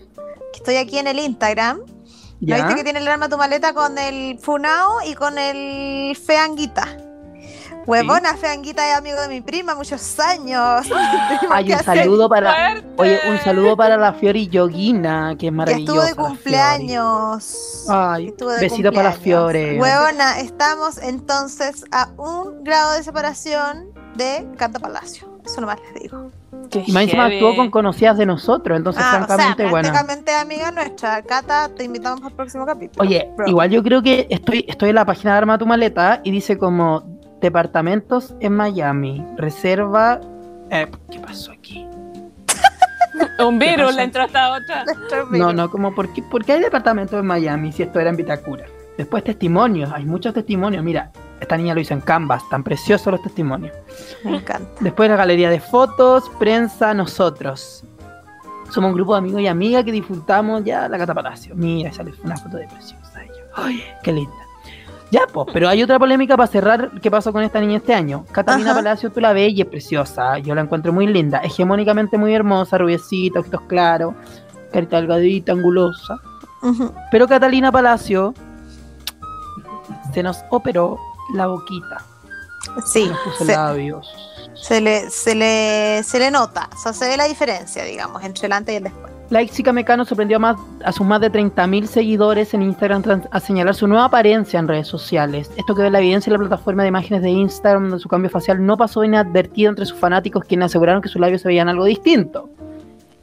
que 0.51 0.57
estoy 0.57 0.77
aquí 0.77 0.97
en 0.97 1.07
el 1.07 1.19
Instagram? 1.19 1.79
¿No 1.79 1.85
¿Ya? 2.39 2.55
viste 2.57 2.75
que 2.75 2.83
tiene 2.83 2.99
el 2.99 3.07
arma 3.07 3.29
tu 3.29 3.37
maleta 3.37 3.73
con 3.73 3.97
el 3.97 4.39
Funao 4.39 5.01
y 5.05 5.13
con 5.13 5.37
el 5.37 6.15
Feanguita? 6.15 6.87
Huevona, 7.87 8.37
Feanguita 8.37 8.87
es 8.91 8.95
amigo 8.97 9.19
de 9.21 9.27
mi 9.27 9.41
prima, 9.41 9.73
muchos 9.73 10.19
años. 10.19 10.87
Ay, 11.49 11.65
¿Qué 11.65 11.73
un 11.73 11.83
saludo 11.83 12.29
para. 12.29 12.53
Fuerte. 12.53 12.87
Oye, 12.97 13.19
un 13.29 13.39
saludo 13.39 13.75
para 13.75 13.97
la 13.97 14.13
Fiori 14.13 14.47
Yoguina, 14.47 15.29
que 15.37 15.47
es 15.47 15.51
Que 15.51 15.51
maravillosa. 15.51 16.07
estuvo 16.09 16.23
de 16.23 16.29
cumpleaños. 16.29 17.85
Ay, 17.89 18.27
Estuvo 18.27 18.49
de 18.51 18.59
besito 18.59 18.91
para 18.91 19.09
la 19.09 19.15
cumpleaños. 19.15 19.51
Fiore. 19.51 19.79
Huevona, 19.79 20.39
estamos 20.39 20.97
entonces 20.99 21.85
a 21.91 22.09
un 22.17 22.63
grado 22.63 22.93
de 22.93 23.03
separación 23.03 23.91
de 24.15 24.47
Canta 24.57 24.77
Palacio. 24.79 25.30
Eso 25.45 25.61
nomás 25.61 25.77
les 25.93 26.03
digo. 26.03 26.31
Y 26.85 26.91
más 26.91 27.03
encima 27.03 27.25
actuó 27.25 27.55
con 27.55 27.69
conocidas 27.71 28.17
de 28.17 28.25
nosotros, 28.25 28.77
entonces 28.77 29.01
Ah, 29.03 29.07
o 29.07 29.11
sea, 29.17 29.25
francamente, 29.25 29.63
bueno. 29.67 29.89
prácticamente 29.89 30.33
amiga 30.35 30.71
nuestra. 30.71 31.21
Cata, 31.23 31.69
te 31.75 31.83
invitamos 31.83 32.23
al 32.23 32.31
próximo 32.33 32.65
capítulo. 32.65 33.03
Oye, 33.03 33.29
Bro. 33.35 33.47
igual 33.47 33.69
yo 33.69 33.81
creo 33.83 34.01
que 34.01 34.27
estoy, 34.29 34.65
estoy 34.67 34.89
en 34.89 34.95
la 34.95 35.05
página 35.05 35.31
de 35.33 35.37
Arma 35.39 35.57
tu 35.57 35.65
maleta 35.65 36.21
y 36.23 36.31
dice 36.31 36.57
como 36.57 37.03
departamentos 37.41 38.35
en 38.39 38.53
Miami, 38.55 39.25
reserva. 39.37 40.21
Eh, 40.69 40.89
¿Qué 41.09 41.19
pasó 41.19 41.51
aquí? 41.51 41.85
Un 43.45 43.59
virus 43.59 43.95
le 43.95 44.03
entró 44.03 44.21
a 44.21 44.25
esta 44.25 44.51
otra. 44.55 44.85
No, 45.31 45.51
no, 45.53 45.69
como 45.69 45.93
¿por 45.95 46.13
qué, 46.13 46.21
por 46.23 46.45
qué 46.45 46.53
hay 46.53 46.59
departamentos 46.61 47.19
en 47.19 47.25
Miami 47.25 47.71
si 47.71 47.83
esto 47.83 47.99
era 47.99 48.09
en 48.09 48.15
Vitacura? 48.15 48.65
Después 48.97 49.23
testimonios, 49.23 49.91
hay 49.91 50.05
muchos 50.05 50.33
testimonios. 50.33 50.83
Mira, 50.83 51.11
esta 51.41 51.57
niña 51.57 51.73
lo 51.73 51.81
hizo 51.81 51.93
en 51.95 52.01
Canvas, 52.01 52.47
tan 52.49 52.63
preciosos 52.63 53.11
los 53.11 53.21
testimonios. 53.23 53.75
Me 54.23 54.37
encanta. 54.37 54.69
Después 54.79 55.09
la 55.09 55.15
galería 55.15 55.49
de 55.49 55.59
fotos, 55.59 56.29
prensa, 56.39 56.93
nosotros. 56.93 57.83
Somos 58.69 58.89
un 58.91 58.95
grupo 58.95 59.13
de 59.13 59.17
amigos 59.17 59.41
y 59.41 59.47
amigas 59.47 59.83
que 59.83 59.91
disfrutamos 59.91 60.63
ya 60.63 60.87
la 60.87 60.97
Cata 60.99 61.15
Palacio. 61.15 61.55
Mira, 61.55 61.91
sale 61.91 62.13
una 62.23 62.37
foto 62.37 62.57
de 62.57 62.67
preciosa 62.67 63.23
ella. 63.23 63.43
Ay, 63.55 63.83
qué 64.03 64.13
linda. 64.13 64.31
Ya, 65.09 65.21
pues, 65.33 65.47
pero 65.51 65.67
hay 65.67 65.83
otra 65.83 65.99
polémica 65.99 66.37
para 66.37 66.47
cerrar. 66.47 66.91
¿Qué 67.01 67.11
pasó 67.11 67.33
con 67.33 67.43
esta 67.43 67.59
niña 67.59 67.77
este 67.77 67.93
año? 67.93 68.23
Catalina 68.31 68.71
Ajá. 68.71 68.79
Palacio, 68.79 69.11
tú 69.11 69.19
la 69.19 69.33
ves 69.33 69.51
y 69.51 69.61
es 69.61 69.67
preciosa. 69.67 70.37
Yo 70.37 70.55
la 70.55 70.61
encuentro 70.61 70.93
muy 70.93 71.07
linda. 71.07 71.39
Hegemónicamente 71.39 72.17
muy 72.17 72.33
hermosa, 72.33 72.77
rubiecita, 72.77 73.39
ojitos 73.39 73.61
claros, 73.61 74.13
carita 74.71 74.97
delgadita, 74.97 75.51
angulosa. 75.51 76.15
Ujú. 76.61 76.93
Pero 77.11 77.27
Catalina 77.27 77.71
Palacio 77.71 78.33
se 80.13 80.23
nos 80.23 80.37
operó 80.49 80.97
la 81.33 81.47
boquita. 81.47 82.03
Sí, 82.85 83.09
puso 83.25 83.45
se, 83.45 83.51
labios. 83.51 84.07
se 84.53 84.81
le, 84.81 85.09
se, 85.09 85.35
le, 85.35 86.03
se 86.03 86.19
le 86.19 86.31
nota. 86.31 86.69
O 86.73 86.77
sea, 86.77 86.93
se 86.93 87.07
ve 87.07 87.17
la 87.17 87.27
diferencia, 87.27 87.83
digamos, 87.83 88.23
entre 88.23 88.47
el 88.47 88.53
antes 88.53 88.73
y 88.73 88.77
el 88.77 88.83
después. 88.83 89.11
La 89.31 89.41
ex 89.41 89.55
chica 89.55 89.71
Mecano 89.71 90.03
sorprendió 90.03 90.35
a, 90.35 90.39
más, 90.41 90.57
a 90.83 90.91
sus 90.91 91.07
más 91.07 91.21
de 91.21 91.31
30.000 91.31 91.85
seguidores 91.85 92.53
en 92.53 92.63
Instagram 92.63 93.23
a 93.31 93.39
señalar 93.39 93.73
su 93.75 93.87
nueva 93.87 94.05
apariencia 94.05 94.59
en 94.59 94.67
redes 94.67 94.87
sociales. 94.87 95.49
Esto 95.55 95.73
quedó 95.73 95.85
en 95.85 95.93
la 95.93 95.99
evidencia 95.99 96.29
en 96.29 96.33
la 96.33 96.47
plataforma 96.47 96.83
de 96.83 96.89
imágenes 96.89 97.21
de 97.21 97.29
Instagram, 97.29 97.83
donde 97.83 97.99
su 97.99 98.09
cambio 98.09 98.29
facial 98.29 98.65
no 98.65 98.75
pasó 98.75 99.05
inadvertido 99.05 99.69
entre 99.69 99.85
sus 99.85 99.97
fanáticos, 99.97 100.43
quienes 100.43 100.65
aseguraron 100.65 101.01
que 101.01 101.07
sus 101.07 101.21
labios 101.21 101.41
se 101.41 101.47
veían 101.47 101.69
algo 101.69 101.85
distinto. 101.85 102.49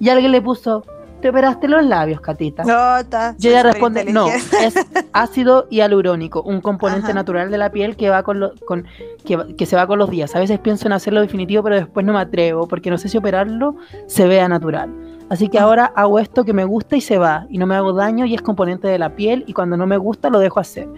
Y 0.00 0.08
alguien 0.08 0.32
le 0.32 0.40
puso, 0.40 0.82
te 1.20 1.28
operaste 1.30 1.68
los 1.68 1.84
labios, 1.84 2.20
Catita. 2.20 2.64
No, 2.64 2.98
está. 2.98 3.34
Ya 3.38 3.50
súper 3.50 3.66
responde, 3.66 4.04
no, 4.04 4.28
es 4.28 4.48
ácido 5.12 5.66
hialurónico, 5.70 6.42
un 6.42 6.60
componente 6.60 7.06
Ajá. 7.06 7.14
natural 7.14 7.50
de 7.50 7.58
la 7.58 7.70
piel 7.70 7.96
que 7.96 8.10
va 8.10 8.22
con, 8.22 8.40
lo- 8.40 8.52
con 8.66 8.86
que, 9.24 9.54
que 9.56 9.66
se 9.66 9.76
va 9.76 9.86
con 9.86 9.98
los 9.98 10.10
días. 10.10 10.34
A 10.36 10.38
veces 10.40 10.58
pienso 10.58 10.86
en 10.86 10.92
hacerlo 10.92 11.20
definitivo, 11.20 11.62
pero 11.62 11.76
después 11.76 12.04
no 12.06 12.12
me 12.12 12.20
atrevo, 12.20 12.66
porque 12.68 12.90
no 12.90 12.98
sé 12.98 13.08
si 13.08 13.18
operarlo 13.18 13.76
se 14.06 14.26
vea 14.26 14.48
natural. 14.48 14.90
Así 15.30 15.48
que 15.48 15.58
Ah. 15.58 15.64
ahora 15.64 15.92
hago 15.94 16.18
esto 16.18 16.44
que 16.44 16.52
me 16.54 16.64
gusta 16.64 16.96
y 16.96 17.00
se 17.00 17.18
va, 17.18 17.46
y 17.50 17.58
no 17.58 17.66
me 17.66 17.74
hago 17.74 17.92
daño 17.92 18.24
y 18.24 18.34
es 18.34 18.40
componente 18.42 18.88
de 18.88 18.98
la 18.98 19.14
piel, 19.14 19.44
y 19.46 19.52
cuando 19.52 19.76
no 19.76 19.86
me 19.86 19.96
gusta 19.98 20.30
lo 20.30 20.38
dejo 20.38 20.60
hacer. 20.60 20.88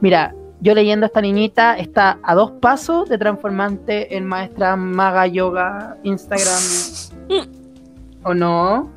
Mira, 0.00 0.34
yo 0.60 0.74
leyendo 0.74 1.06
a 1.06 1.08
esta 1.08 1.22
niñita 1.22 1.78
está 1.78 2.18
a 2.22 2.34
dos 2.34 2.50
pasos 2.52 3.08
de 3.08 3.16
transformante 3.16 4.14
en 4.16 4.26
maestra 4.26 4.76
maga 4.76 5.26
yoga 5.26 5.96
Instagram. 6.02 6.60
¿O 8.24 8.34
no? 8.34 8.90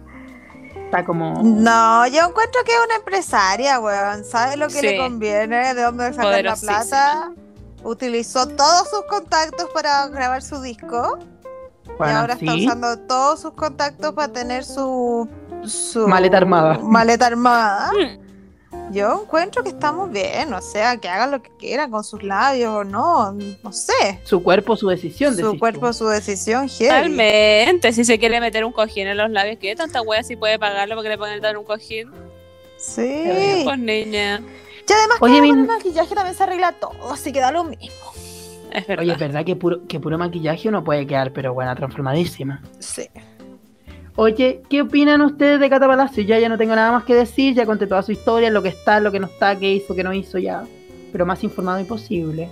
Está 0.94 1.04
como... 1.06 1.42
No, 1.44 2.06
yo 2.06 2.20
encuentro 2.28 2.62
que 2.64 2.72
es 2.72 2.78
una 2.86 2.98
empresaria, 2.98 3.80
weón. 3.80 4.24
¿Sabe 4.24 4.58
lo 4.58 4.68
que 4.68 4.74
Sí. 4.80 4.86
le 4.86 4.98
conviene? 5.00 5.74
¿De 5.74 5.82
dónde 5.82 6.14
sacar 6.14 6.44
la 6.44 6.56
plata? 6.56 7.32
Utilizó 7.84 8.48
todos 8.48 8.88
sus 8.92 9.02
contactos 9.10 9.72
para 9.74 10.08
grabar 10.10 10.44
su 10.44 10.62
disco. 10.62 11.18
y 12.00 12.04
ahora 12.12 12.36
está 12.36 12.54
usando 12.54 12.96
todos 13.08 13.42
sus 13.42 13.54
contactos 13.54 14.14
para 14.14 14.32
tener 14.32 14.64
su, 14.64 15.28
su 15.64 16.08
Maleta 16.08 16.38
armada. 16.38 16.78
Maleta 16.80 17.26
armada. 17.26 17.92
Mm. 17.94 18.23
Yo 18.94 19.24
encuentro 19.24 19.64
que 19.64 19.70
estamos 19.70 20.12
bien, 20.12 20.54
o 20.54 20.62
sea, 20.62 20.98
que 20.98 21.10
hagan 21.10 21.32
lo 21.32 21.42
que 21.42 21.50
quieran 21.58 21.90
con 21.90 22.04
sus 22.04 22.22
labios 22.24 22.70
o 22.72 22.84
no, 22.84 23.32
no 23.32 23.72
sé. 23.74 24.20
Su 24.24 24.44
cuerpo, 24.44 24.78
su 24.78 24.88
decisión. 24.88 25.36
Su 25.36 25.54
tú. 25.54 25.60
cuerpo, 25.60 25.92
su 25.94 26.08
decisión, 26.08 26.70
heavy. 26.70 26.90
Totalmente. 26.90 27.92
Si 27.94 28.06
se 28.06 28.20
quiere 28.20 28.40
meter 28.40 28.64
un 28.66 28.72
cojín 28.72 29.08
en 29.08 29.18
los 29.18 29.30
labios, 29.32 29.58
¿qué 29.60 29.76
tanta 29.76 30.02
wea 30.02 30.22
si 30.24 30.36
puede 30.36 30.60
pagarlo 30.60 30.96
porque 30.96 31.10
le 31.10 31.18
pueden 31.18 31.42
dar 31.42 31.58
un 31.58 31.64
cojín? 31.66 32.12
Sí. 32.78 33.62
Pues 33.64 33.80
niña. 33.80 34.42
Y 34.88 34.94
además 34.94 35.18
Oye, 35.22 35.36
que 35.36 35.42
mi- 35.42 35.50
con 35.50 35.60
el 35.62 35.68
maquillaje 35.68 36.14
también 36.14 36.36
se 36.36 36.44
arregla 36.44 36.74
todo, 36.74 37.12
así 37.14 37.32
que 37.32 37.40
da 37.40 37.52
lo 37.52 37.64
mismo. 37.64 37.96
Es 38.72 38.86
verdad. 38.86 39.04
Oye, 39.04 39.14
es 39.14 39.20
verdad 39.20 39.46
que 39.46 39.56
puro, 39.56 39.88
que 39.88 40.00
puro 40.00 40.18
maquillaje 40.18 40.68
uno 40.70 40.84
puede 40.84 41.08
quedar, 41.08 41.32
pero 41.32 41.54
buena, 41.54 41.76
transformadísima. 41.76 42.62
Sí. 42.80 43.08
Oye, 44.16 44.62
¿qué 44.70 44.82
opinan 44.82 45.22
ustedes 45.22 45.60
de 45.60 45.70
Cata 45.70 45.88
Palacio? 45.88 46.24
Ya, 46.24 46.38
ya 46.38 46.48
no 46.50 46.58
tengo 46.58 46.76
nada 46.76 46.92
más 46.92 47.04
que 47.04 47.16
decir, 47.16 47.56
ya 47.56 47.66
conté 47.66 47.88
toda 47.88 48.04
su 48.04 48.12
historia, 48.12 48.52
lo 48.52 48.62
que 48.62 48.70
está, 48.70 49.00
lo 49.00 49.12
que 49.12 49.20
no 49.20 49.26
está, 49.28 49.58
qué 49.58 49.72
hizo, 49.72 49.96
qué 49.96 50.04
no 50.04 50.14
hizo, 50.14 50.38
ya. 50.38 50.64
Pero 51.12 51.26
más 51.26 51.44
informado 51.44 51.80
imposible. 51.80 52.50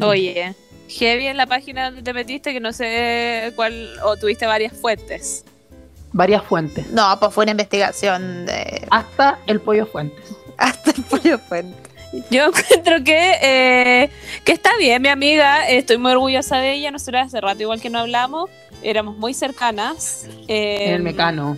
Oye, 0.00 0.54
heavy 0.88 1.26
en 1.26 1.36
la 1.36 1.46
página 1.46 1.86
donde 1.86 2.02
te 2.02 2.14
metiste 2.14 2.52
que 2.54 2.60
no 2.60 2.72
sé 2.72 3.52
cuál, 3.56 3.90
o 4.04 4.16
tuviste 4.16 4.46
varias 4.46 4.72
fuentes. 4.72 5.44
Varias 6.12 6.42
fuentes. 6.44 6.90
No, 6.92 7.14
pues 7.20 7.34
fue 7.34 7.44
una 7.44 7.50
investigación 7.50 8.46
de 8.46 8.86
Hasta 8.90 9.38
el 9.46 9.60
pollo 9.60 9.84
fuentes. 9.86 10.34
hasta 10.56 10.92
el 10.92 11.02
pollo 11.02 11.38
fuente. 11.38 11.76
Yo 12.30 12.46
encuentro 12.48 13.02
que, 13.04 13.32
eh, 13.42 14.10
que 14.44 14.52
está 14.52 14.70
bien, 14.78 15.02
mi 15.02 15.08
amiga, 15.08 15.68
estoy 15.68 15.98
muy 15.98 16.12
orgullosa 16.12 16.58
de 16.58 16.72
ella, 16.74 16.90
nosotros 16.90 17.22
hace 17.26 17.40
rato 17.40 17.62
igual 17.62 17.80
que 17.80 17.90
no 17.90 17.98
hablamos, 18.00 18.50
éramos 18.82 19.16
muy 19.16 19.34
cercanas. 19.34 20.26
eh, 20.48 20.86
En 20.88 20.94
el 20.94 21.02
mecano. 21.02 21.56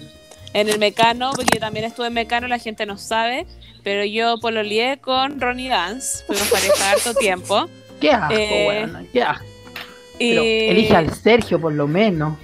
En 0.55 0.69
el 0.69 0.79
mecano, 0.79 1.31
porque 1.35 1.51
yo 1.55 1.61
también 1.61 1.85
estuve 1.85 2.07
en 2.09 2.15
mecano, 2.15 2.49
la 2.49 2.59
gente 2.59 2.87
no 2.87 2.97
sabe, 2.99 3.47
pero 3.85 4.05
yo 4.05 4.39
pololeé 4.41 4.99
con 4.99 5.41
Ronnie 5.41 5.69
Dance, 5.69 6.25
fuimos 6.27 6.49
pareja 6.49 6.91
harto 6.93 7.15
tiempo. 7.15 7.69
Qué 8.01 8.11
asco, 8.11 8.35
Eh, 8.35 8.67
weón. 8.69 9.09
Qué 9.13 9.23
asco. 9.23 9.45
Y 10.19 10.31
Pero 10.31 10.43
elige 10.43 10.97
al 10.97 11.15
Sergio, 11.15 11.61
por 11.61 11.73
lo 11.73 11.87
menos. 11.87 12.37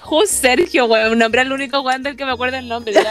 Just 0.00 0.32
Sergio, 0.32 0.86
weón, 0.86 1.12
un 1.12 1.18
nombre 1.18 1.42
el 1.42 1.52
único 1.52 1.80
weón 1.80 2.02
del 2.02 2.16
que 2.16 2.24
me 2.24 2.32
acuerdo 2.32 2.56
el 2.58 2.68
nombre. 2.68 2.92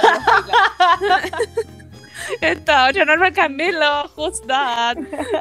otra 2.62 3.06
Norma 3.06 3.32
Camilo, 3.32 4.10
Just 4.16 4.46
That. 4.48 4.98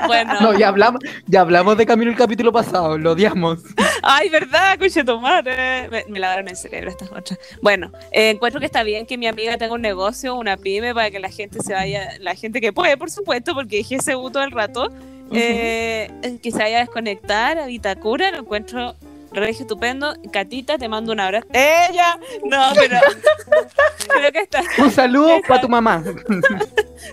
Bueno, 0.06 0.40
No, 0.40 0.58
ya 0.58 0.68
hablamos, 0.68 1.00
ya 1.26 1.40
hablamos 1.40 1.76
de 1.76 1.86
Camilo 1.86 2.10
el 2.10 2.16
capítulo 2.16 2.52
pasado, 2.52 2.98
lo 2.98 3.12
odiamos. 3.12 3.60
ay, 4.02 4.28
verdad, 4.28 4.78
cuche 4.78 5.04
tu 5.04 5.20
madre. 5.20 5.88
Me, 5.88 6.04
me 6.08 6.18
lavaron 6.20 6.48
el 6.48 6.56
cerebro 6.56 6.90
estas 6.90 7.10
otras. 7.10 7.38
Bueno, 7.62 7.90
eh, 8.12 8.30
encuentro 8.30 8.60
que 8.60 8.66
está 8.66 8.82
bien 8.82 9.06
que 9.06 9.18
mi 9.18 9.26
amiga 9.26 9.56
tenga 9.58 9.74
un 9.74 9.82
negocio, 9.82 10.34
una 10.34 10.56
pyme, 10.56 10.94
para 10.94 11.10
que 11.10 11.18
la 11.18 11.30
gente 11.30 11.62
se 11.62 11.72
vaya, 11.74 12.10
la 12.20 12.34
gente 12.34 12.60
que 12.60 12.72
puede, 12.72 12.96
por 12.96 13.10
supuesto, 13.10 13.54
porque 13.54 13.76
dije 13.76 13.96
ese 13.96 14.12
todo 14.12 14.42
el 14.42 14.50
rato, 14.50 14.90
eh, 15.32 16.10
que 16.42 16.50
se 16.50 16.58
vaya 16.58 16.78
a 16.78 16.80
desconectar 16.80 17.58
a 17.58 17.66
Vitacura, 17.66 18.30
lo 18.30 18.38
encuentro 18.38 18.94
regio 19.36 19.62
estupendo. 19.62 20.14
Catita, 20.32 20.78
te 20.78 20.88
mando 20.88 21.12
un 21.12 21.20
abrazo. 21.20 21.46
¡Ella! 21.52 22.18
No, 22.44 22.72
pero 22.74 22.98
creo 24.08 24.32
que 24.32 24.40
está. 24.40 24.62
Un 24.78 24.90
saludo 24.90 25.40
para 25.46 25.60
tu 25.60 25.68
mamá. 25.68 26.02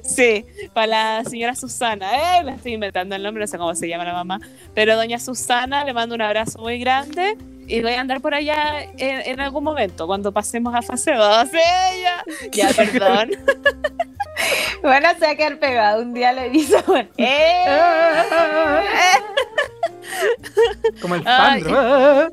Sí, 0.01 0.45
para 0.74 0.88
la 0.88 1.24
señora 1.30 1.55
Susana. 1.55 2.39
Eh, 2.39 2.43
me 2.43 2.55
estoy 2.55 2.74
inventando 2.74 3.15
el 3.15 3.21
nombre, 3.21 3.41
no 3.41 3.47
sé 3.47 3.57
cómo 3.57 3.76
se 3.76 3.88
llama 3.88 4.05
la 4.05 4.13
mamá. 4.13 4.39
Pero 4.74 4.95
doña 4.95 5.19
Susana, 5.19 5.84
le 5.84 5.93
mando 5.93 6.15
un 6.15 6.21
abrazo 6.21 6.59
muy 6.59 6.80
grande. 6.80 7.38
Y 7.67 7.82
voy 7.82 7.93
a 7.93 8.01
andar 8.01 8.21
por 8.21 8.34
allá 8.34 8.82
en, 8.82 9.21
en 9.21 9.39
algún 9.39 9.63
momento, 9.63 10.07
cuando 10.07 10.32
pasemos 10.32 10.74
a 10.74 10.82
fase 10.82 11.13
2. 11.13 11.49
¡Ella! 11.53 12.24
Ya, 12.51 12.69
perdón. 12.69 13.32
Bueno, 14.82 15.08
se 15.18 15.26
va 15.26 15.32
a 15.32 15.36
quedar 15.36 15.60
pegado. 15.60 16.02
Un 16.02 16.14
día 16.14 16.34
le 16.34 16.48
hizo. 16.50 16.78
¡Eh! 17.18 17.66
Como 21.02 21.16
el 21.16 21.24
Ay. 21.26 21.62
Sandro. 21.62 22.30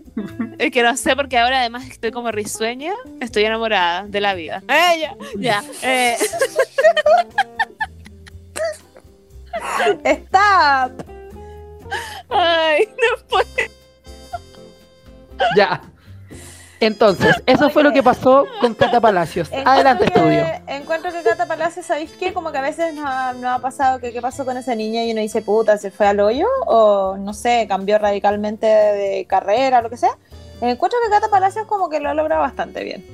Es 0.58 0.70
que 0.72 0.82
no 0.82 0.96
sé, 0.96 1.14
porque 1.14 1.38
ahora 1.38 1.60
además 1.60 1.86
estoy 1.88 2.10
como 2.10 2.30
risueña, 2.30 2.92
estoy 3.20 3.44
enamorada 3.44 4.04
de 4.06 4.20
la 4.20 4.34
vida. 4.34 4.62
¡Ella! 4.68 5.14
Ya. 5.38 5.62
eh, 5.82 6.16
¡Stop! 10.04 10.92
ay, 12.28 12.88
no 12.88 13.26
puedo. 13.28 13.46
Ya. 15.56 15.80
Entonces, 16.80 17.36
eso 17.46 17.68
fue 17.70 17.82
lo 17.82 17.92
que 17.92 18.02
pasó 18.02 18.46
con 18.60 18.74
Cata 18.74 19.00
Palacios. 19.00 19.50
Adelante, 19.64 20.06
que- 20.06 20.18
estudio. 20.18 20.44
Encuentro 20.66 21.12
que 21.12 21.22
Cata 21.22 21.46
Palacio, 21.46 21.82
¿sabéis 21.82 22.10
qué? 22.18 22.32
Como 22.32 22.50
que 22.52 22.58
a 22.58 22.62
veces 22.62 22.94
nos 22.94 23.04
ha, 23.06 23.32
nos 23.34 23.44
ha 23.44 23.58
pasado 23.60 23.98
que 24.00 24.12
qué 24.12 24.20
pasó 24.22 24.44
con 24.44 24.56
esa 24.56 24.74
niña 24.74 25.04
y 25.04 25.12
uno 25.12 25.20
dice, 25.20 25.42
puta, 25.42 25.76
se 25.78 25.90
fue 25.90 26.06
al 26.06 26.20
hoyo 26.20 26.46
o 26.66 27.16
no 27.18 27.34
sé, 27.34 27.66
cambió 27.68 27.98
radicalmente 27.98 28.66
de 28.66 29.26
carrera, 29.28 29.82
lo 29.82 29.90
que 29.90 29.96
sea. 29.98 30.16
Encuentro 30.62 30.98
que 31.04 31.10
Cata 31.10 31.28
Palacios 31.28 31.66
como 31.66 31.88
que 31.88 32.00
lo 32.00 32.12
logra 32.14 32.38
bastante 32.38 32.82
bien. 32.84 33.04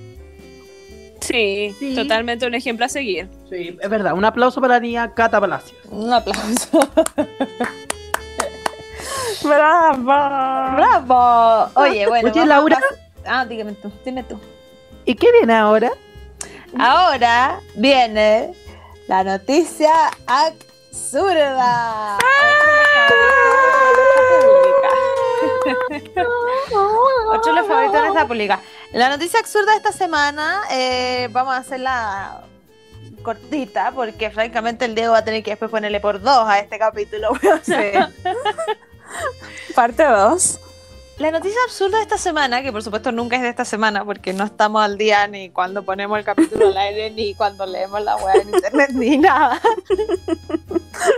Sí, 1.21 1.75
Sí. 1.79 1.95
totalmente 1.97 2.47
un 2.47 2.55
ejemplo 2.55 2.87
a 2.87 2.89
seguir. 2.89 3.29
Sí, 3.51 3.77
es 3.81 3.91
verdad. 3.91 4.13
Un 4.13 4.25
aplauso 4.25 4.61
para 4.61 4.75
la 4.75 4.81
niña 4.81 5.13
Cata 5.13 5.41
Palacios. 5.41 5.77
Un 5.91 6.13
aplauso. 6.13 6.79
¡Bravo! 9.43 10.03
¡Bravo! 10.77 11.71
Oye, 11.75 12.07
bueno. 12.07 12.31
Oye, 12.31 12.41
a 12.41 12.47
Laura. 12.47 12.79
Ah, 13.27 13.45
dígame 13.45 13.73
tú, 13.73 13.91
dime 14.05 14.23
tú. 14.23 14.41
¿Y 15.05 15.15
qué 15.15 15.31
viene 15.33 15.55
ahora? 15.55 15.93
Ahora 16.79 17.61
viene 17.75 18.53
la 19.07 19.25
noticia 19.25 19.93
absurda. 20.27 22.19
Otro 27.29 27.53
de 27.53 27.61
los 27.61 27.69
favoritos 27.69 27.95
de 27.95 28.01
nuestra 28.01 28.27
pública. 28.27 28.61
La 28.93 29.09
noticia 29.09 29.41
absurda 29.41 29.73
de 29.73 29.79
esta 29.79 29.93
semana, 29.93 30.63
eh, 30.71 31.29
vamos 31.33 31.55
a 31.55 31.59
hacerla 31.59 32.43
cortita, 33.23 33.93
porque 33.93 34.31
francamente 34.31 34.85
el 34.85 34.95
Diego 34.95 35.13
va 35.13 35.19
a 35.19 35.25
tener 35.25 35.43
que 35.43 35.51
después 35.51 35.71
ponerle 35.71 36.01
por 36.01 36.21
dos 36.21 36.49
a 36.49 36.61
este 36.61 36.79
capítulo. 36.79 37.33
Parte 39.75 40.05
2. 40.05 40.61
La 41.19 41.31
noticia 41.31 41.59
absurda 41.65 41.97
de 41.97 42.03
esta 42.03 42.19
semana, 42.19 42.61
que 42.63 42.71
por 42.73 42.83
supuesto 42.83 43.11
nunca 43.11 43.37
es 43.37 43.43
de 43.43 43.49
esta 43.49 43.65
semana, 43.65 44.05
porque 44.05 44.35
no 44.35 44.45
estamos 44.45 44.83
al 44.83 44.99
día 44.99 45.27
ni 45.27 45.49
cuando 45.49 45.83
ponemos 45.83 46.19
el 46.19 46.25
capítulo 46.25 46.67
al 46.69 46.77
aire, 46.77 47.11
ni 47.11 47.35
cuando 47.35 47.65
leemos 47.65 48.03
la 48.03 48.17
web 48.17 48.43
en 48.43 48.55
internet, 48.55 48.91
ni 48.93 49.17
nada. 49.17 49.59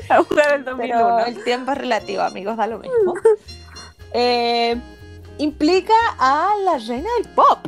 A 0.08 0.22
jugar 0.22 0.54
el 0.54 0.64
Pero 0.64 0.76
2001. 0.76 1.18
el 1.26 1.44
tiempo 1.44 1.72
es 1.72 1.78
relativo, 1.78 2.22
amigos, 2.22 2.56
da 2.56 2.66
lo 2.68 2.78
mismo. 2.78 3.14
Eh, 4.12 4.80
implica 5.38 5.92
a 6.18 6.50
la 6.64 6.78
reina 6.78 7.08
del 7.20 7.32
pop. 7.34 7.58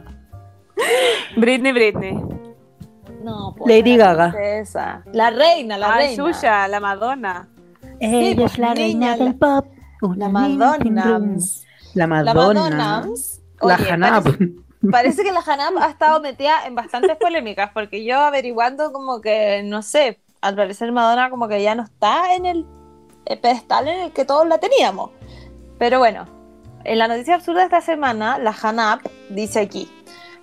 Britney, 1.37 1.73
Britney. 1.73 2.15
No, 3.25 3.55
po, 3.59 3.67
Lady 3.69 3.97
la 3.97 4.15
Gaga. 4.15 4.31
princesa. 4.33 5.03
La 5.13 5.31
reina, 5.31 5.77
la 5.77 5.95
Ay, 5.95 6.07
reina. 6.17 6.25
Xuxa, 6.25 6.69
la 6.69 6.81
Madonna. 6.81 7.49
Ella 7.99 8.37
pues, 8.37 8.53
es 8.53 8.59
la 8.59 8.73
reina 8.75 9.17
del 9.17 9.35
pop. 9.35 9.67
La 10.17 10.29
Madonna. 10.29 11.37
La 11.95 12.07
La 12.07 12.07
Madonna. 12.07 12.35
Madonna. 12.35 13.09
La 13.63 13.75
Oye, 13.77 13.91
Hanap. 13.91 14.25
Parece, 14.25 14.55
parece 14.91 15.25
que 15.25 15.33
la 15.33 15.41
Hanap 15.41 15.77
ha 15.81 15.91
estado 15.91 16.21
metida 16.21 16.67
en 16.67 16.75
bastantes 16.75 17.17
polémicas, 17.17 17.71
porque 17.73 18.05
yo 18.05 18.19
averiguando 18.19 18.93
como 18.93 19.21
que, 19.21 19.63
no 19.65 19.83
sé, 19.83 20.21
al 20.41 20.57
parecer 20.57 20.93
Madonna 20.93 21.31
como 21.31 21.49
que 21.49 21.63
ya 21.63 21.75
no 21.75 21.85
está 21.85 22.35
en 22.35 22.47
el, 22.47 22.67
el 23.27 23.39
pedestal 23.39 23.89
en 23.89 24.01
el 24.01 24.13
que 24.13 24.25
todos 24.25 24.47
la 24.47 24.59
teníamos. 24.59 25.11
Pero 25.79 25.99
bueno, 25.99 26.27
en 26.85 26.99
la 26.99 27.09
noticia 27.09 27.35
absurda 27.35 27.61
de 27.61 27.67
esta 27.67 27.81
semana, 27.81 28.39
la 28.39 28.55
Hanap 28.63 29.03
dice 29.29 29.61
aquí, 29.61 29.91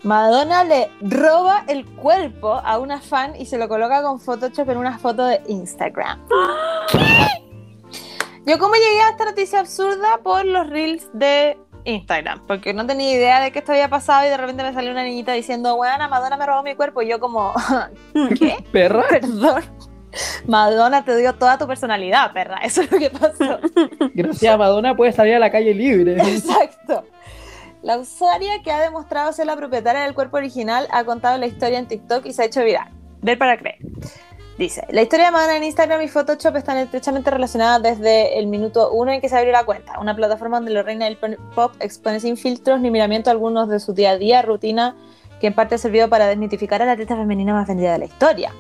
Madonna 0.04 0.64
le 0.64 0.92
roba 1.02 1.64
el 1.68 1.86
cuerpo 1.86 2.54
a 2.54 2.78
una 2.78 3.02
fan 3.02 3.36
y 3.36 3.46
se 3.46 3.58
lo 3.58 3.68
coloca 3.68 4.04
con 4.04 4.20
Photoshop 4.20 4.70
en 4.70 4.78
una 4.78 5.00
foto 5.00 5.26
de 5.26 5.42
Instagram. 5.48 6.20
Yo 8.48 8.58
como 8.60 8.76
llegué 8.76 9.02
a 9.02 9.10
esta 9.10 9.26
noticia 9.26 9.60
absurda 9.60 10.20
por 10.24 10.46
los 10.46 10.70
reels 10.70 11.10
de 11.12 11.58
Instagram, 11.84 12.48
porque 12.48 12.74
no 12.74 12.88
tenía 12.88 13.12
idea 13.12 13.42
de 13.42 13.52
que 13.52 13.60
esto 13.60 13.74
había 13.74 13.90
pasado 13.90 14.26
y 14.26 14.30
de 14.30 14.38
repente 14.38 14.64
me 14.64 14.72
salió 14.72 14.92
una 14.92 15.04
niñita 15.04 15.34
diciendo, 15.34 15.76
bueno, 15.76 16.08
Madonna 16.08 16.38
me 16.38 16.46
robó 16.46 16.64
mi 16.64 16.74
cuerpo 16.74 17.02
y 17.02 17.10
yo 17.10 17.20
como, 17.20 17.54
¿qué? 18.40 18.56
¿Perra? 18.72 19.04
Perdón. 19.10 19.64
Madonna 20.48 21.04
te 21.04 21.18
dio 21.18 21.34
toda 21.36 21.58
tu 21.58 21.68
personalidad, 21.68 22.32
perra. 22.32 22.60
Eso 22.64 22.84
es 22.84 22.90
lo 22.90 22.98
que 22.98 23.10
pasó. 23.10 23.60
Gracias 24.14 24.54
a 24.54 24.58
Madonna 24.58 24.96
puedes 24.96 25.16
salir 25.16 25.36
a 25.36 25.40
la 25.40 25.52
calle 25.52 25.74
libre. 25.74 26.14
Exacto. 26.14 27.04
La 27.82 27.98
usuaria 27.98 28.62
que 28.64 28.72
ha 28.72 28.80
demostrado 28.80 29.34
ser 29.34 29.46
la 29.48 29.58
propietaria 29.58 30.04
del 30.04 30.14
cuerpo 30.14 30.38
original 30.38 30.88
ha 30.92 31.04
contado 31.04 31.38
la 31.38 31.48
historia 31.48 31.80
en 31.80 31.88
TikTok 31.88 32.26
y 32.26 32.32
se 32.32 32.44
ha 32.44 32.46
hecho 32.46 32.64
viral. 32.64 32.94
Ver 33.22 33.38
para 33.38 33.58
creer. 33.58 33.80
Dice, 34.58 34.88
la 34.90 35.04
historia 35.04 35.28
de 35.28 35.32
Madonna 35.32 35.58
en 35.58 35.64
Instagram 35.66 36.02
y 36.02 36.08
Photoshop 36.08 36.56
están 36.56 36.78
estrechamente 36.78 37.30
relacionadas 37.30 37.84
desde 37.84 38.40
el 38.40 38.48
minuto 38.48 38.92
uno 38.92 39.12
en 39.12 39.22
que 39.22 39.30
se 39.30 39.38
abrió 39.38 39.52
la 39.52 39.66
cuenta, 39.66 40.00
una 40.00 40.16
plataforma 40.16 40.58
donde 40.58 40.72
la 40.72 40.82
reina 40.82 41.06
del 41.06 41.18
pop 41.54 41.74
expone 41.80 42.20
sin 42.20 42.38
filtros 42.38 42.82
ni 42.82 42.90
miramiento 42.90 43.30
algunos 43.30 43.70
de 43.70 43.80
su 43.80 43.94
día 43.94 44.12
a 44.12 44.18
día, 44.18 44.42
rutina, 44.42 44.96
que 45.40 45.48
en 45.48 45.54
parte 45.54 45.76
ha 45.76 45.78
servido 45.78 46.10
para 46.10 46.26
desmitificar 46.26 46.82
a 46.82 46.86
la 46.86 46.94
artista 46.94 47.16
femenina 47.16 47.54
más 47.54 47.68
vendida 47.68 47.92
de 47.92 48.00
la 48.00 48.06
historia. 48.06 48.52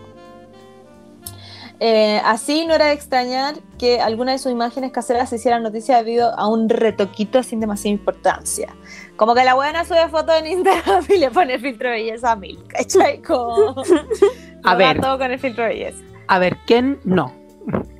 Eh, 1.79 2.21
así 2.23 2.65
no 2.65 2.75
era 2.75 2.87
de 2.87 2.93
extrañar 2.93 3.55
que 3.77 3.99
algunas 3.99 4.35
de 4.35 4.39
sus 4.39 4.51
imágenes 4.51 4.91
caseras 4.91 5.29
se 5.29 5.35
hicieran 5.37 5.63
noticia 5.63 5.97
debido 5.97 6.37
a 6.37 6.47
un 6.47 6.69
retoquito 6.69 7.41
sin 7.41 7.59
demasiada 7.59 7.93
importancia. 7.93 8.75
Como 9.17 9.33
que 9.33 9.43
la 9.43 9.55
buena 9.55 9.83
sube 9.83 10.07
fotos 10.09 10.35
en 10.39 10.47
Instagram 10.47 11.03
y 11.09 11.17
le 11.17 11.31
pone 11.31 11.59
filtro 11.59 11.89
de 11.89 11.95
belleza 11.95 12.31
a 12.31 12.35
mil, 12.35 12.63
¿cachai? 12.67 13.21
Como... 13.21 13.75
A 14.63 14.75
ver. 14.75 15.01
todo 15.01 15.17
con 15.17 15.31
el 15.31 15.39
filtro 15.39 15.63
de 15.63 15.69
belleza. 15.69 16.03
A 16.27 16.39
ver, 16.39 16.57
¿quién 16.65 16.99
no? 17.03 17.33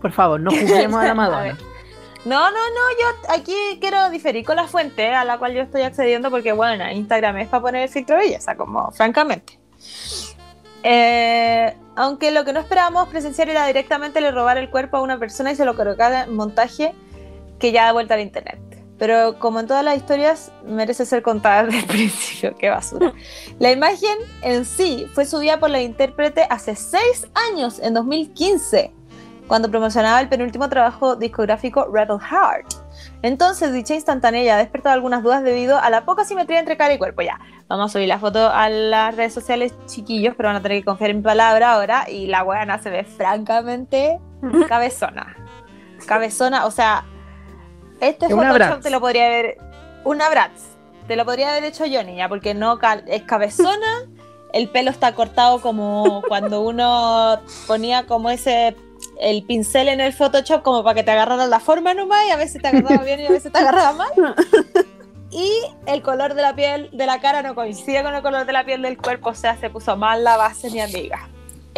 Por 0.01 0.11
favor, 0.11 0.39
no 0.39 0.51
juzguemos 0.51 1.01
a 1.01 1.07
la 1.07 1.13
Madonna. 1.15 1.57
No, 2.25 2.51
no, 2.51 2.51
no, 2.51 2.81
yo 2.99 3.33
aquí 3.33 3.55
quiero 3.79 4.09
diferir 4.09 4.45
con 4.45 4.57
la 4.57 4.67
fuente 4.67 5.13
a 5.13 5.23
la 5.23 5.37
cual 5.37 5.53
yo 5.53 5.61
estoy 5.61 5.83
accediendo 5.83 6.29
porque, 6.29 6.51
bueno, 6.51 6.89
Instagram 6.91 7.37
es 7.37 7.47
para 7.47 7.61
poner 7.61 7.83
el 7.83 7.89
filtro 7.89 8.17
de 8.17 8.23
belleza, 8.23 8.55
como 8.55 8.91
francamente. 8.91 9.57
Eh, 10.83 11.73
aunque 11.95 12.31
lo 12.31 12.45
que 12.45 12.53
no 12.53 12.59
esperábamos 12.59 13.07
presenciar 13.07 13.49
era 13.49 13.65
directamente 13.65 14.21
le 14.21 14.31
robar 14.31 14.57
el 14.57 14.69
cuerpo 14.69 14.97
a 14.97 15.01
una 15.01 15.17
persona 15.17 15.51
y 15.51 15.55
se 15.55 15.65
lo 15.65 15.75
colocara 15.75 16.23
en 16.23 16.35
montaje 16.35 16.93
que 17.59 17.71
ya 17.71 17.85
da 17.85 17.93
vuelta 17.93 18.13
al 18.13 18.21
internet. 18.21 18.66
Pero 18.97 19.37
como 19.37 19.59
en 19.59 19.67
todas 19.67 19.83
las 19.83 19.97
historias, 19.97 20.51
merece 20.65 21.05
ser 21.05 21.21
contada 21.21 21.63
desde 21.63 21.79
el 21.79 21.85
principio. 21.87 22.55
Qué 22.57 22.69
basura. 22.69 23.13
La 23.59 23.71
imagen 23.71 24.17
en 24.41 24.65
sí 24.65 25.07
fue 25.13 25.25
subida 25.25 25.59
por 25.59 25.69
la 25.69 25.81
intérprete 25.81 26.47
hace 26.49 26.75
seis 26.75 27.27
años, 27.51 27.79
en 27.79 27.93
2015, 27.93 28.91
cuando 29.47 29.69
promocionaba 29.69 30.19
el 30.19 30.29
penúltimo 30.29 30.67
trabajo 30.67 31.15
discográfico 31.15 31.87
Rebel 31.91 32.19
Heart. 32.19 32.87
Entonces, 33.21 33.73
dicha 33.73 33.95
instantánea 33.95 34.43
ya 34.43 34.55
ha 34.55 34.57
despertado 34.57 34.93
algunas 34.93 35.23
dudas 35.23 35.43
debido 35.43 35.79
a 35.79 35.89
la 35.89 36.05
poca 36.05 36.25
simetría 36.25 36.59
entre 36.59 36.77
cara 36.77 36.93
y 36.93 36.97
cuerpo. 36.97 37.21
Ya, 37.21 37.39
vamos 37.67 37.91
a 37.91 37.93
subir 37.93 38.07
la 38.07 38.19
foto 38.19 38.49
a 38.49 38.69
las 38.69 39.15
redes 39.15 39.33
sociales, 39.33 39.73
chiquillos, 39.85 40.35
pero 40.35 40.49
van 40.49 40.57
a 40.57 40.61
tener 40.61 40.79
que 40.79 40.85
confiar 40.85 41.11
en 41.11 41.17
mi 41.17 41.23
palabra 41.23 41.73
ahora. 41.73 42.09
Y 42.09 42.27
la 42.27 42.43
weana 42.43 42.79
se 42.79 42.89
ve 42.89 43.03
francamente 43.03 44.19
cabezona. 44.67 45.35
Cabezona, 46.05 46.65
o 46.65 46.71
sea, 46.71 47.05
este 47.99 48.29
Photoshop 48.29 48.81
te 48.81 48.89
lo 48.89 48.99
podría 48.99 49.25
haber. 49.27 49.57
Una 50.03 50.29
Bratz. 50.29 50.61
Te 51.07 51.15
lo 51.15 51.25
podría 51.25 51.51
haber 51.51 51.63
hecho 51.63 51.85
yo, 51.85 52.03
niña, 52.03 52.29
porque 52.29 52.53
no 52.53 52.79
es 53.07 53.23
cabezona. 53.23 54.05
El 54.53 54.69
pelo 54.69 54.91
está 54.91 55.13
cortado 55.13 55.61
como 55.61 56.23
cuando 56.27 56.61
uno 56.61 57.41
ponía 57.67 58.07
como 58.07 58.29
ese 58.29 58.75
el 59.19 59.43
pincel 59.43 59.89
en 59.89 59.99
el 59.99 60.13
Photoshop 60.13 60.63
como 60.63 60.83
para 60.83 60.95
que 60.95 61.03
te 61.03 61.11
agarrara 61.11 61.45
la 61.47 61.59
forma 61.59 61.93
nomás 61.93 62.25
y 62.27 62.31
a 62.31 62.37
veces 62.37 62.61
te 62.61 62.67
agarraba 62.69 63.03
bien 63.03 63.19
y 63.19 63.25
a 63.25 63.31
veces 63.31 63.51
te 63.51 63.59
agarraba 63.59 63.91
mal. 63.93 64.35
Y 65.29 65.51
el 65.85 66.01
color 66.01 66.35
de 66.35 66.41
la 66.41 66.55
piel 66.55 66.89
de 66.93 67.05
la 67.05 67.19
cara 67.19 67.41
no 67.41 67.53
coincide 67.53 68.01
con 68.01 68.15
el 68.15 68.21
color 68.21 68.45
de 68.45 68.53
la 68.53 68.63
piel 68.63 68.81
del 68.81 68.97
cuerpo, 68.97 69.29
o 69.29 69.35
sea, 69.35 69.57
se 69.57 69.69
puso 69.69 69.97
mal 69.97 70.23
la 70.23 70.37
base, 70.37 70.69
mi 70.69 70.79
amiga. 70.79 71.29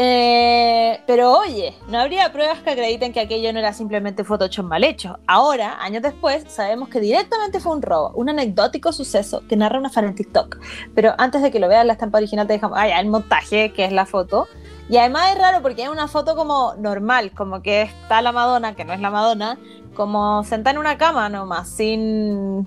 Eh, 0.02 1.02
pero 1.06 1.34
oye, 1.34 1.76
no 1.90 2.00
habría 2.00 2.32
pruebas 2.32 2.60
que 2.60 2.70
acrediten 2.70 3.12
que 3.12 3.20
aquello 3.20 3.52
no 3.52 3.60
era 3.60 3.74
simplemente 3.74 4.24
Photoshop 4.24 4.66
mal 4.66 4.86
hecho. 4.86 5.20
Ahora, 5.28 5.78
años 5.82 6.02
después, 6.02 6.46
sabemos 6.48 6.88
que 6.88 7.02
directamente 7.02 7.60
fue 7.60 7.74
un 7.74 7.82
robo, 7.82 8.14
un 8.16 8.30
anecdótico 8.30 8.94
suceso 8.94 9.44
que 9.50 9.58
narra 9.58 9.78
una 9.78 9.90
fan 9.90 10.06
en 10.06 10.16
TikTok. 10.16 10.58
Pero 10.96 11.14
antes 11.18 11.42
de 11.42 11.52
que 11.52 11.60
lo 11.60 11.68
veas 11.68 11.86
la 11.86 11.94
estampa 11.94 12.20
original, 12.20 12.48
te 12.48 12.54
dejamos, 12.54 12.78
ah, 12.80 12.88
ya, 12.88 12.98
el 13.02 13.08
montaje, 13.08 13.74
que 13.74 13.84
es 13.84 13.92
la 13.92 14.06
foto. 14.06 14.48
Y 14.88 14.96
además 14.96 15.34
es 15.34 15.38
raro 15.38 15.62
porque 15.62 15.84
es 15.84 15.90
una 15.90 16.08
foto 16.08 16.34
como 16.38 16.76
normal, 16.76 17.34
como 17.34 17.62
que 17.62 17.82
está 17.82 18.22
la 18.22 18.32
Madonna, 18.32 18.76
que 18.76 18.86
no 18.86 18.94
es 18.94 19.02
la 19.02 19.10
Madonna, 19.10 19.60
como 19.96 20.46
sentada 20.46 20.72
en 20.72 20.78
una 20.78 20.98
cama 20.98 21.28
nomás, 21.28 21.68
sin 21.68 22.66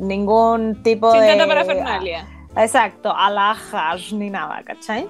ningún 0.00 0.82
tipo 0.82 1.12
Sin 1.12 1.20
de... 1.20 1.28
tanta 1.28 1.46
parafernalia. 1.46 2.26
Exacto, 2.56 3.14
alhajas 3.16 4.12
ni 4.12 4.30
nada, 4.30 4.64
¿cachai? 4.64 5.06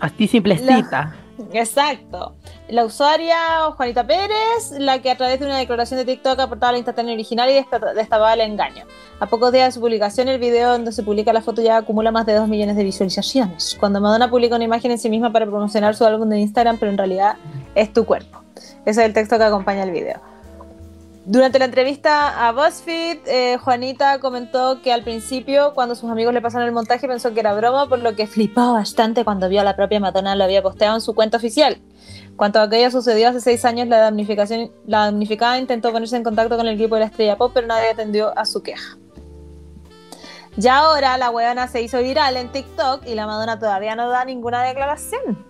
Así 0.00 0.26
simplecita. 0.28 1.14
Exacto. 1.52 2.34
La 2.68 2.84
usuaria 2.84 3.36
Juanita 3.76 4.06
Pérez, 4.06 4.72
la 4.78 5.00
que 5.00 5.10
a 5.10 5.16
través 5.16 5.38
de 5.38 5.46
una 5.46 5.58
declaración 5.58 5.98
de 5.98 6.04
TikTok 6.06 6.38
aportaba 6.40 6.72
la 6.72 6.78
instantánea 6.78 7.12
original 7.14 7.50
y 7.50 7.54
desta- 7.54 7.92
destapaba 7.94 8.32
el 8.34 8.40
engaño. 8.40 8.84
A 9.20 9.26
pocos 9.26 9.52
días 9.52 9.66
de 9.68 9.72
su 9.72 9.80
publicación, 9.80 10.28
el 10.28 10.38
video 10.40 10.72
donde 10.72 10.92
se 10.92 11.02
publica 11.02 11.32
la 11.32 11.42
foto 11.42 11.60
ya 11.62 11.76
acumula 11.76 12.10
más 12.10 12.26
de 12.26 12.34
2 12.34 12.48
millones 12.48 12.76
de 12.76 12.84
visualizaciones. 12.84 13.76
Cuando 13.78 14.00
Madonna 14.00 14.30
publica 14.30 14.56
una 14.56 14.64
imagen 14.64 14.90
en 14.90 14.98
sí 14.98 15.08
misma 15.10 15.30
para 15.32 15.46
promocionar 15.46 15.94
su 15.94 16.04
álbum 16.04 16.28
de 16.28 16.38
Instagram, 16.40 16.78
pero 16.78 16.90
en 16.90 16.98
realidad 16.98 17.36
es 17.74 17.92
tu 17.92 18.04
cuerpo. 18.06 18.42
Ese 18.84 19.00
es 19.02 19.06
el 19.06 19.12
texto 19.12 19.36
que 19.38 19.44
acompaña 19.44 19.82
el 19.82 19.90
video. 19.90 20.20
Durante 21.28 21.58
la 21.58 21.64
entrevista 21.64 22.46
a 22.46 22.52
BuzzFeed, 22.52 23.18
eh, 23.26 23.58
Juanita 23.58 24.20
comentó 24.20 24.80
que 24.80 24.92
al 24.92 25.02
principio, 25.02 25.74
cuando 25.74 25.96
sus 25.96 26.08
amigos 26.08 26.32
le 26.32 26.40
pasaron 26.40 26.68
el 26.68 26.72
montaje, 26.72 27.08
pensó 27.08 27.34
que 27.34 27.40
era 27.40 27.52
broma, 27.52 27.88
por 27.88 27.98
lo 27.98 28.14
que 28.14 28.28
flipó 28.28 28.74
bastante 28.74 29.24
cuando 29.24 29.48
vio 29.48 29.60
a 29.60 29.64
la 29.64 29.74
propia 29.74 29.98
Madonna 29.98 30.36
lo 30.36 30.44
había 30.44 30.62
posteado 30.62 30.94
en 30.94 31.00
su 31.00 31.16
cuenta 31.16 31.38
oficial. 31.38 31.78
Cuanto 32.36 32.60
a 32.60 32.62
aquello 32.62 32.92
sucedió 32.92 33.28
hace 33.28 33.40
seis 33.40 33.64
años, 33.64 33.88
la 33.88 33.98
damnificación, 33.98 34.70
la 34.86 35.06
damnificada 35.06 35.58
intentó 35.58 35.90
ponerse 35.90 36.14
en 36.16 36.22
contacto 36.22 36.56
con 36.56 36.68
el 36.68 36.76
equipo 36.76 36.94
de 36.94 37.00
la 37.00 37.06
estrella 37.06 37.36
pop, 37.36 37.50
pero 37.52 37.66
nadie 37.66 37.90
atendió 37.90 38.32
a 38.38 38.44
su 38.44 38.62
queja. 38.62 38.96
Ya 40.56 40.78
ahora 40.78 41.18
la 41.18 41.32
huevona 41.32 41.66
se 41.66 41.82
hizo 41.82 41.98
viral 41.98 42.36
en 42.36 42.52
TikTok 42.52 43.04
y 43.04 43.16
la 43.16 43.26
Madonna 43.26 43.58
todavía 43.58 43.96
no 43.96 44.08
da 44.10 44.24
ninguna 44.24 44.62
declaración. 44.62 45.44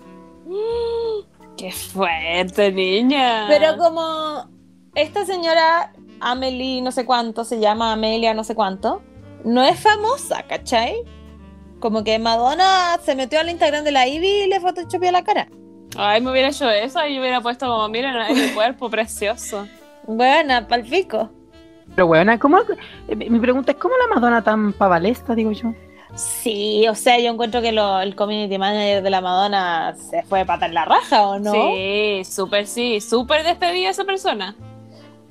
Qué 1.58 1.70
fuerte, 1.70 2.72
niña. 2.72 3.44
Pero 3.48 3.76
como 3.76 4.55
esta 4.96 5.24
señora 5.24 5.92
Amelie, 6.20 6.82
no 6.82 6.90
sé 6.90 7.04
cuánto, 7.04 7.44
se 7.44 7.60
llama 7.60 7.92
Amelia, 7.92 8.34
no 8.34 8.42
sé 8.42 8.54
cuánto, 8.54 9.02
no 9.44 9.62
es 9.62 9.78
famosa, 9.78 10.42
¿cachai? 10.48 10.94
Como 11.78 12.02
que 12.02 12.18
Madonna 12.18 12.98
se 13.04 13.14
metió 13.14 13.38
al 13.38 13.50
Instagram 13.50 13.84
de 13.84 13.92
la 13.92 14.08
Ivy 14.08 14.26
y 14.26 14.46
le 14.48 14.58
photoshopeó 14.60 15.12
la 15.12 15.22
cara. 15.22 15.48
Ay, 15.96 16.20
me 16.20 16.30
hubiera 16.30 16.48
hecho 16.48 16.68
eso 16.70 17.06
y 17.06 17.18
hubiera 17.20 17.40
puesto 17.40 17.66
como, 17.66 17.88
miren, 17.88 18.16
es 18.16 18.36
mi 18.48 18.54
cuerpo 18.54 18.90
precioso. 18.90 19.66
Buena, 20.06 20.66
palpico. 20.66 21.30
Pero 21.94 22.06
bueno, 22.08 22.36
¿cómo? 22.38 22.58
Mi 23.14 23.38
pregunta 23.38 23.72
es, 23.72 23.78
¿cómo 23.78 23.94
la 23.96 24.14
Madonna 24.14 24.42
tan 24.42 24.72
pavalesta, 24.72 25.34
digo 25.34 25.52
yo? 25.52 25.72
Sí, 26.14 26.86
o 26.88 26.94
sea, 26.94 27.18
yo 27.18 27.30
encuentro 27.30 27.60
que 27.60 27.72
lo- 27.72 28.00
el 28.00 28.16
community 28.16 28.56
manager 28.58 29.02
de 29.02 29.10
la 29.10 29.20
Madonna 29.20 29.94
se 29.96 30.22
fue 30.22 30.40
de 30.40 30.46
pata 30.46 30.66
en 30.66 30.74
la 30.74 30.84
raja, 30.86 31.26
¿o 31.28 31.38
no? 31.38 31.52
Sí, 31.52 32.22
súper 32.24 32.66
sí, 32.66 33.00
súper 33.02 33.44
despedida 33.44 33.90
esa 33.90 34.04
persona. 34.04 34.56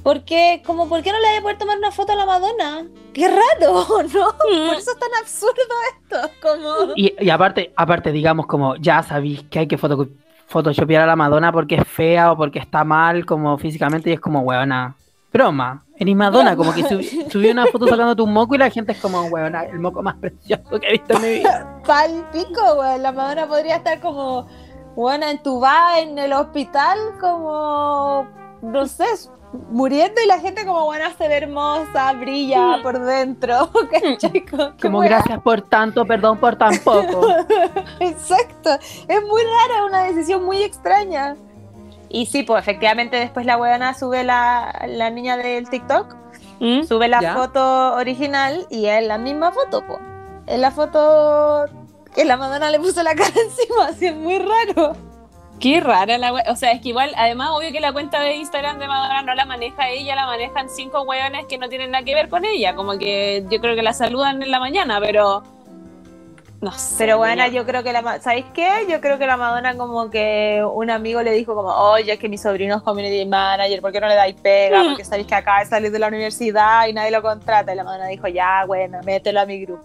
Porque, 0.06 0.62
como, 0.68 0.88
¿por 0.88 1.02
qué 1.02 1.12
no 1.12 1.20
le 1.20 1.28
haya 1.30 1.42
poder 1.42 1.58
tomar 1.58 1.80
una 1.80 1.90
foto 1.90 2.12
a 2.12 2.16
la 2.16 2.28
Madonna? 2.28 2.86
Qué 3.12 3.28
raro, 3.28 3.74
¿no? 4.14 4.38
Por 4.38 4.78
eso 4.78 4.92
es 4.92 5.00
tan 5.00 5.10
absurdo 5.20 5.54
esto, 6.00 6.30
como... 6.44 6.94
Y, 6.96 7.12
y 7.20 7.30
aparte, 7.32 7.74
aparte, 7.76 8.12
digamos, 8.12 8.46
como 8.46 8.76
ya 8.76 9.02
sabéis 9.02 9.42
que 9.50 9.58
hay 9.58 9.68
que 9.68 9.80
foto, 9.80 10.08
photoshopear 10.46 11.02
a 11.02 11.08
la 11.08 11.16
Madonna 11.16 11.52
porque 11.52 11.74
es 11.78 11.88
fea 11.88 12.32
o 12.32 12.38
porque 12.38 12.60
está 12.60 12.84
mal 12.84 13.26
como 13.26 13.58
físicamente 13.58 14.12
y 14.12 14.14
es 14.14 14.20
como, 14.20 14.42
weona, 14.42 14.96
broma. 15.34 15.84
Eres 15.98 16.16
Madonna, 16.16 16.56
como 16.56 16.72
que 16.72 16.84
sub- 16.84 17.32
subí 17.32 17.50
una 17.50 17.66
foto 17.66 17.88
sacándote 17.88 18.22
un 18.22 18.32
moco 18.32 18.54
y 18.54 18.60
la 18.60 18.70
gente 18.70 18.92
es 18.92 19.00
como, 19.00 19.24
weona, 19.24 19.64
el 19.64 19.80
moco 19.80 20.04
más 20.04 20.18
precioso 20.18 20.80
que 20.80 20.88
he 20.88 20.92
visto 20.92 21.16
en 21.16 21.22
mi 21.24 21.28
vida. 21.40 21.82
Pal 21.88 22.30
pico, 22.32 22.76
güey. 22.76 23.00
La 23.00 23.12
Madonna 23.12 23.48
podría 23.48 23.78
estar 23.78 24.00
como, 24.02 24.46
bueno, 24.96 25.26
entubada 25.26 26.00
en 26.00 26.20
el 26.20 26.32
hospital, 26.34 27.00
como, 27.20 28.28
no 28.62 28.86
sé, 28.86 29.06
muriendo 29.70 30.22
y 30.22 30.28
la 30.28 30.40
gente 30.40 30.66
como, 30.66 30.86
bueno, 30.86 31.06
se 31.18 31.28
ve 31.28 31.38
hermosa, 31.38 32.14
brilla 32.14 32.80
por 32.84 33.00
dentro. 33.00 33.70
¿cachai? 33.92 34.46
Como, 34.46 34.76
qué 34.76 34.82
Como 34.82 35.00
wea. 35.00 35.10
gracias 35.10 35.40
por 35.42 35.62
tanto, 35.62 36.06
perdón 36.06 36.38
por 36.40 36.56
tan 36.58 36.78
poco. 36.80 37.28
Exacto. 38.00 38.72
Es 39.08 39.22
muy 39.24 39.42
rara, 39.42 39.86
una 39.86 40.04
decisión 40.04 40.44
muy 40.46 40.62
extraña. 40.64 41.36
Y 42.10 42.26
sí, 42.28 42.44
pues 42.44 42.62
efectivamente 42.62 43.18
después 43.18 43.46
la 43.46 43.58
weona 43.58 43.94
sube 43.94 44.24
la, 44.24 44.86
la 44.88 45.10
niña 45.10 45.38
del 45.38 45.70
TikTok, 45.70 46.16
¿Mm? 46.60 46.84
sube 46.84 47.08
la 47.08 47.20
Ya. 47.22 47.36
foto 47.36 47.96
original 47.96 48.66
y 48.70 48.86
es 48.86 49.06
la 49.06 49.18
misma 49.18 49.52
foto, 49.52 49.84
pues. 49.86 50.00
en 50.48 50.62
la 50.62 50.72
foto 50.72 51.66
que 52.14 52.24
la 52.24 52.38
Madonna 52.38 52.70
le 52.70 52.80
puso 52.80 53.04
la 53.04 53.14
cara 53.16 53.30
encima, 53.36 53.88
así 53.90 54.06
es 54.06 54.16
muy 54.16 54.40
raro. 54.40 54.94
Qué 55.60 55.80
rara 55.80 56.18
la. 56.18 56.34
O 56.50 56.56
sea, 56.56 56.72
es 56.72 56.82
que 56.82 56.90
igual, 56.90 57.12
además, 57.16 57.50
obvio 57.54 57.72
que 57.72 57.80
la 57.80 57.94
cuenta 57.94 58.20
de 58.20 58.36
Instagram 58.36 58.78
de 58.78 58.88
Madonna 58.88 59.22
no 59.22 59.36
la 59.36 59.46
maneja 59.46 59.90
ella, 59.90 60.16
la 60.16 60.26
manejan 60.26 60.70
cinco 60.70 61.04
weones 61.04 61.46
que 61.46 61.58
no 61.58 61.70
tienen 61.70 61.92
nada 61.92 62.04
que 62.04 62.14
ver 62.14 62.30
con 62.30 62.44
ella. 62.46 62.76
Como 62.76 62.98
que 62.98 63.46
yo 63.50 63.62
creo 63.62 63.76
que 63.76 63.82
la 63.82 63.94
saludan 63.94 64.44
en 64.44 64.52
la 64.52 64.60
mañana, 64.60 65.00
pero. 65.00 65.44
No 66.62 66.72
sé. 66.72 66.96
Pero 66.98 67.18
bueno, 67.18 67.44
niña. 67.44 67.48
yo 67.48 67.66
creo 67.66 67.84
que 67.84 67.94
la 67.94 68.20
¿sabéis 68.20 68.46
qué? 68.54 68.70
Yo 68.90 69.00
creo 69.00 69.18
que 69.20 69.28
la 69.28 69.38
Madonna 69.38 69.78
como 69.78 70.10
que 70.10 70.64
un 70.74 70.90
amigo 70.90 71.22
le 71.22 71.32
dijo 71.32 71.54
como, 71.54 71.70
oye, 71.70 72.14
es 72.14 72.20
que 72.20 72.28
mi 72.28 72.38
sobrino 72.38 72.78
es 72.78 72.82
community 72.82 73.26
manager, 73.26 73.82
¿por 73.82 73.92
qué 73.92 74.02
no 74.02 74.08
le 74.08 74.16
dais 74.16 74.36
pega? 74.42 74.84
Mm. 74.84 74.88
Porque 74.88 75.06
sabéis 75.06 75.28
que 75.28 75.36
acaba 75.36 75.60
de 75.60 75.68
salir 75.68 75.92
de 75.92 76.00
la 76.00 76.08
universidad 76.08 76.88
y 76.88 76.94
nadie 76.94 77.12
lo 77.12 77.22
contrata. 77.22 77.72
Y 77.72 77.76
la 77.76 77.84
Madonna 77.84 78.08
dijo, 78.08 78.28
ya, 78.28 78.66
bueno, 78.66 79.00
mételo 79.06 79.42
a 79.42 79.46
mi 79.46 79.62
grupo. 79.62 79.84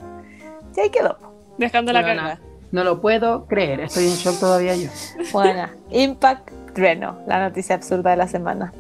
Y 0.76 0.80
ahí 0.80 0.90
quedó. 0.90 1.18
Dejando 1.58 1.92
la 1.92 2.00
Bueno, 2.00 2.22
cagada. 2.22 2.49
No 2.72 2.84
lo 2.84 3.00
puedo 3.00 3.46
creer, 3.46 3.80
estoy 3.80 4.04
en 4.04 4.14
shock 4.14 4.38
todavía 4.38 4.76
yo. 4.76 4.88
Bueno, 5.32 5.68
Impact 5.90 6.50
Reno, 6.74 7.18
la 7.26 7.40
noticia 7.40 7.74
absurda 7.74 8.10
de 8.10 8.16
la 8.16 8.28
semana. 8.28 8.72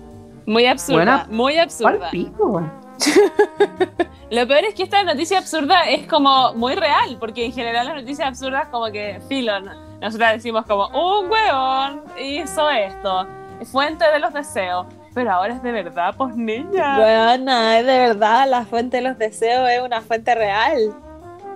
Muy 0.46 0.66
absurda. 0.66 0.96
Buena. 0.96 1.26
Muy 1.30 1.54
¿Cuál 1.54 1.64
absurda. 1.64 2.10
pico? 2.10 2.62
Lo 4.30 4.46
peor 4.46 4.64
es 4.64 4.74
que 4.74 4.84
esta 4.84 5.02
noticia 5.02 5.38
absurda 5.38 5.88
es 5.88 6.06
como 6.06 6.54
muy 6.54 6.74
real, 6.74 7.16
porque 7.18 7.46
en 7.46 7.52
general 7.52 7.86
las 7.86 7.96
noticias 7.96 8.28
absurdas 8.28 8.68
como 8.68 8.86
que 8.92 9.20
filo, 9.28 9.60
¿no? 9.60 9.72
nosotras 10.00 10.34
decimos 10.34 10.64
como 10.66 10.88
un 10.88 11.30
weón 11.30 12.02
hizo 12.18 12.70
esto, 12.70 13.26
fuente 13.70 14.04
de 14.10 14.18
los 14.18 14.32
deseos, 14.32 14.86
pero 15.14 15.32
ahora 15.32 15.54
es 15.54 15.62
de 15.62 15.72
verdad, 15.72 16.14
pues 16.16 16.36
niña. 16.36 16.98
Bueno, 16.98 17.70
es 17.72 17.84
de 17.84 17.98
verdad, 17.98 18.48
la 18.48 18.64
fuente 18.64 18.98
de 18.98 19.02
los 19.02 19.18
deseos 19.18 19.68
es 19.68 19.82
una 19.82 20.00
fuente 20.00 20.34
real. 20.34 20.94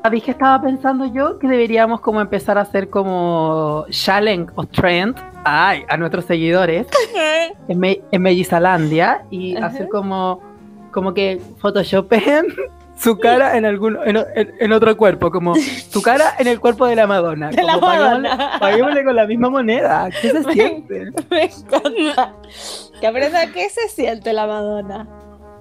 ¿Sabéis 0.05 0.25
que 0.25 0.33
estaba 0.33 0.61
pensando 0.61 1.07
yo 1.07 1.39
que 1.39 1.49
deberíamos 1.49 1.99
como 2.03 2.21
empezar 2.21 2.59
a 2.59 2.61
hacer 2.61 2.91
como 2.91 3.87
challenge 3.89 4.53
o 4.55 4.65
trend 4.67 5.17
ay, 5.45 5.83
a 5.89 5.97
nuestros 5.97 6.27
seguidores 6.27 6.87
en, 7.69 7.79
Me- 7.79 8.03
en 8.13 8.21
Mellizalandia 8.21 9.25
y 9.31 9.57
Ajá. 9.57 9.69
hacer 9.69 9.89
como, 9.89 10.43
como 10.93 11.15
que 11.15 11.41
photoshopen 11.57 12.45
su 12.99 13.17
cara 13.19 13.57
en 13.57 13.65
algún 13.65 13.97
en, 14.05 14.19
en- 14.19 14.53
en 14.61 14.73
otro 14.75 14.95
cuerpo, 14.95 15.31
como 15.31 15.55
su 15.55 16.03
cara 16.03 16.35
en 16.39 16.49
el 16.49 16.61
cuerpo 16.61 16.85
de 16.87 16.97
la 16.97 17.07
Madonna. 17.07 17.49
De 17.49 17.63
la 17.63 17.73
como 17.77 17.87
Madonna. 17.87 18.59
paguémosle 18.61 19.05
con 19.05 19.17
la 19.17 19.27
misma 19.27 19.49
moneda. 19.49 20.11
¿Qué 20.21 20.29
se 20.33 20.43
siente? 20.53 21.13
Me 21.31 21.45
encanta. 21.45 22.35
Que 23.01 23.07
aprenda 23.07 23.47
qué 23.55 23.71
se 23.71 23.89
siente 23.89 24.35
la 24.35 24.47
Madonna. 24.47 25.09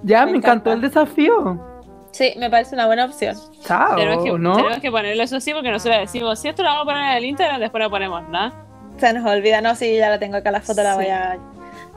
Ya, 0.02 0.26
Me 0.26 0.32
me, 0.32 0.36
encantó 0.38 0.70
el 0.70 0.82
desafío. 0.82 1.72
Sí, 2.14 2.32
me 2.36 2.48
parece 2.48 2.76
una 2.76 2.86
buena 2.86 3.06
opción. 3.06 3.36
Chao, 3.66 3.96
tenemos, 3.96 4.22
que, 4.22 4.30
¿no? 4.38 4.54
tenemos 4.54 4.78
que 4.78 4.88
ponerlo 4.92 5.20
eso 5.24 5.40
sí, 5.40 5.52
porque 5.52 5.72
nosotros 5.72 5.98
decimos, 5.98 6.38
si 6.38 6.46
esto 6.46 6.62
lo 6.62 6.68
vamos 6.68 6.82
a 6.82 6.84
poner 6.84 7.10
en 7.10 7.16
el 7.16 7.24
Instagram, 7.24 7.60
después 7.60 7.82
no 7.82 7.90
ponemos 7.90 8.28
nada. 8.28 8.52
Se 8.98 9.12
nos 9.12 9.28
olvida, 9.28 9.60
no, 9.60 9.74
sí, 9.74 9.96
ya 9.96 10.10
la 10.10 10.20
tengo 10.20 10.36
acá 10.36 10.52
la 10.52 10.60
foto, 10.60 10.80
la 10.84 10.94
voy 10.94 11.06
a. 11.06 11.36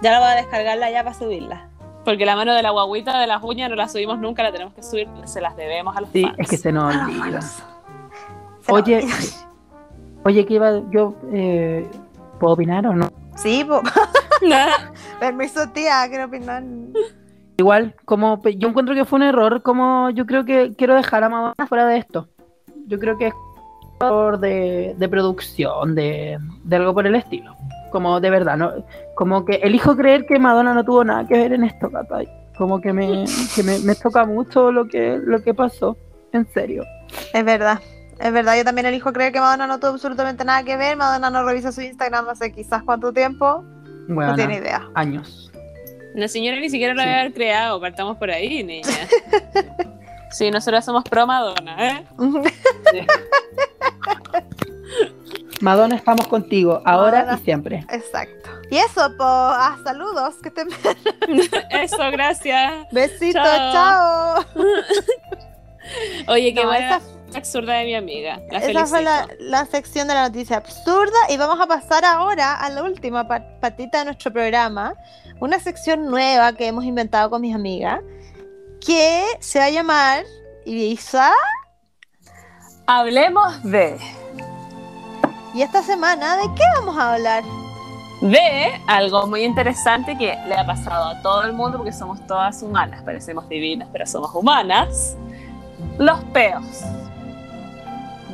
Ya 0.01 0.11
la 0.11 0.20
voy 0.20 0.30
a 0.30 0.36
descargarla 0.38 0.89
ya 0.89 1.03
para 1.03 1.15
subirla. 1.15 1.70
Porque 2.03 2.26
la 2.26 2.36
mano 2.36 2.55
de 2.55 2.63
la 2.63 2.72
guaguita 2.72 3.20
de 3.20 3.28
las 3.28 3.43
uñas 3.43 3.70
no 3.70 3.76
la 3.76 3.88
subimos 3.88 4.18
nunca, 4.18 4.41
la 4.41 4.51
tenemos 4.51 4.74
que 4.74 4.82
subir, 4.82 5.07
se 5.26 5.39
las 5.39 5.55
debemos 5.55 5.95
a 5.95 6.01
los 6.01 6.09
Sí, 6.09 6.24
fans. 6.24 6.36
es 6.39 6.49
que 6.49 6.57
se 6.57 6.72
nos 6.72 6.95
olvida. 6.95 7.41
Se 7.41 7.61
Oye, 8.70 9.05
oye, 10.26 10.45
que 10.47 10.53
iba 10.55 10.82
yo, 10.89 11.13
eh, 11.32 11.88
¿puedo 12.39 12.55
opinar 12.55 12.88
o 12.88 12.93
no? 12.95 13.07
Sí, 13.36 13.63
po. 13.63 13.84
Permiso, 15.20 15.70
tía, 15.70 16.07
quiero 16.09 16.26
opinar. 16.26 16.63
Igual, 17.58 17.95
como 18.05 18.41
yo 18.43 18.70
encuentro 18.70 18.93
que 18.93 19.05
fue 19.05 19.18
un 19.18 19.24
error, 19.24 19.62
como 19.64 20.10
yo 20.12 20.26
creo 20.26 20.45
que 20.45 20.74
quiero 20.78 20.95
dejar 20.95 21.24
a 21.24 21.30
Madonna 21.30 21.68
fuera 21.68 21.88
de 21.88 21.97
esto. 21.97 22.28
Yo 22.88 22.99
creo 22.99 23.18
que 23.18 23.28
es 23.28 23.34
un 23.34 24.05
error 24.08 24.39
de, 24.39 24.95
de 24.97 25.10
producción, 25.10 25.95
de, 25.95 26.38
de 26.64 26.76
algo 26.76 26.93
por 26.93 27.08
el 27.08 27.16
estilo. 27.16 27.55
Como 27.91 28.20
de 28.20 28.30
verdad, 28.30 28.58
¿no? 28.58 28.72
Como 29.16 29.43
que 29.45 29.55
elijo 29.55 29.95
creer 29.95 30.26
que 30.28 30.38
Madonna 30.39 30.74
no 30.74 30.84
tuvo 30.84 31.03
nada 31.03 31.26
que 31.28 31.34
ver 31.36 31.53
en 31.53 31.64
esto, 31.64 31.89
¿cachai? 31.89 32.28
Como 32.58 32.80
que 32.80 32.93
me, 32.93 33.26
que 33.55 33.64
me, 33.64 33.80
me 33.80 33.95
toca 33.95 34.26
mucho 34.26 34.72
lo 34.72 34.88
que, 34.88 35.20
lo 35.24 35.41
que 35.41 35.53
pasó. 35.53 35.97
En 36.34 36.45
serio. 36.53 36.84
Es 37.34 37.43
verdad. 37.45 37.80
Es 38.20 38.34
verdad, 38.34 38.58
yo 38.58 38.64
también 38.64 38.88
elijo 38.88 39.14
creer 39.14 39.32
que 39.32 39.39
Madonna 39.39 39.68
no 39.68 39.80
tuvo 39.80 39.91
absolutamente 39.91 40.43
nada 40.43 40.64
que 40.64 40.76
ver. 40.76 40.97
Madonna 40.97 41.30
no 41.30 41.43
revisa 41.43 41.72
su 41.72 41.82
Instagram 41.82 42.28
hace 42.30 42.51
quizás 42.51 42.84
cuánto 42.84 43.14
tiempo. 43.14 43.64
Bueno, 44.10 44.32
No 44.32 44.36
tiene 44.36 44.58
idea. 44.58 44.88
años. 44.95 45.46
La 46.16 46.28
señora 46.28 46.60
ni 46.60 46.70
siquiera 46.70 46.93
lo 46.93 47.01
Sí. 47.03 47.08
había 47.10 47.34
creado, 47.34 47.80
partamos 47.80 48.18
por 48.18 48.32
ahí, 48.32 48.64
niña. 48.64 48.88
Sí, 50.30 50.51
nosotros 50.51 50.84
somos 50.84 51.05
pro 51.05 51.26
Madonna, 51.26 51.88
¿eh? 51.88 52.05
Madonna, 55.62 55.95
estamos 55.95 56.28
contigo, 56.28 56.82
ahora 56.86 57.20
Madonna. 57.20 57.39
y 57.41 57.43
siempre. 57.45 57.86
Exacto. 57.89 58.49
Y 58.70 58.78
eso, 58.78 59.10
po. 59.18 59.24
Ah, 59.24 59.78
saludos. 59.84 60.36
Que 60.43 60.49
estén 60.49 60.68
Eso, 61.72 62.12
gracias. 62.12 62.74
Besitos, 62.91 63.41
Chao. 63.41 63.74
chao. 63.74 64.45
Oye, 66.28 66.53
qué 66.53 66.62
No, 66.62 66.68
buena 66.68 66.97
esa- 66.97 67.38
absurda 67.38 67.74
de 67.76 67.86
mi 67.86 67.95
amiga. 67.95 68.39
La 68.51 68.60
Esa 68.60 68.86
fue 68.86 69.01
la, 69.01 69.24
felicito. 69.28 69.49
la 69.49 69.66
sección 69.66 70.08
de 70.10 70.14
la 70.14 70.28
noticia 70.28 70.58
absurda 70.58 71.18
y 71.30 71.38
vamos 71.38 71.60
a 71.60 71.66
pasar 71.68 72.05
ahora 72.05 72.55
a 72.55 72.70
la 72.70 72.84
última 72.84 73.28
pa- 73.28 73.43
patita 73.60 73.99
de 73.99 74.05
nuestro 74.05 74.32
programa, 74.32 74.93
una 75.39 75.59
sección 75.59 76.05
nueva 76.05 76.53
que 76.53 76.67
hemos 76.67 76.85
inventado 76.85 77.29
con 77.29 77.41
mis 77.41 77.55
amigas, 77.55 78.01
que 78.85 79.25
se 79.39 79.59
va 79.59 79.65
a 79.65 79.69
llamar 79.69 80.23
Ibiza 80.65 81.31
Hablemos 82.85 83.63
de. 83.63 83.97
y 85.53 85.61
esta 85.61 85.83
semana 85.83 86.38
¿de 86.38 86.43
qué 86.55 86.63
vamos 86.79 86.97
a 86.97 87.13
hablar? 87.13 87.43
De 88.21 88.81
algo 88.88 89.27
muy 89.27 89.43
interesante 89.43 90.17
que 90.17 90.35
le 90.47 90.55
ha 90.55 90.65
pasado 90.65 91.09
a 91.09 91.21
todo 91.21 91.43
el 91.43 91.53
mundo 91.53 91.77
porque 91.77 91.91
somos 91.91 92.25
todas 92.25 92.63
humanas. 92.63 93.03
Parecemos 93.03 93.47
divinas, 93.47 93.89
pero 93.91 94.07
somos 94.07 94.33
humanas. 94.33 95.15
Los 95.99 96.23
peos. 96.33 96.81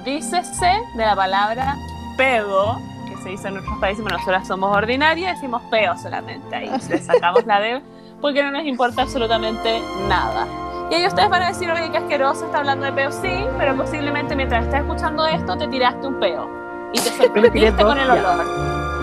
Dícese 0.05 0.79
de 0.95 1.05
la 1.05 1.15
palabra 1.15 1.75
pedo, 2.15 2.79
se 3.23 3.29
dice 3.29 3.47
en 3.47 3.55
nuestros 3.55 3.77
países, 3.79 4.03
pero 4.03 4.17
nosotras 4.17 4.47
somos 4.47 4.75
ordinarias, 4.75 5.35
decimos 5.35 5.61
peo 5.71 5.97
solamente. 5.97 6.55
Ahí 6.55 6.69
le 6.89 6.99
sacamos 6.99 7.45
la 7.45 7.59
de 7.59 7.81
porque 8.21 8.43
no 8.43 8.51
nos 8.51 8.63
importa 8.63 9.01
absolutamente 9.01 9.81
nada. 10.07 10.47
Y 10.89 10.95
ahí 10.95 11.07
ustedes 11.07 11.29
van 11.29 11.41
a 11.41 11.47
decir, 11.47 11.69
oye, 11.71 11.89
qué 11.91 11.97
asqueroso 11.97 12.45
está 12.45 12.59
hablando 12.59 12.85
de 12.85 12.93
peo. 12.93 13.11
Sí, 13.11 13.45
pero 13.57 13.75
posiblemente 13.75 14.35
mientras 14.35 14.65
estás 14.65 14.81
escuchando 14.81 15.25
esto 15.25 15.57
te 15.57 15.67
tiraste 15.67 16.07
un 16.07 16.19
peo. 16.19 16.49
Y 16.93 16.99
te 16.99 17.09
sorprendiste 17.17 17.83
con 17.83 17.97
el 17.97 18.09
olor. 18.09 18.45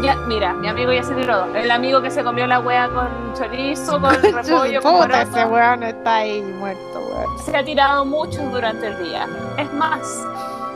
Ya, 0.03 0.16
mira, 0.27 0.55
mi 0.55 0.68
amigo 0.68 0.93
ya 0.93 1.03
se 1.03 1.14
tiró 1.14 1.47
dos. 1.47 1.55
El 1.55 1.71
amigo 1.71 2.01
que 2.01 2.11
se 2.11 2.25
comió 2.25 2.47
la 2.47 2.61
wea 2.61 2.89
con 2.89 3.35
chorizo, 3.35 4.01
con 4.01 4.14
repollo, 4.23 4.81
con 4.81 5.03
Puta, 5.03 5.23
ese 5.23 5.45
weón 5.45 5.83
está 5.83 6.16
ahí 6.16 6.41
muerto, 6.41 7.01
weón. 7.01 7.39
se 7.45 7.55
ha 7.55 7.62
tirado 7.62 8.07
muchos 8.07 8.51
durante 8.51 8.87
el 8.87 9.03
día. 9.03 9.27
Es 9.59 9.71
más, 9.75 10.01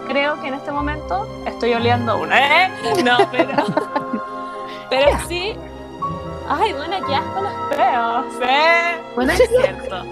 creo 0.09 0.41
que 0.41 0.49
en 0.49 0.55
este 0.55 0.73
momento 0.73 1.27
estoy 1.47 1.75
oliendo 1.75 2.19
una, 2.19 2.65
¿eh? 2.67 2.71
No, 3.05 3.19
pero. 3.31 3.57
pero 4.91 5.19
sí. 5.29 5.57
Ay, 6.49 6.73
bueno, 6.75 6.97
qué 7.07 7.15
asco 7.15 7.41
los 7.41 7.53
peos, 7.71 8.27
¿eh? 8.43 9.01
Bueno, 9.15 9.33
Es 9.33 9.49
cierto. 9.61 10.05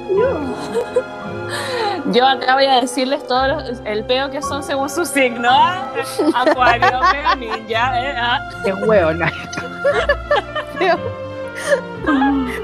Yo 2.07 2.27
acá 2.27 2.55
voy 2.55 2.65
a 2.67 2.81
decirles 2.81 3.27
todo 3.27 3.49
los- 3.49 3.81
el 3.85 4.05
peo 4.05 4.31
que 4.31 4.41
son 4.41 4.63
según 4.63 4.89
su 4.89 5.05
signo. 5.05 5.49
¿ah? 5.51 5.91
Acuario, 6.35 7.01
peo 7.11 7.35
ninja, 7.37 8.01
¿eh? 8.01 8.15
¿Ah? 8.17 8.39
qué 8.65 8.73
hueona. 8.73 9.31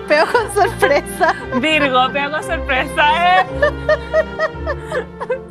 Pero 0.08 0.24
con 0.32 0.54
sorpresa. 0.54 1.34
Virgo, 1.56 2.08
peo 2.12 2.30
con 2.30 2.42
sorpresa, 2.42 3.40
¿eh? 3.40 3.46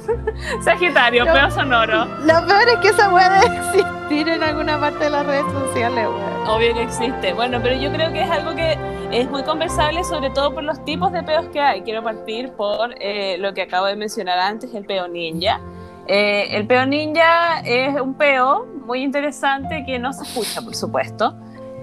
Sagitario, 0.61 1.25
No. 1.25 1.33
peo 1.33 1.51
sonoro. 1.51 2.05
Lo 2.05 2.45
peor 2.47 2.69
es 2.73 2.77
que 2.81 2.87
esa 2.89 3.09
weá 3.13 3.29
debe 3.41 3.55
existir 3.57 4.29
en 4.29 4.43
alguna 4.43 4.79
parte 4.79 5.05
de 5.05 5.09
las 5.09 5.25
redes 5.25 5.45
sociales. 5.51 6.07
Obvio 6.47 6.73
que 6.73 6.83
existe. 6.83 7.33
Bueno, 7.33 7.59
pero 7.61 7.75
yo 7.75 7.91
creo 7.91 8.11
que 8.13 8.21
es 8.23 8.29
algo 8.31 8.55
que 8.55 8.77
es 9.11 9.29
muy 9.29 9.43
conversable, 9.43 10.03
sobre 10.03 10.29
todo 10.29 10.53
por 10.53 10.63
los 10.63 10.83
tipos 10.85 11.11
de 11.11 11.23
peos 11.23 11.45
que 11.47 11.59
hay. 11.59 11.81
Quiero 11.81 12.03
partir 12.03 12.51
por 12.53 12.95
eh, 12.99 13.37
lo 13.39 13.53
que 13.53 13.63
acabo 13.63 13.85
de 13.85 13.95
mencionar 13.95 14.39
antes, 14.39 14.73
el 14.73 14.85
peo 14.85 15.07
ninja. 15.07 15.59
Eh, 16.07 16.47
el 16.55 16.65
peo 16.65 16.85
ninja 16.85 17.59
es 17.65 17.99
un 17.99 18.13
peo 18.13 18.65
muy 18.85 19.03
interesante 19.03 19.83
que 19.85 19.99
no 19.99 20.13
se 20.13 20.23
escucha, 20.23 20.61
por 20.61 20.73
supuesto. 20.75 21.35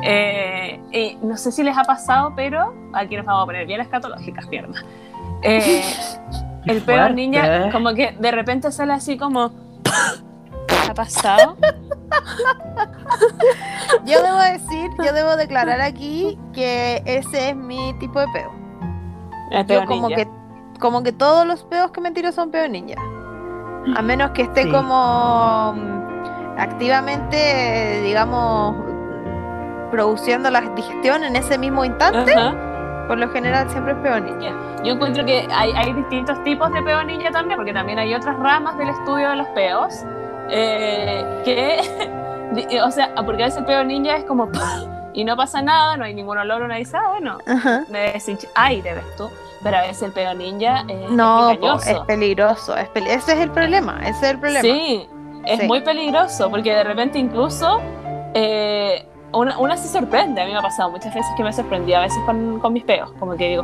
Eh, 0.03 0.81
y 0.93 1.17
no 1.23 1.37
sé 1.37 1.53
si 1.53 1.63
les 1.63 1.77
ha 1.77 1.85
pasado, 1.85 2.33
pero 2.35 2.75
aquí 2.95 3.17
nos 3.17 3.27
vamos 3.27 3.43
a 3.43 3.47
poner 3.47 3.67
bien 3.67 3.81
escatológicas, 3.83 4.47
piernas. 4.49 4.83
Eh, 6.67 6.73
el 6.73 6.83
peo 6.83 6.97
fuerte. 6.97 7.15
ninja, 7.15 7.71
como 7.71 7.95
que 7.95 8.13
de 8.19 8.31
repente 8.31 8.71
sale 8.73 8.93
así 8.93 9.17
como. 9.19 9.53
¿Qué 10.67 10.91
ha 10.91 10.95
pasado? 10.95 11.57
Yo 14.05 14.23
debo 14.23 14.39
decir, 14.39 14.91
yo 15.05 15.13
debo 15.13 15.37
declarar 15.37 15.81
aquí 15.81 16.39
que 16.53 17.03
ese 17.05 17.51
es 17.51 17.57
mi 17.57 17.95
tipo 17.99 18.21
de 18.21 18.27
peo. 18.33 18.53
El 19.51 19.67
peo 19.67 19.81
Yo 19.83 19.87
como 19.87 20.09
ninja. 20.09 20.25
que, 20.25 20.31
como 20.81 21.03
que 21.03 21.13
todos 21.13 21.47
los 21.47 21.63
peos 21.65 21.91
que 21.91 22.01
me 22.01 22.11
tiro 22.11 22.33
son 22.33 22.51
peo 22.51 22.69
ninja. 22.69 23.01
A 23.97 24.03
menos 24.03 24.31
que 24.31 24.43
esté 24.43 24.63
Sí. 24.65 24.71
como 24.71 25.75
mm, 25.77 26.59
activamente, 26.59 28.01
digamos, 28.03 28.75
produciendo 29.91 30.51
la 30.51 30.61
digestión 30.63 31.25
en 31.25 31.37
ese 31.37 31.59
mismo 31.59 31.85
instante, 31.85 32.35
Ajá. 32.35 32.55
Por 33.07 33.19
lo 33.19 33.29
general 33.31 33.69
siempre 33.71 33.93
es 33.93 33.99
peonilla. 34.01 34.53
Yo 34.85 34.95
encuentro 34.95 35.25
que 35.25 35.47
hay, 35.53 35.73
hay 35.73 35.93
distintos 35.93 36.43
tipos 36.45 36.73
de 36.73 36.83
peonilla 36.83 37.31
también, 37.31 37.59
porque 37.59 37.73
también 37.73 37.99
hay 37.99 38.15
otras 38.15 38.39
ramas 38.39 38.77
del 38.79 38.89
estudio 38.91 39.31
de 39.31 39.37
los 39.37 39.47
peos. 39.49 39.95
eh, 40.51 41.43
que, 41.45 42.81
o 42.83 42.91
sea, 42.91 43.15
porque 43.25 43.43
a 43.43 43.47
veces 43.47 43.59
el 43.61 43.65
peo 43.67 43.83
ninja 43.85 44.17
es 44.17 44.25
como 44.25 44.49
y 45.15 45.25
no 45.25 45.37
pasa 45.37 45.63
nada, 45.63 45.97
no 45.97 46.05
hay 46.05 46.15
ningún 46.15 46.37
olor, 46.39 46.63
uno 46.63 46.75
dice, 46.75 46.97
ah, 46.97 47.09
bueno, 47.11 47.39
Ajá. 47.47 47.85
me 47.89 48.13
desincha 48.13 48.49
aire, 48.55 48.95
ves 48.95 49.17
tú. 49.17 49.31
Pero 49.63 49.79
a 49.79 49.81
veces 49.83 50.03
el 50.03 50.13
peo 50.13 50.35
ninja 50.35 50.85
eh, 50.89 51.07
No, 51.11 51.49
es 51.51 51.57
po, 51.59 51.75
es 51.77 51.99
peligroso. 52.07 52.77
es 52.77 52.89
peli- 52.91 53.09
ese 53.09 53.33
es 53.33 53.39
el 53.39 53.51
problema. 53.51 53.99
Ese 54.03 54.11
es 54.27 54.31
el 54.33 54.39
problema. 54.39 54.61
Sí, 54.63 55.09
es 55.47 55.61
Sí. 55.61 55.67
muy 55.67 55.81
peligroso 55.81 56.51
porque 56.51 56.75
de 56.75 56.85
repente 56.85 57.19
incluso 57.19 57.81
eh, 58.35 59.07
una, 59.37 59.59
una 59.59 59.77
se 59.77 59.89
sorprende. 59.89 60.41
A 60.41 60.45
mí 60.47 60.53
me 60.53 60.59
ha 60.59 60.63
pasado 60.63 60.91
muchas 60.91 61.15
veces 61.15 61.31
que 61.37 61.43
me 61.43 61.53
sorprendí 61.53 61.93
a 61.93 62.01
veces 62.01 62.19
con, 62.27 62.61
con 62.61 62.73
mis 62.73 62.85
peos. 62.85 63.11
Como 63.19 63.37
que 63.37 63.49
digo, 63.51 63.63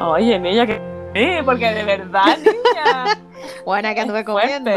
oye, 0.00 0.38
niña, 0.38 0.66
que 0.66 0.80
sí, 1.14 1.42
porque 1.44 1.70
de 1.72 1.84
verdad, 1.84 2.36
niña. 2.38 3.18
Buena 3.64 3.94
que 3.94 4.00
anduve 4.00 4.24
comiendo. 4.24 4.70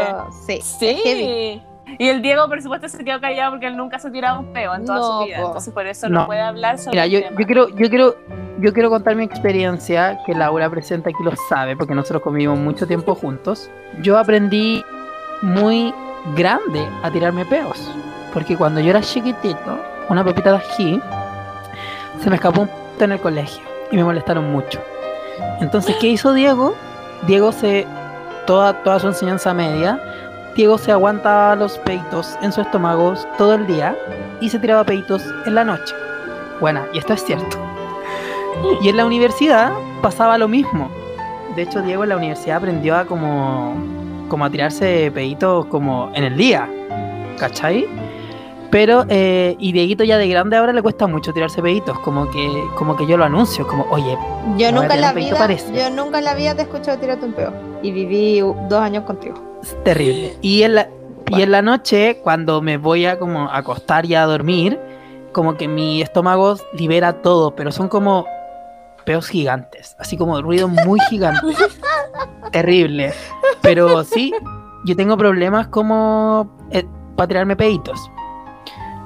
Sí. 0.46 0.60
Sí. 0.62 1.62
Y 1.98 2.08
el 2.08 2.22
Diego, 2.22 2.48
por 2.48 2.62
supuesto, 2.62 2.88
se 2.88 3.04
quedó 3.04 3.20
callado 3.20 3.52
porque 3.52 3.66
él 3.66 3.76
nunca 3.76 3.98
se 3.98 4.08
ha 4.08 4.12
tirado 4.12 4.40
un 4.40 4.52
peo 4.52 4.74
en 4.74 4.84
toda 4.86 4.98
No, 4.98 5.20
su 5.20 5.26
vida. 5.26 5.40
po. 5.40 5.46
Entonces, 5.48 5.74
por 5.74 5.86
eso 5.86 6.08
no, 6.08 6.20
No. 6.20 6.26
puede 6.26 6.40
hablar 6.40 6.78
sobre 6.78 6.92
Mira, 6.92 7.04
el 7.04 7.10
yo, 7.10 7.20
tema. 7.22 7.40
yo 7.40 7.46
quiero, 7.46 7.68
yo 7.68 7.88
quiero, 7.90 8.14
yo 8.60 8.72
quiero 8.72 8.88
contar 8.90 9.14
mi 9.14 9.24
experiencia, 9.24 10.18
que 10.24 10.32
Laura 10.34 10.70
presente 10.70 11.10
aquí 11.10 11.22
lo 11.22 11.32
sabe, 11.50 11.76
porque 11.76 11.94
nosotros 11.94 12.22
convivimos 12.22 12.58
mucho 12.58 12.86
tiempo 12.86 13.14
juntos. 13.14 13.70
Yo 14.00 14.16
aprendí 14.16 14.82
muy 15.42 15.92
grande 16.34 16.86
a 17.02 17.10
tirarme 17.10 17.44
peos. 17.44 17.90
Porque 18.32 18.56
cuando 18.56 18.80
yo 18.80 18.88
era 18.90 19.02
chiquitito, 19.02 19.78
una 20.12 20.24
pepita 20.24 20.52
de 20.52 20.56
ají, 20.58 21.02
se 22.22 22.30
me 22.30 22.36
escapó 22.36 22.62
un 22.62 22.82
en 23.00 23.12
el 23.12 23.20
colegio 23.20 23.62
y 23.90 23.96
me 23.96 24.04
molestaron 24.04 24.52
mucho. 24.52 24.80
Entonces, 25.60 25.96
¿qué 26.00 26.08
hizo 26.08 26.32
Diego? 26.32 26.74
Diego 27.26 27.50
se, 27.50 27.86
toda, 28.46 28.82
toda 28.82 29.00
su 29.00 29.08
enseñanza 29.08 29.52
media, 29.54 30.00
Diego 30.54 30.78
se 30.78 30.92
aguanta 30.92 31.56
los 31.56 31.78
peitos 31.78 32.36
en 32.42 32.52
su 32.52 32.60
estómago 32.60 33.14
todo 33.38 33.54
el 33.54 33.66
día 33.66 33.96
y 34.40 34.50
se 34.50 34.58
tiraba 34.58 34.84
peitos 34.84 35.22
en 35.46 35.54
la 35.54 35.64
noche. 35.64 35.94
Bueno, 36.60 36.82
y 36.92 36.98
esto 36.98 37.14
es 37.14 37.24
cierto. 37.24 37.56
Y 38.82 38.88
en 38.88 38.96
la 38.96 39.06
universidad 39.06 39.72
pasaba 40.02 40.38
lo 40.38 40.46
mismo. 40.46 40.90
De 41.56 41.62
hecho, 41.62 41.82
Diego 41.82 42.04
en 42.04 42.10
la 42.10 42.16
universidad 42.16 42.58
aprendió 42.58 42.96
a 42.96 43.04
como, 43.04 43.74
como 44.28 44.44
a 44.44 44.50
tirarse 44.50 45.10
peitos 45.12 45.66
como 45.66 46.12
en 46.14 46.24
el 46.24 46.36
día. 46.36 46.68
¿Cachai? 47.38 47.88
Pero, 48.72 49.04
eh, 49.10 49.54
y 49.58 49.72
Dieguito 49.72 50.02
ya 50.02 50.16
de 50.16 50.26
grande 50.28 50.56
ahora 50.56 50.72
le 50.72 50.80
cuesta 50.80 51.06
mucho 51.06 51.32
tirarse 51.34 51.60
peitos, 51.60 51.98
como 51.98 52.30
que, 52.30 52.48
como 52.74 52.96
que 52.96 53.06
yo 53.06 53.18
lo 53.18 53.24
anuncio, 53.24 53.66
como, 53.66 53.84
oye, 53.90 54.16
Yo 54.56 54.72
nunca 54.72 54.94
en 54.94 55.02
la 55.02 55.12
vida, 55.12 55.36
parece. 55.36 55.72
yo 55.74 55.90
nunca 55.90 56.18
en 56.20 56.24
la 56.24 56.34
vida 56.34 56.54
te 56.54 56.62
he 56.62 56.64
escuchado 56.64 56.96
tirarte 56.98 57.26
un 57.26 57.34
peo. 57.34 57.52
Y 57.82 57.92
viví 57.92 58.40
dos 58.40 58.80
años 58.80 59.04
contigo. 59.04 59.34
es 59.62 59.76
terrible. 59.84 60.38
Y 60.40 60.62
en 60.62 60.76
la, 60.76 60.88
y 61.28 61.42
en 61.42 61.50
la 61.52 61.60
noche, 61.60 62.20
cuando 62.24 62.62
me 62.62 62.78
voy 62.78 63.04
a 63.04 63.18
como 63.18 63.50
acostar 63.50 64.06
y 64.06 64.14
a 64.14 64.24
dormir, 64.24 64.80
como 65.32 65.54
que 65.58 65.68
mi 65.68 66.00
estómago 66.00 66.56
libera 66.72 67.20
todo, 67.20 67.54
pero 67.54 67.72
son 67.72 67.88
como 67.88 68.24
peos 69.04 69.28
gigantes, 69.28 69.96
así 69.98 70.16
como 70.16 70.40
ruido 70.40 70.68
muy 70.68 70.98
gigante. 71.10 71.46
Terrible. 72.52 73.12
Pero 73.60 74.02
sí, 74.02 74.32
yo 74.86 74.96
tengo 74.96 75.18
problemas 75.18 75.66
como 75.68 76.50
para 77.16 77.28
tirarme 77.28 77.54
peitos. 77.54 78.00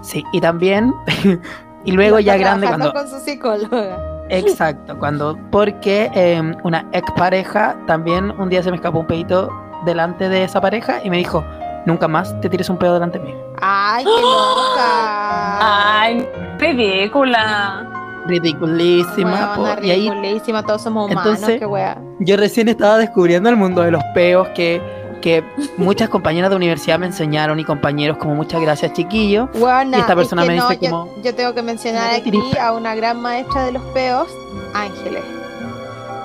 Sí, 0.06 0.24
y 0.32 0.40
también, 0.40 0.94
y 1.84 1.92
luego 1.92 2.20
ya 2.20 2.36
grande 2.36 2.68
cuando... 2.68 2.92
con 2.92 3.08
su 3.08 3.18
psicóloga. 3.18 3.98
Exacto, 4.28 4.96
cuando 4.98 5.36
porque 5.50 6.10
eh, 6.14 6.40
una 6.64 6.84
ex 6.92 7.10
pareja 7.12 7.76
también 7.86 8.30
un 8.38 8.48
día 8.48 8.62
se 8.62 8.70
me 8.70 8.76
escapó 8.76 9.00
un 9.00 9.06
pedito 9.06 9.50
delante 9.84 10.28
de 10.28 10.44
esa 10.44 10.60
pareja 10.60 11.00
y 11.04 11.10
me 11.10 11.16
dijo, 11.18 11.44
nunca 11.86 12.06
más 12.08 12.40
te 12.40 12.48
tires 12.48 12.68
un 12.70 12.76
pedo 12.76 12.94
delante 12.94 13.18
mío. 13.18 13.36
Ay, 13.60 14.04
qué 14.04 14.10
loca. 14.10 16.00
Ay, 16.00 16.28
ridícula. 16.58 17.88
Ridiculísima. 18.26 19.54
po. 19.54 19.62
Huevona, 19.62 19.86
Y 19.86 19.90
ahí 19.90 20.10
ridiculísima, 20.10 20.62
todos 20.62 20.82
somos 20.82 21.10
humanos, 21.10 21.34
Entonces- 21.34 21.58
qué 21.60 21.66
wea. 21.66 21.98
yo 22.20 22.36
recién 22.36 22.68
estaba 22.68 22.98
descubriendo 22.98 23.48
el 23.48 23.56
mundo 23.56 23.82
de 23.82 23.90
los 23.92 24.02
peos 24.14 24.48
que, 24.54 24.80
que 25.26 25.42
muchas 25.76 26.08
compañeras 26.08 26.50
de 26.50 26.56
universidad 26.56 27.00
me 27.00 27.06
enseñaron 27.06 27.58
y 27.58 27.64
compañeros 27.64 28.16
como 28.16 28.36
muchas 28.36 28.60
gracias 28.60 28.92
chiquillo. 28.92 29.48
Y 29.54 29.58
esta 29.58 30.12
es 30.12 30.14
persona 30.14 30.42
que 30.42 30.48
me 30.50 30.54
no, 30.56 30.68
dice 30.68 30.84
yo, 30.84 30.90
como, 30.92 31.14
yo 31.20 31.34
tengo 31.34 31.52
que 31.52 31.62
mencionar 31.62 32.10
"No 32.12 32.16
te 32.18 32.22
tires 32.22 32.40
aquí 32.52 32.58
a 32.58 32.70
una 32.72 32.94
gran 32.94 33.20
maestra 33.20 33.64
de 33.64 33.72
los 33.72 33.82
peos, 33.86 34.28
Ángeles. 34.72 35.24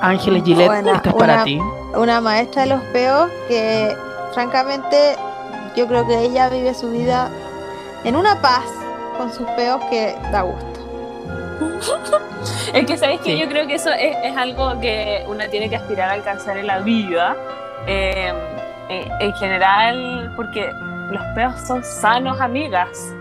Ángeles 0.01 0.43
Gillette, 0.43 0.67
Buena, 0.67 0.95
esto 0.97 1.09
es 1.09 1.15
para 1.15 1.33
una- 1.33 1.43
ti. 1.43 1.59
Una 1.95 2.21
maestra 2.21 2.61
de 2.61 2.67
los 2.69 2.81
peos 2.93 3.27
que, 3.47 3.95
francamente, 4.35 5.15
yo 5.75 5.87
creo 5.87 6.05
que 6.05 6.19
ella 6.19 6.49
vive 6.49 6.75
su 6.75 6.91
vida 6.91 7.31
en 8.03 8.15
una 8.15 8.39
paz 8.39 8.65
con 9.17 9.33
sus 9.33 9.47
peos 9.57 9.81
que 9.89 10.15
da 10.31 10.41
gusto. 10.43 10.67
Es 12.73 12.85
que 12.85 12.97
sabéis 12.97 13.21
que 13.21 13.31
Sí. 13.33 13.39
yo 13.39 13.47
creo 13.49 13.65
que 13.67 13.75
eso 13.75 13.89
es, 13.91 14.15
es 14.23 14.37
algo 14.37 14.79
que 14.79 15.23
uno 15.27 15.43
tiene 15.49 15.69
que 15.71 15.75
aspirar 15.75 16.09
a 16.09 16.13
alcanzar 16.13 16.55
en 16.57 16.67
la 16.67 16.79
vida. 16.79 17.35
eh, 17.87 18.31
en, 18.91 19.11
en 19.19 19.33
general, 19.35 20.33
porque 20.35 20.71
los 21.11 21.23
peos 21.35 21.59
son 21.61 21.83
sanos, 21.83 22.39
amigas. 22.41 23.15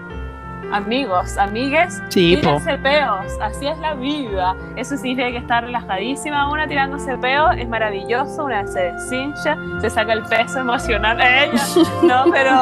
Amigos, 0.73 1.37
amigues, 1.37 2.01
Sí, 2.11 2.37
po. 2.37 2.43
tírense 2.43 2.79
peos, 2.79 3.27
así 3.43 3.67
es 3.67 3.77
la 3.79 3.95
vida. 3.95 4.55
Eso 4.77 4.97
significa 4.97 5.29
que 5.33 5.39
está 5.39 5.63
relajadísima 5.63 6.49
una 6.49 6.69
tirándose 6.69 7.19
peos, 7.19 7.57
es 7.59 7.69
maravilloso, 7.69 8.45
una 8.45 8.65
se 8.69 8.93
deshincha, 8.93 9.57
se 9.81 9.91
saca 9.91 10.13
el 10.13 10.23
peso 10.23 10.61
emocional 10.61 11.17
de 11.17 11.45
ella. 11.47 11.63
No, 12.05 12.25
pero, 12.31 12.53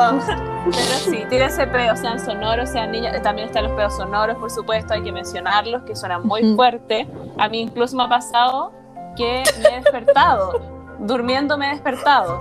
pero 0.65 0.75
sí, 1.05 1.23
tírense 1.29 1.67
peos, 1.67 1.99
sean 1.99 2.19
sonoros, 2.19 2.71
sean 2.71 2.93
niñas. 2.93 3.21
También 3.21 3.49
están 3.49 3.65
los 3.65 3.73
peos 3.73 3.95
sonoros, 3.95 4.39
por 4.39 4.51
supuesto, 4.51 4.95
hay 4.95 5.03
que 5.03 5.13
mencionarlos, 5.13 5.83
que 5.83 5.95
suenan 5.95 6.27
muy 6.27 6.55
fuerte. 6.57 7.07
A 7.37 7.47
mí 7.51 7.61
incluso 7.61 7.95
me 7.95 8.05
ha 8.05 8.09
pasado 8.09 8.73
que 9.17 9.43
me 9.63 9.69
he 9.69 9.81
despertado, 9.83 10.53
durmiendo 11.01 11.59
me 11.59 11.67
he 11.67 11.71
despertado. 11.73 12.41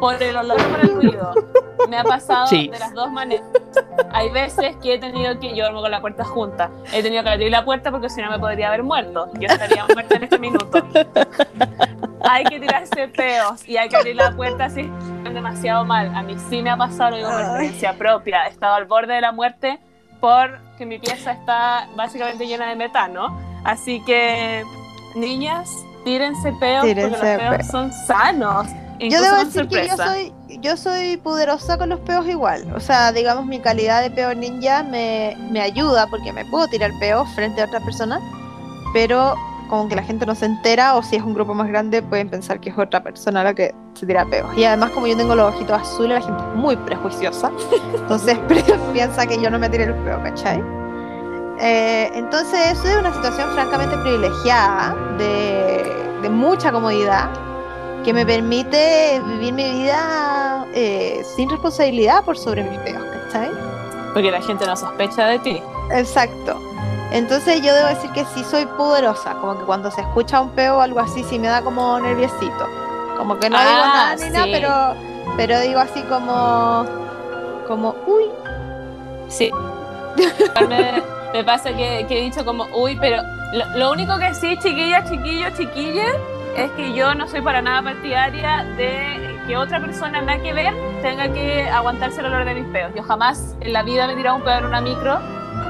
Por 0.00 0.22
el 0.22 0.36
olor 0.36 0.60
o 0.60 0.68
por 0.68 0.80
el 0.80 0.94
ruido. 0.94 1.32
Me 1.88 1.96
ha 1.98 2.04
pasado 2.04 2.46
Sí. 2.46 2.68
de 2.68 2.78
las 2.78 2.92
dos 2.94 3.10
maneras. 3.10 3.46
Hay 4.12 4.30
veces 4.30 4.76
que 4.82 4.94
he 4.94 4.98
tenido 4.98 5.38
que, 5.40 5.50
yo 5.54 5.64
duermo 5.64 5.80
con 5.82 5.90
la 5.90 6.00
puerta 6.00 6.24
junta, 6.24 6.70
he 6.92 7.02
tenido 7.02 7.22
que 7.22 7.30
abrir 7.30 7.50
la 7.50 7.64
puerta 7.64 7.90
porque 7.90 8.08
si 8.10 8.20
no 8.22 8.30
me 8.30 8.38
podría 8.38 8.68
haber 8.68 8.82
muerto. 8.82 9.28
Yo 9.38 9.46
estaría 9.48 9.84
muerta 9.92 10.16
en 10.16 10.24
este 10.24 10.38
minuto. 10.38 10.82
Hay 12.22 12.44
que 12.44 12.60
tirarse 12.60 13.08
peos 13.08 13.66
y 13.68 13.76
hay 13.76 13.88
que 13.88 13.96
abrir 13.96 14.16
la 14.16 14.32
puerta 14.36 14.68
si 14.68 14.80
están 14.82 15.34
demasiado 15.34 15.84
mal. 15.84 16.14
A 16.14 16.22
mí 16.22 16.36
sí 16.48 16.62
me 16.62 16.70
ha 16.70 16.76
pasado, 16.76 17.10
lo 17.10 17.16
digo 17.16 17.30
por 17.30 17.40
experiencia 17.40 17.92
propia. 17.94 18.46
He 18.46 18.50
estado 18.50 18.74
al 18.74 18.84
borde 18.84 19.14
de 19.14 19.20
la 19.22 19.32
muerte 19.32 19.78
porque 20.20 20.84
mi 20.86 20.98
pieza 20.98 21.32
está 21.32 21.88
básicamente 21.96 22.46
llena 22.46 22.68
de 22.68 22.76
metano. 22.76 23.38
Así 23.64 24.02
que, 24.04 24.64
niñas, 25.14 25.70
tírense 26.04 26.52
peos 26.60 26.84
Tírense 26.84 27.10
porque 27.10 27.26
los 27.32 27.38
peos 27.40 27.56
peos. 27.56 27.66
son 27.68 27.92
sanos. 28.06 28.66
Yo 29.08 29.22
debo 29.22 29.36
decir 29.36 29.66
que 29.68 29.88
yo 29.88 29.96
soy, 29.96 30.32
yo 30.60 30.76
soy 30.76 31.16
poderosa 31.16 31.78
con 31.78 31.88
los 31.88 32.00
peos 32.00 32.26
igual. 32.26 32.70
O 32.74 32.80
sea, 32.80 33.12
digamos, 33.12 33.46
mi 33.46 33.60
calidad 33.60 34.02
de 34.02 34.10
peo 34.10 34.34
ninja 34.34 34.82
me, 34.82 35.36
me 35.50 35.60
ayuda 35.60 36.06
porque 36.08 36.32
me 36.32 36.44
puedo 36.44 36.66
tirar 36.68 36.90
peos 37.00 37.28
frente 37.34 37.62
a 37.62 37.64
otras 37.64 37.82
personas, 37.82 38.20
pero 38.92 39.34
como 39.68 39.88
que 39.88 39.94
la 39.94 40.02
gente 40.02 40.26
no 40.26 40.34
se 40.34 40.46
entera 40.46 40.96
o 40.96 41.02
si 41.02 41.16
es 41.16 41.22
un 41.22 41.32
grupo 41.32 41.54
más 41.54 41.68
grande 41.68 42.02
pueden 42.02 42.28
pensar 42.28 42.60
que 42.60 42.70
es 42.70 42.76
otra 42.76 43.02
persona 43.02 43.44
la 43.44 43.54
que 43.54 43.74
se 43.94 44.04
tira 44.04 44.26
peos. 44.26 44.54
Y 44.56 44.64
además 44.64 44.90
como 44.90 45.06
yo 45.06 45.16
tengo 45.16 45.34
los 45.34 45.54
ojitos 45.54 45.80
azules, 45.80 46.18
la 46.18 46.26
gente 46.26 46.42
es 46.42 46.56
muy 46.56 46.76
prejuiciosa, 46.76 47.50
entonces 47.94 48.36
piensa 48.92 49.26
que 49.26 49.40
yo 49.40 49.48
no 49.48 49.58
me 49.58 49.70
tiré 49.70 49.84
el 49.84 49.94
peo, 49.94 50.20
¿cachai? 50.22 50.62
Eh, 51.60 52.10
entonces 52.14 52.72
eso 52.72 52.88
es 52.88 52.96
una 52.96 53.14
situación 53.14 53.50
francamente 53.50 53.96
privilegiada, 53.98 54.96
de, 55.18 56.18
de 56.22 56.28
mucha 56.28 56.72
comodidad, 56.72 57.30
que 58.04 58.12
me 58.12 58.24
permite 58.26 59.20
vivir 59.26 59.52
mi 59.52 59.70
vida 59.70 60.66
eh, 60.74 61.22
sin 61.36 61.50
responsabilidad 61.50 62.24
por 62.24 62.36
sobre 62.38 62.62
mis 62.64 62.78
peos, 62.80 63.02
¿cachai? 63.26 63.50
Porque 64.14 64.30
la 64.30 64.40
gente 64.42 64.66
no 64.66 64.76
sospecha 64.76 65.26
de 65.26 65.38
ti. 65.40 65.62
Exacto. 65.92 66.58
Entonces 67.12 67.60
yo 67.62 67.74
debo 67.74 67.88
decir 67.88 68.10
que 68.12 68.24
sí 68.34 68.44
soy 68.44 68.66
poderosa, 68.66 69.34
como 69.34 69.58
que 69.58 69.64
cuando 69.64 69.90
se 69.90 70.00
escucha 70.00 70.40
un 70.40 70.50
peo 70.50 70.78
o 70.78 70.80
algo 70.80 71.00
así, 71.00 71.24
sí 71.24 71.38
me 71.38 71.48
da 71.48 71.60
como 71.62 71.98
nerviosito. 72.00 72.66
Como 73.18 73.38
que 73.38 73.50
no 73.50 73.58
digo 73.58 73.70
Ah, 73.70 74.14
nada 74.14 74.16
ni 74.16 74.30
nada, 74.30 74.44
sí. 74.44 74.50
pero, 74.52 75.36
pero 75.36 75.60
digo 75.60 75.80
así 75.80 76.00
como, 76.04 76.86
como, 77.66 77.94
uy, 78.06 78.24
Sí. 79.28 79.50
me, 80.68 81.02
me 81.32 81.44
pasa 81.44 81.70
que, 81.72 82.04
que 82.08 82.18
he 82.18 82.22
dicho 82.22 82.44
como, 82.44 82.64
uy, 82.74 82.96
pero 83.00 83.22
lo, 83.52 83.78
lo 83.78 83.90
único 83.92 84.16
que 84.18 84.34
sí, 84.34 84.56
chiquillas, 84.62 85.08
chiquillos, 85.10 85.52
chiquillas, 85.56 86.14
es 86.56 86.70
que 86.72 86.92
yo 86.94 87.14
no 87.14 87.28
soy 87.28 87.40
para 87.40 87.62
nada 87.62 87.82
partidaria 87.82 88.64
de 88.76 89.38
que 89.46 89.56
otra 89.56 89.80
persona 89.80 90.20
nada 90.20 90.40
que 90.40 90.52
ver 90.52 90.74
tenga 91.02 91.32
que 91.32 91.68
aguantarse 91.68 92.20
el 92.20 92.26
olor 92.26 92.44
de 92.44 92.54
mis 92.54 92.66
peos. 92.66 92.92
Yo 92.94 93.02
jamás 93.02 93.56
en 93.60 93.72
la 93.72 93.82
vida 93.82 94.06
me 94.06 94.14
he 94.14 94.16
tirado 94.16 94.36
un 94.36 94.42
pedo 94.42 94.58
en 94.58 94.64
una 94.66 94.80
micro 94.80 95.18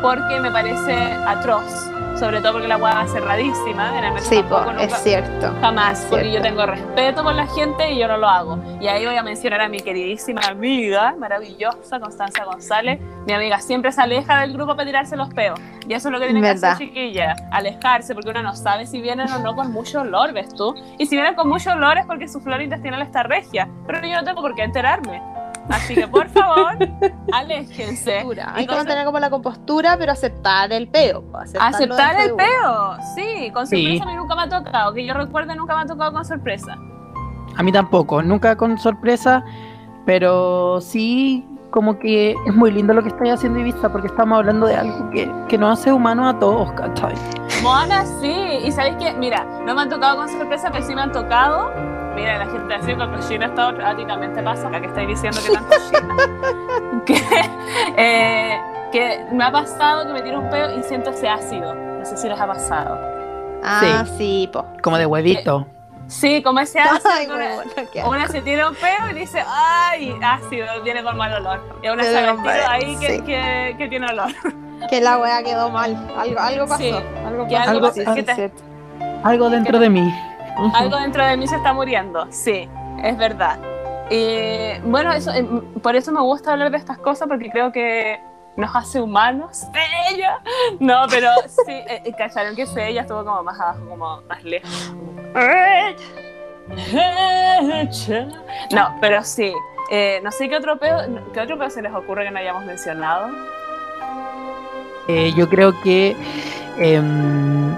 porque 0.03 0.41
me 0.41 0.51
parece 0.51 0.95
atroz. 1.26 1.91
Sobre 2.19 2.41
todo 2.41 2.53
porque 2.53 2.69
la 2.69 2.77
hueá 2.77 2.95
va 2.95 3.07
cerradísima. 3.07 3.97
En 3.99 4.05
el 4.05 4.13
metro 4.13 4.29
Sí, 4.29 4.37
tampoco, 4.37 4.65
po, 4.65 4.71
nunca- 4.73 4.85
es 4.85 4.93
cierto. 5.03 5.55
Jamás, 5.61 6.07
porque 6.11 6.31
yo 6.31 6.43
tengo 6.43 6.67
respeto 6.67 7.23
por 7.23 7.35
la 7.35 7.47
gente 7.47 7.93
y 7.93 7.99
yo 7.99 8.09
no 8.09 8.19
lo 8.19 8.29
hago. 8.29 8.59
Y 8.79 8.89
ahí 8.89 9.07
voy 9.07 9.17
a 9.17 9.23
mencionar 9.23 9.63
a 9.63 9.69
mi 9.69 9.81
queridísima 9.81 10.43
amiga, 10.43 11.15
maravillosa, 11.19 11.99
Constanza 11.99 12.45
González. 12.45 13.01
Mi 13.27 13.33
amiga 13.33 13.59
siempre 13.61 13.91
se 13.93 14.03
aleja 14.03 14.41
del 14.41 14.53
grupo 14.53 14.73
para 14.77 14.85
tirarse 14.87 15.17
los 15.17 15.33
peos. 15.33 15.59
Y 15.89 15.95
eso 15.95 16.09
es 16.09 16.13
lo 16.13 16.19
que 16.21 16.27
tiene 16.27 16.41
que 16.43 16.49
Verdad. 16.49 16.73
hacer 16.73 16.87
chiquilla, 16.89 17.37
alejarse, 17.51 18.15
porque 18.15 18.31
uno 18.31 18.43
no 18.43 18.55
sabe 18.55 18.87
si 18.87 19.01
vienen 19.01 19.31
o 19.33 19.39
no 19.39 19.57
con 19.57 19.73
mucho 19.73 20.03
olor, 20.03 20.33
¿ves 20.35 20.55
tú? 20.55 20.75
Y 20.99 21.07
si 21.07 21.17
vienen 21.17 21.35
con 21.35 21.49
mucho 21.49 21.73
olor 21.73 21.97
es 21.99 22.05
porque 22.07 22.29
su 22.29 22.41
flora 22.41 22.63
intestinal 22.63 23.01
está 23.03 23.23
regia. 23.23 23.67
Pero 23.87 24.07
yo 24.07 24.17
no 24.17 24.25
tengo 24.25 24.43
por 24.43 24.55
qué 24.55 24.63
enterarme. 24.63 25.23
Así 25.69 25.95
que, 25.95 26.09
por 26.09 26.29
favor, 26.29 26.77
aléjense. 27.33 28.19
Hay 28.55 28.67
que 28.67 28.75
mantener 28.75 29.05
como 29.05 29.19
la 29.19 29.31
compostura, 29.31 29.97
pero 29.99 30.13
aceptar 30.13 30.73
el 30.73 30.89
peo. 30.89 31.23
Aceptar 31.61 32.21
el 32.21 32.35
peo, 32.35 32.97
sí, 33.15 33.51
con 33.53 33.67
Sí. 33.67 33.77
sorpresa 33.83 34.05
a 34.05 34.07
mí 34.07 34.15
nunca 34.17 34.35
me 34.35 34.43
ha 34.43 34.49
tocado, 34.49 34.93
que 34.95 35.05
yo 35.07 35.15
recuerde 35.15 35.55
nunca 35.55 35.77
me 35.77 35.83
ha 35.83 35.87
tocado 35.87 36.13
con 36.13 36.25
sorpresa. 36.25 36.77
A 37.57 37.63
mí 37.63 37.73
tampoco, 37.73 38.23
nunca 38.23 38.57
con 38.57 38.79
sorpresa, 38.79 39.45
pero 40.07 40.81
sí 40.81 41.47
como 41.71 41.99
que 42.01 42.35
es 42.47 42.55
muy 42.55 42.73
lindo 42.73 42.93
lo 42.93 43.03
que 43.03 43.11
estoy 43.11 43.29
haciendo 43.29 43.61
Ibiza 43.61 43.93
porque 43.93 44.09
estamos 44.09 44.39
hablando 44.39 44.67
de 44.67 44.75
algo 44.75 45.09
que, 45.11 45.31
que 45.49 45.57
nos 45.57 45.79
hace 45.79 45.93
humanos 45.93 46.35
a 46.35 46.39
todos, 46.39 46.73
¿cachai? 46.73 47.15
Moana, 47.63 48.05
sí. 48.21 48.33
Y 48.65 48.73
sabéis 48.73 48.97
que, 48.97 49.13
mira, 49.15 49.45
no 49.65 49.75
me 49.75 49.83
han 49.83 49.89
tocado 49.89 50.17
con 50.17 50.29
sorpresa, 50.29 50.71
pero 50.73 50.85
sí 50.85 50.95
me 50.97 51.03
han 51.03 51.13
tocado. 51.13 51.71
Mira, 52.15 52.39
la 52.39 52.47
gente 52.47 52.75
así 52.75 52.95
con 52.95 53.13
cochina 53.15 53.47
está 53.47 53.69
otra. 53.69 53.91
A 53.91 53.97
ti 53.97 54.05
también 54.05 54.33
te 54.35 54.43
pasa, 54.43 54.71
que 54.71 54.87
estáis 54.87 55.09
diciendo 55.09 55.41
que 55.45 55.53
tan 55.53 55.65
cochina. 55.65 56.17
que, 57.07 57.23
eh, 57.97 58.61
que 58.93 59.25
me 59.33 59.45
ha 59.45 59.53
pasado 59.53 60.07
que 60.07 60.13
me 60.13 60.23
tiro 60.23 60.41
un 60.41 60.51
peo 60.51 60.79
y 60.79 60.83
siento 60.83 61.11
ese 61.11 61.29
ácido. 61.29 61.75
No 61.75 62.05
sé 62.05 62.17
si 62.17 62.29
les 62.29 62.41
ha 62.41 62.47
pasado. 62.47 62.99
Ah, 63.63 64.05
sí, 64.17 64.49
po. 64.53 64.65
Como 64.83 64.99
de 64.99 65.07
huevito. 65.07 65.67
Sí, 66.07 66.43
como 66.43 66.59
ese 66.61 66.81
ácido. 66.81 67.11
Ay, 67.13 67.27
que 67.93 68.01
una, 68.01 68.09
una 68.09 68.29
se 68.29 68.41
tira 68.43 68.69
un 68.69 68.75
peo 68.75 69.11
y 69.11 69.15
dice, 69.15 69.43
¡ay! 69.47 70.17
Ácido, 70.21 70.67
viene 70.83 71.05
con 71.05 71.17
mal 71.17 71.33
olor. 71.35 71.79
Y 71.83 71.87
a 71.87 71.93
una 71.93 72.03
tiro 72.03 72.37
mal, 72.37 72.61
ahí 72.69 72.97
que, 72.97 73.07
sí. 73.07 73.21
que, 73.23 73.75
que 73.79 73.89
tiene 73.89 74.07
olor. 74.09 74.33
Que 74.89 75.01
la 75.01 75.19
wea 75.19 75.43
quedó 75.43 75.71
mal. 75.71 75.97
Algo, 76.17 76.41
algo 76.41 76.67
pasó. 76.67 76.83
Sí, 76.83 76.95
Algo 77.27 77.47
que 77.47 77.55
pasó. 77.55 77.71
algo 77.71 77.93
sí, 77.93 78.01
pasó. 78.01 78.15
sí, 78.15 78.25
es 78.27 78.35
cierto. 78.35 78.63
Algo 79.23 79.51
dentro 79.51 79.79
de 79.79 79.91
mí. 79.91 80.15
Ujú. 80.61 80.77
Algo 80.77 80.97
dentro 80.97 81.25
de 81.25 81.37
mí 81.37 81.47
se 81.47 81.57
está 81.57 81.73
muriendo, 81.73 82.27
sí, 82.31 82.69
es 83.03 83.17
verdad. 83.17 83.59
Y 84.11 84.79
bueno, 84.85 85.13
eso, 85.13 85.33
eh, 85.33 85.45
por 85.83 85.97
eso 85.97 86.13
me 86.13 86.21
gusta 86.21 86.53
hablar 86.53 86.71
de 86.71 86.77
estas 86.79 86.99
cosas, 86.99 87.29
porque 87.29 87.51
creo 87.51 87.73
que 87.73 88.21
nos 88.57 88.75
hace 88.75 89.01
humanos. 89.01 89.67
¡Ella! 90.11 90.41
No, 90.81 91.07
pero 91.09 91.31
sí, 91.47 91.73
eh, 91.73 92.03
eh, 92.05 92.13
cacharon 92.17 92.55
que 92.57 92.67
ella 92.77 93.03
estuvo 93.03 93.25
como 93.25 93.43
más 93.43 93.59
abajo, 93.61 93.81
como 93.89 94.21
más 94.23 94.43
lejos. 94.45 94.93
No, 98.73 98.97
pero 99.01 99.23
sí. 99.25 99.53
eh, 99.91 100.21
no 100.23 100.31
sé 100.31 100.49
qué 100.49 100.57
otro 100.57 100.79
pedo, 100.79 100.99
qué 101.33 101.41
otro 101.41 101.59
pedo 101.59 101.71
se 101.71 101.83
les 101.83 101.93
ocurre 101.93 102.25
que 102.25 102.31
no 102.31 102.39
hayamos 102.39 102.65
mencionado. 102.65 103.29
Eh, 105.09 105.33
yo 105.37 105.49
creo 105.49 105.81
que 105.83 106.17
em, 106.79 107.77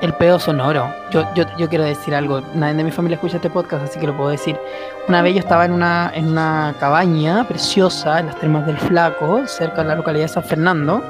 el 0.00 0.12
pedo 0.14 0.38
sonoro. 0.38 0.92
Yo, 1.10 1.24
yo, 1.34 1.44
yo 1.56 1.68
quiero 1.68 1.84
decir 1.84 2.14
algo. 2.14 2.40
Nadie 2.54 2.74
de 2.74 2.84
mi 2.84 2.90
familia 2.90 3.16
escucha 3.16 3.36
este 3.36 3.50
podcast, 3.50 3.84
así 3.84 3.98
que 3.98 4.06
lo 4.06 4.16
puedo 4.16 4.30
decir. 4.30 4.58
Una 5.08 5.22
vez 5.22 5.34
yo 5.34 5.40
estaba 5.40 5.64
en 5.64 5.72
una, 5.72 6.10
en 6.14 6.28
una 6.28 6.74
cabaña 6.78 7.44
preciosa 7.48 8.20
en 8.20 8.26
las 8.26 8.36
termas 8.36 8.66
del 8.66 8.78
Flaco, 8.78 9.46
cerca 9.46 9.82
de 9.82 9.88
la 9.88 9.94
localidad 9.96 10.24
de 10.24 10.28
San 10.28 10.44
Fernando. 10.44 11.02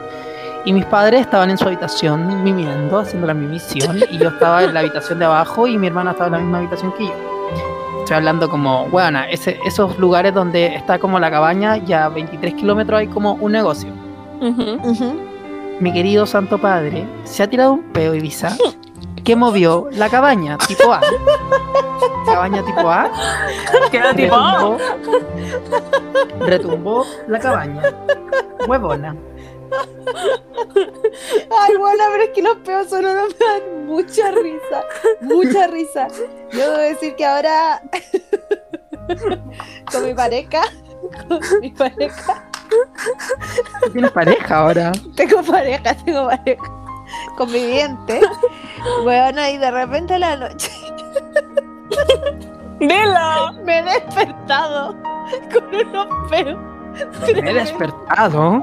Y 0.64 0.72
mis 0.72 0.84
padres 0.86 1.20
estaban 1.20 1.50
en 1.50 1.58
su 1.58 1.66
habitación 1.66 2.42
mimiendo, 2.42 2.98
haciendo 2.98 3.26
la 3.26 3.34
mimisión. 3.34 4.00
Y 4.10 4.18
yo 4.18 4.28
estaba 4.30 4.64
en 4.64 4.74
la 4.74 4.80
habitación 4.80 5.18
de 5.18 5.24
abajo 5.24 5.66
y 5.66 5.78
mi 5.78 5.86
hermana 5.86 6.10
estaba 6.10 6.26
en 6.26 6.32
la 6.32 6.38
misma 6.40 6.58
habitación 6.58 6.92
que 6.92 7.06
yo. 7.06 7.14
Estoy 8.00 8.16
hablando 8.16 8.48
como, 8.48 8.86
bueno, 8.88 9.20
ese, 9.28 9.58
esos 9.64 9.98
lugares 9.98 10.32
donde 10.32 10.74
está 10.74 10.98
como 10.98 11.18
la 11.18 11.30
cabaña, 11.30 11.76
ya 11.76 12.04
a 12.04 12.08
23 12.08 12.54
kilómetros 12.54 13.00
hay 13.00 13.08
como 13.08 13.34
un 13.34 13.52
negocio 13.52 13.90
Ujú. 14.40 14.78
Mi 15.80 15.92
querido 15.92 16.26
Santo 16.26 16.58
Padre 16.58 17.04
se 17.24 17.42
ha 17.42 17.50
tirado 17.50 17.74
un 17.74 17.92
peo 17.92 18.14
Ibiza 18.14 18.56
que 19.24 19.36
movió 19.36 19.88
la 19.92 20.08
cabaña 20.08 20.56
tipo 20.58 20.92
A. 20.92 21.00
Cabaña 22.24 22.64
tipo 22.64 22.88
A. 22.88 23.10
Quedó 23.90 24.14
tipo, 24.14 24.36
Retumbó, 24.36 24.78
retumbó 26.46 27.06
la 27.26 27.38
cabaña. 27.40 27.82
Huevona. 28.68 29.16
Ay, 31.60 31.76
bueno, 31.76 32.04
pero 32.12 32.22
es 32.22 32.30
que 32.30 32.42
los 32.42 32.56
peos 32.58 32.88
sonoros 32.88 33.34
me 33.38 33.46
dan 33.46 33.86
mucha 33.86 34.30
risa. 34.30 34.84
Mucha 35.20 35.66
risa. 35.66 36.06
Yo 36.52 36.58
debo 36.58 36.76
decir 36.76 37.16
que 37.16 37.24
ahora 37.24 37.82
con 39.92 40.04
mi 40.04 40.14
pareja, 40.14 40.62
con 41.28 41.40
mi 41.60 41.70
pareja, 41.70 42.48
¿Tú 42.52 42.55
tienes 43.92 44.10
pareja 44.12 44.56
ahora? 44.56 44.92
tengo 45.14 45.42
pareja, 45.42 45.94
tengo 45.94 46.28
pareja, 46.28 46.62
conviviente. 47.36 48.20
Bueno, 49.02 49.48
y 49.48 49.56
de 49.58 49.70
repente 49.70 50.14
a 50.14 50.18
la 50.18 50.36
noche 50.36 50.70
dilo. 52.80 53.52
me 53.64 53.78
he 53.78 53.82
despertado 53.82 54.94
con 55.52 55.74
unos 55.74 56.06
peos. 56.30 56.58
Me 57.34 57.50
he 57.50 57.54
despertado. 57.54 58.62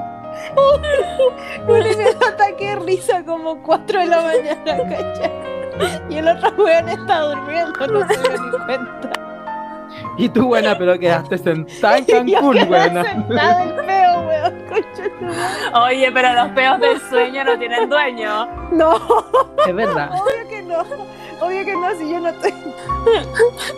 Da 1.66 2.28
ataque 2.28 2.66
de 2.70 2.76
risa 2.76 3.24
como 3.24 3.62
4 3.62 4.00
de 4.00 4.06
la 4.06 4.20
mañana, 4.22 4.76
¿cachai? 4.88 5.32
Y 6.08 6.18
el 6.18 6.28
otro 6.28 6.52
weón 6.62 6.88
está 6.88 7.20
durmiendo, 7.20 7.86
no 7.86 8.08
se 8.08 8.16
dio 8.20 8.42
ni 8.42 8.50
cuenta. 8.64 9.23
Y 10.16 10.28
tú, 10.28 10.46
buena, 10.48 10.76
pero 10.78 10.98
quedaste 10.98 11.38
sentada 11.38 11.98
en 11.98 12.04
Cancún, 12.32 12.56
buena. 12.68 13.02
sentada 13.04 13.62
en 13.64 13.86
peo, 13.86 14.20
weón. 14.28 15.84
Oye, 15.84 16.10
pero 16.12 16.32
los 16.34 16.48
peos 16.52 16.80
del 16.80 17.00
sueño 17.08 17.44
no 17.44 17.58
tienen 17.58 17.88
dueño. 17.88 18.46
No, 18.72 18.94
Es 19.66 19.74
verdad. 19.74 20.10
obvio 20.12 20.48
que 20.48 20.62
no. 20.62 20.80
Obvio 21.40 21.64
que 21.64 21.72
no, 21.74 21.90
si 21.98 22.10
yo 22.10 22.20
no 22.20 22.28
estoy. 22.28 22.54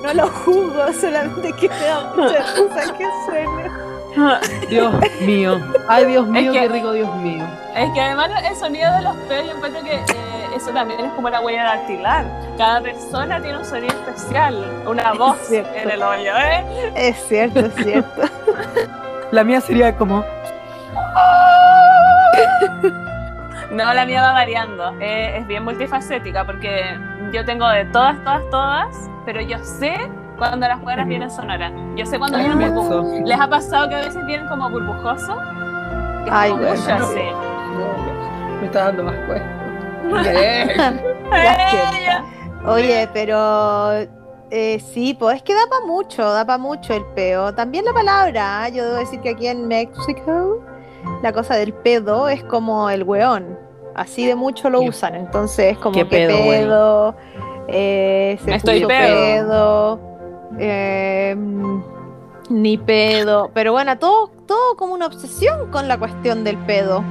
No 0.03 0.14
lo 0.14 0.28
juzgo, 0.28 0.93
solamente 1.01 1.53
que 1.55 1.68
me 1.68 1.80
da 1.80 2.12
mucha 2.14 2.39
risa 2.55 2.95
que 2.97 3.07
suene. 3.24 3.70
Dios 4.68 4.95
mío. 5.22 5.61
Ay, 5.89 6.05
Dios 6.07 6.26
mío, 6.26 6.53
que- 6.53 6.61
qué 6.61 6.68
rico, 6.68 6.93
Dios 6.93 7.14
mío. 7.16 7.45
Es 7.74 7.91
que 7.93 8.01
además 8.01 8.30
el 8.49 8.57
sonido 8.57 8.93
de 8.95 9.03
los 9.03 9.16
peos, 9.28 9.47
yo 9.47 9.53
encuentro 9.57 9.82
que 9.82 9.95
eh, 9.95 10.03
eso 10.57 10.70
también 10.72 11.00
es 11.00 11.12
como 11.12 11.28
la 11.30 11.40
huella 11.40 11.64
dactilar. 11.64 12.24
Cada 12.57 12.80
persona 12.80 13.40
tiene 13.40 13.59
un 13.59 13.64
sonido 13.64 13.94
especial, 13.94 14.82
una 14.86 15.12
voz 15.12 15.36
cierto. 15.46 15.70
en 15.74 15.90
el 15.90 16.02
hoyo, 16.02 16.32
¿eh? 16.36 16.92
Es 16.94 17.16
cierto, 17.28 17.61
es 17.61 17.74
cierto. 17.74 18.22
La 19.32 19.42
mía 19.44 19.61
sería 19.61 19.96
como. 19.96 20.24
No, 23.72 23.92
la 23.92 24.07
mía 24.07 24.22
va 24.22 24.32
variando. 24.32 24.94
Eh, 25.00 25.38
es 25.38 25.46
bien 25.46 25.64
multifacética 25.64 26.44
porque 26.44 26.96
yo 27.32 27.44
tengo 27.44 27.68
de 27.68 27.84
todas, 27.86 28.16
todas, 28.22 28.42
todas, 28.50 29.11
pero 29.26 29.40
yo 29.40 29.59
sé 29.59 29.94
cuando 30.38 30.68
las 30.68 30.80
buenas 30.80 31.07
vienen 31.09 31.30
sonoras. 31.30 31.72
Yo 31.96 32.07
sé 32.07 32.18
cuando 32.18 32.38
vienen 32.38 32.59
burbujosos. 32.59 33.20
¿Les 33.24 33.38
ha 33.38 33.48
pasado 33.48 33.88
que 33.88 33.96
a 33.96 33.98
veces 33.98 34.24
vienen 34.26 34.46
como 34.46 34.70
burbujosos? 34.70 35.36
Es 36.24 36.30
Ay, 36.32 36.50
como 36.50 36.62
bueno, 36.62 36.80
mucho 36.80 36.98
no. 36.98 37.04
así. 37.04 37.20
Me 38.61 38.66
está 38.66 38.84
dando 38.84 39.02
más 39.04 39.16
cuesta. 39.26 39.66
Oye, 42.66 43.09
pero 43.12 43.92
eh, 44.50 44.80
sí, 44.92 45.14
pues 45.18 45.36
es 45.36 45.42
que 45.42 45.54
da 45.54 45.66
para 45.68 45.84
mucho, 45.86 46.22
da 46.22 46.44
para 46.44 46.59
mucho 46.59 46.94
el 46.94 47.04
peo. 47.14 47.54
También 47.54 47.84
la 47.84 47.92
palabra, 47.92 48.64
¿ah? 48.64 48.68
yo 48.68 48.84
debo 48.84 48.96
decir 48.96 49.20
que 49.20 49.30
aquí 49.30 49.46
en 49.46 49.68
México 49.68 50.61
la 51.22 51.32
cosa 51.32 51.54
del 51.57 51.72
pedo 51.72 52.28
es 52.28 52.42
como 52.44 52.90
el 52.90 53.02
weón. 53.04 53.59
Así 53.94 54.26
de 54.26 54.34
mucho 54.34 54.68
lo 54.68 54.80
¿Qué- 54.80 54.88
usan, 54.90 55.14
entonces 55.14 55.72
es 55.72 55.78
como 55.78 55.94
que 55.94 56.04
pedo, 56.04 57.14
eh, 57.68 58.38
se 58.44 58.54
Estoy 58.57 58.80
pedo. 58.84 58.88
pedo, 58.88 60.00
eh, 60.59 61.34
mm, 61.36 61.82
ni 62.50 62.76
pedo. 62.78 63.50
Pero 63.54 63.72
bueno, 63.72 63.96
todo, 63.98 64.28
todo 64.46 64.76
como 64.76 64.92
una 64.92 65.07
obsesión 65.07 65.70
con 65.70 65.88
la 65.88 65.96
cuestión 65.98 66.44
del 66.44 66.59
pedo. 66.59 67.02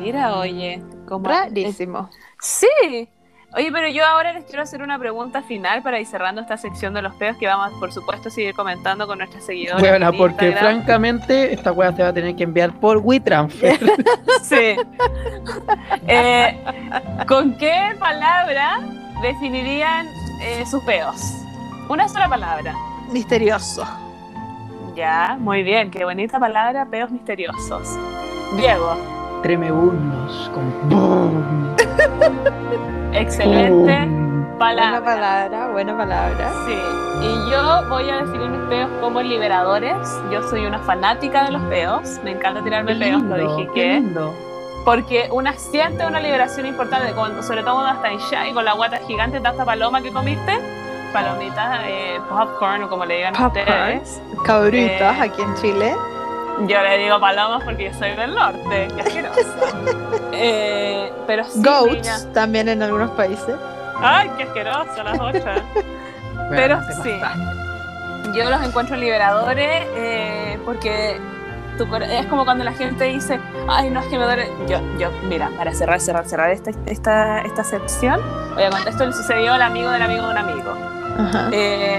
Mira, 0.00 0.36
oye, 0.38 0.80
como 1.04 1.28
Rarísimo. 1.28 2.10
Sí. 2.40 3.08
Oye, 3.56 3.70
pero 3.70 3.86
yo 3.88 4.04
ahora 4.04 4.32
les 4.32 4.44
quiero 4.46 4.62
hacer 4.62 4.82
una 4.82 4.98
pregunta 4.98 5.40
final 5.42 5.80
para 5.84 6.00
ir 6.00 6.06
cerrando 6.08 6.40
esta 6.40 6.56
sección 6.56 6.92
de 6.92 7.02
los 7.02 7.14
pedos 7.14 7.36
que 7.36 7.46
vamos, 7.46 7.72
por 7.78 7.92
supuesto, 7.92 8.28
a 8.28 8.32
seguir 8.32 8.52
comentando 8.52 9.06
con 9.06 9.18
nuestras 9.18 9.46
seguidoras. 9.46 9.80
Buena, 9.80 10.08
en 10.08 10.16
porque 10.16 10.46
Instagram. 10.48 10.74
francamente 10.82 11.52
esta 11.54 11.70
weá 11.70 11.92
se 11.94 12.02
va 12.02 12.08
a 12.08 12.12
tener 12.12 12.34
que 12.34 12.42
enviar 12.42 12.72
por 12.80 12.98
WeTransfer. 12.98 13.78
Sí. 14.42 14.74
Eh, 16.08 16.64
¿Con 17.28 17.56
qué 17.56 17.94
palabra 18.00 18.80
definirían 19.22 20.08
eh, 20.42 20.64
sus 20.66 20.82
peos? 20.84 21.20
Una 21.88 22.08
sola 22.08 22.28
palabra. 22.28 22.74
misterioso. 23.12 23.86
Ya, 24.96 25.36
muy 25.38 25.62
bien, 25.62 25.90
qué 25.90 26.04
bonita 26.04 26.38
palabra, 26.40 26.86
peos 26.86 27.10
misteriosos. 27.10 27.88
Diego, 28.56 28.96
Tremebundos. 29.44 30.50
Con 30.54 30.88
boom, 30.88 31.76
excelente 33.12 34.06
boom. 34.06 34.58
palabra. 34.58 35.00
Buena 35.00 35.04
palabra, 35.04 35.68
buena 35.68 35.96
palabra. 35.98 36.50
Sí, 36.64 36.72
y 37.20 37.50
yo 37.50 37.86
voy 37.90 38.08
a 38.08 38.22
definir 38.24 38.48
mis 38.48 38.68
peos 38.70 38.88
como 39.02 39.20
liberadores. 39.20 39.96
Yo 40.32 40.42
soy 40.48 40.64
una 40.64 40.78
fanática 40.78 41.44
de 41.44 41.50
los 41.50 41.62
peos, 41.64 42.20
me 42.24 42.30
encanta 42.30 42.64
tirarme 42.64 42.94
Qué 42.94 43.00
peos, 43.00 43.22
lo 43.22 43.36
lindo, 43.36 43.56
dije 43.56 43.68
qué 43.74 43.80
que. 43.82 43.94
lindo. 44.00 44.32
Porque 44.86 45.28
una 45.30 45.52
siente 45.52 46.06
una 46.06 46.20
liberación 46.20 46.64
importante, 46.64 47.12
cuando, 47.12 47.42
sobre 47.42 47.62
todo 47.62 47.74
cuando 47.74 47.92
está 47.92 48.10
en 48.12 48.18
shy 48.20 48.54
con 48.54 48.64
la 48.64 48.72
guata 48.72 48.96
gigante 49.06 49.40
de 49.40 49.46
esta 49.48 49.64
paloma 49.66 50.00
que 50.00 50.10
comiste. 50.10 50.58
Palomitas, 51.12 51.80
eh, 51.84 52.18
popcorn 52.30 52.82
o 52.84 52.88
como 52.88 53.04
le 53.04 53.16
digan 53.16 53.34
Popcorn. 53.34 53.58
ustedes. 53.98 54.22
Cabritas 54.44 55.18
Eh, 55.18 55.20
aquí 55.22 55.42
en 55.42 55.54
Chile. 55.56 55.94
Yo 56.60 56.82
le 56.82 56.98
digo 56.98 57.20
palomas 57.20 57.62
porque 57.64 57.90
yo 57.90 57.98
soy 57.98 58.12
del 58.12 58.34
norte, 58.34 58.88
qué 58.94 59.00
asquerosa. 59.02 59.42
eh, 60.32 61.12
pero 61.26 61.44
sí, 61.44 61.62
Goats 61.62 61.92
niña. 61.92 62.32
también 62.32 62.68
en 62.68 62.82
algunos 62.82 63.10
países. 63.12 63.54
Ay, 63.96 64.30
qué 64.36 64.44
asquerosa 64.44 65.02
las 65.02 65.20
otras. 65.20 65.62
Pero 66.50 66.76
Bueno, 66.76 67.02
sí. 67.02 67.20
Yo 68.34 68.50
los 68.50 68.62
encuentro 68.62 68.96
liberadores 68.96 69.86
eh, 69.94 70.58
porque 70.64 71.18
tu 71.78 71.84
es 71.96 72.26
como 72.26 72.44
cuando 72.44 72.64
la 72.64 72.72
gente 72.72 73.04
dice, 73.04 73.40
ay, 73.68 73.90
no 73.90 74.00
es 74.00 74.06
que 74.06 74.18
me 74.18 74.24
duele. 74.24 74.48
Yo, 74.68 74.80
yo, 74.98 75.10
mira, 75.28 75.50
para 75.56 75.72
cerrar, 75.72 76.00
cerrar, 76.00 76.26
cerrar 76.26 76.50
esta, 76.50 76.70
esta, 76.86 77.40
esta 77.40 77.64
sección, 77.64 78.20
voy 78.54 78.64
a 78.64 78.70
contar 78.70 78.88
esto 78.88 79.06
le 79.06 79.12
sucedió 79.12 79.54
al 79.54 79.62
amigo 79.62 79.90
del 79.90 80.02
amigo 80.02 80.22
de 80.24 80.30
un 80.30 80.38
amigo. 80.38 80.74
Eh, 81.52 81.98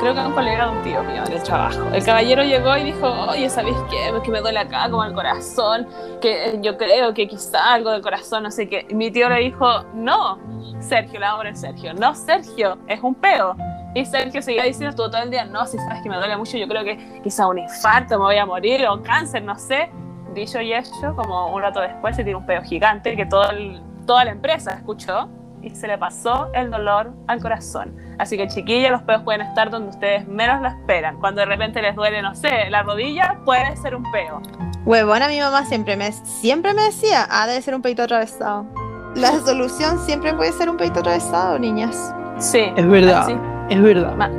creo 0.00 0.14
que 0.14 0.20
un 0.20 0.32
colega 0.32 0.66
de 0.70 0.76
un 0.76 0.82
tío 0.82 1.02
mío 1.02 1.22
en 1.26 1.32
el 1.32 1.42
trabajo. 1.42 1.80
El 1.92 2.04
caballero 2.04 2.42
llegó 2.44 2.76
y 2.76 2.84
dijo, 2.84 3.08
oye, 3.28 3.48
¿sabéis 3.48 3.76
qué? 3.90 4.12
Que 4.22 4.30
me 4.30 4.40
duele 4.40 4.58
acá 4.58 4.88
como 4.90 5.04
el 5.04 5.12
corazón, 5.12 5.86
que 6.20 6.58
yo 6.62 6.76
creo 6.76 7.12
que 7.14 7.26
quizá 7.28 7.74
algo 7.74 7.90
del 7.90 8.02
corazón, 8.02 8.42
no 8.44 8.50
sé 8.50 8.68
qué. 8.68 8.86
Y 8.88 8.94
mi 8.94 9.10
tío 9.10 9.28
le 9.28 9.40
dijo, 9.40 9.66
no, 9.94 10.38
Sergio, 10.80 11.18
le 11.18 11.26
vamos 11.26 11.34
a 11.34 11.38
poner 11.38 11.56
Sergio. 11.56 11.94
No, 11.94 12.14
Sergio, 12.14 12.78
es 12.86 13.00
un 13.02 13.14
peo. 13.14 13.56
Y 13.94 14.04
Sergio 14.04 14.42
seguía 14.42 14.64
diciendo 14.64 14.94
todo 14.94 15.16
el 15.22 15.30
día, 15.30 15.44
no, 15.46 15.64
si 15.66 15.78
sabes 15.78 16.02
que 16.02 16.10
me 16.10 16.16
duele 16.18 16.36
mucho, 16.36 16.58
yo 16.58 16.68
creo 16.68 16.84
que 16.84 17.20
quizá 17.24 17.46
un 17.46 17.58
infarto, 17.58 18.18
me 18.18 18.24
voy 18.26 18.36
a 18.36 18.44
morir, 18.44 18.86
o 18.86 19.02
cáncer, 19.02 19.42
no 19.42 19.58
sé. 19.58 19.90
Dicho 20.34 20.60
y 20.60 20.74
hecho, 20.74 21.16
como 21.16 21.46
un 21.54 21.62
rato 21.62 21.80
después 21.80 22.14
se 22.14 22.22
tiró 22.22 22.38
un 22.38 22.44
peo 22.46 22.62
gigante 22.62 23.16
que 23.16 23.24
todo 23.24 23.50
el- 23.50 23.80
toda 24.06 24.26
la 24.26 24.32
empresa 24.32 24.72
escuchó 24.74 25.28
y 25.66 25.74
se 25.74 25.88
le 25.88 25.98
pasó 25.98 26.48
el 26.54 26.70
dolor 26.70 27.12
al 27.26 27.40
corazón. 27.42 27.94
Así 28.18 28.36
que 28.36 28.46
chiquillos, 28.46 28.90
los 28.92 29.02
peos 29.02 29.22
pueden 29.22 29.40
estar 29.42 29.68
donde 29.68 29.90
ustedes 29.90 30.26
menos 30.28 30.62
lo 30.62 30.68
esperan. 30.68 31.18
Cuando 31.18 31.40
de 31.40 31.46
repente 31.46 31.82
les 31.82 31.94
duele, 31.96 32.22
no 32.22 32.34
sé, 32.34 32.70
la 32.70 32.82
rodilla, 32.84 33.40
puede 33.44 33.76
ser 33.76 33.96
un 33.96 34.10
peo. 34.12 34.40
Huevona, 34.84 35.26
mi 35.28 35.40
mamá 35.40 35.64
siempre 35.64 35.96
me, 35.96 36.12
siempre 36.12 36.72
me 36.72 36.82
decía, 36.82 37.26
ah, 37.28 37.46
debe 37.48 37.60
ser 37.60 37.74
un 37.74 37.82
peito 37.82 38.04
atravesado. 38.04 38.64
La 39.16 39.32
solución 39.40 39.98
siempre 39.98 40.32
puede 40.34 40.52
ser 40.52 40.70
un 40.70 40.76
peito 40.76 41.00
atravesado, 41.00 41.58
niñas. 41.58 42.14
Sí. 42.38 42.70
Es 42.76 42.86
verdad, 42.88 43.22
así. 43.22 43.36
es 43.70 43.82
verdad. 43.82 44.14
Ma- 44.14 44.30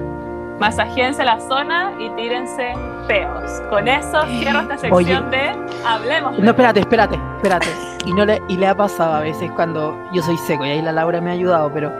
Masajéense 0.59 1.23
la 1.23 1.39
zona 1.39 1.91
y 1.99 2.09
tírense 2.11 2.73
peos. 3.07 3.61
Con 3.69 3.87
eso 3.87 4.21
cierro 4.39 4.61
esta 4.61 4.77
sección 4.77 5.29
de 5.29 5.55
Hablemos. 5.85 6.35
de 6.37 6.43
No, 6.43 6.49
espérate, 6.49 6.79
espérate, 6.79 7.19
espérate. 7.35 7.67
Y, 8.05 8.13
no 8.13 8.25
le, 8.25 8.41
y 8.47 8.57
le 8.57 8.67
ha 8.67 8.75
pasado 8.75 9.13
a 9.13 9.19
veces 9.19 9.51
cuando 9.51 9.95
yo 10.13 10.21
soy 10.23 10.37
seco 10.37 10.65
y 10.65 10.69
ahí 10.71 10.81
la 10.81 10.91
Laura 10.91 11.21
me 11.21 11.29
ha 11.29 11.33
ayudado, 11.33 11.71
pero 11.71 11.91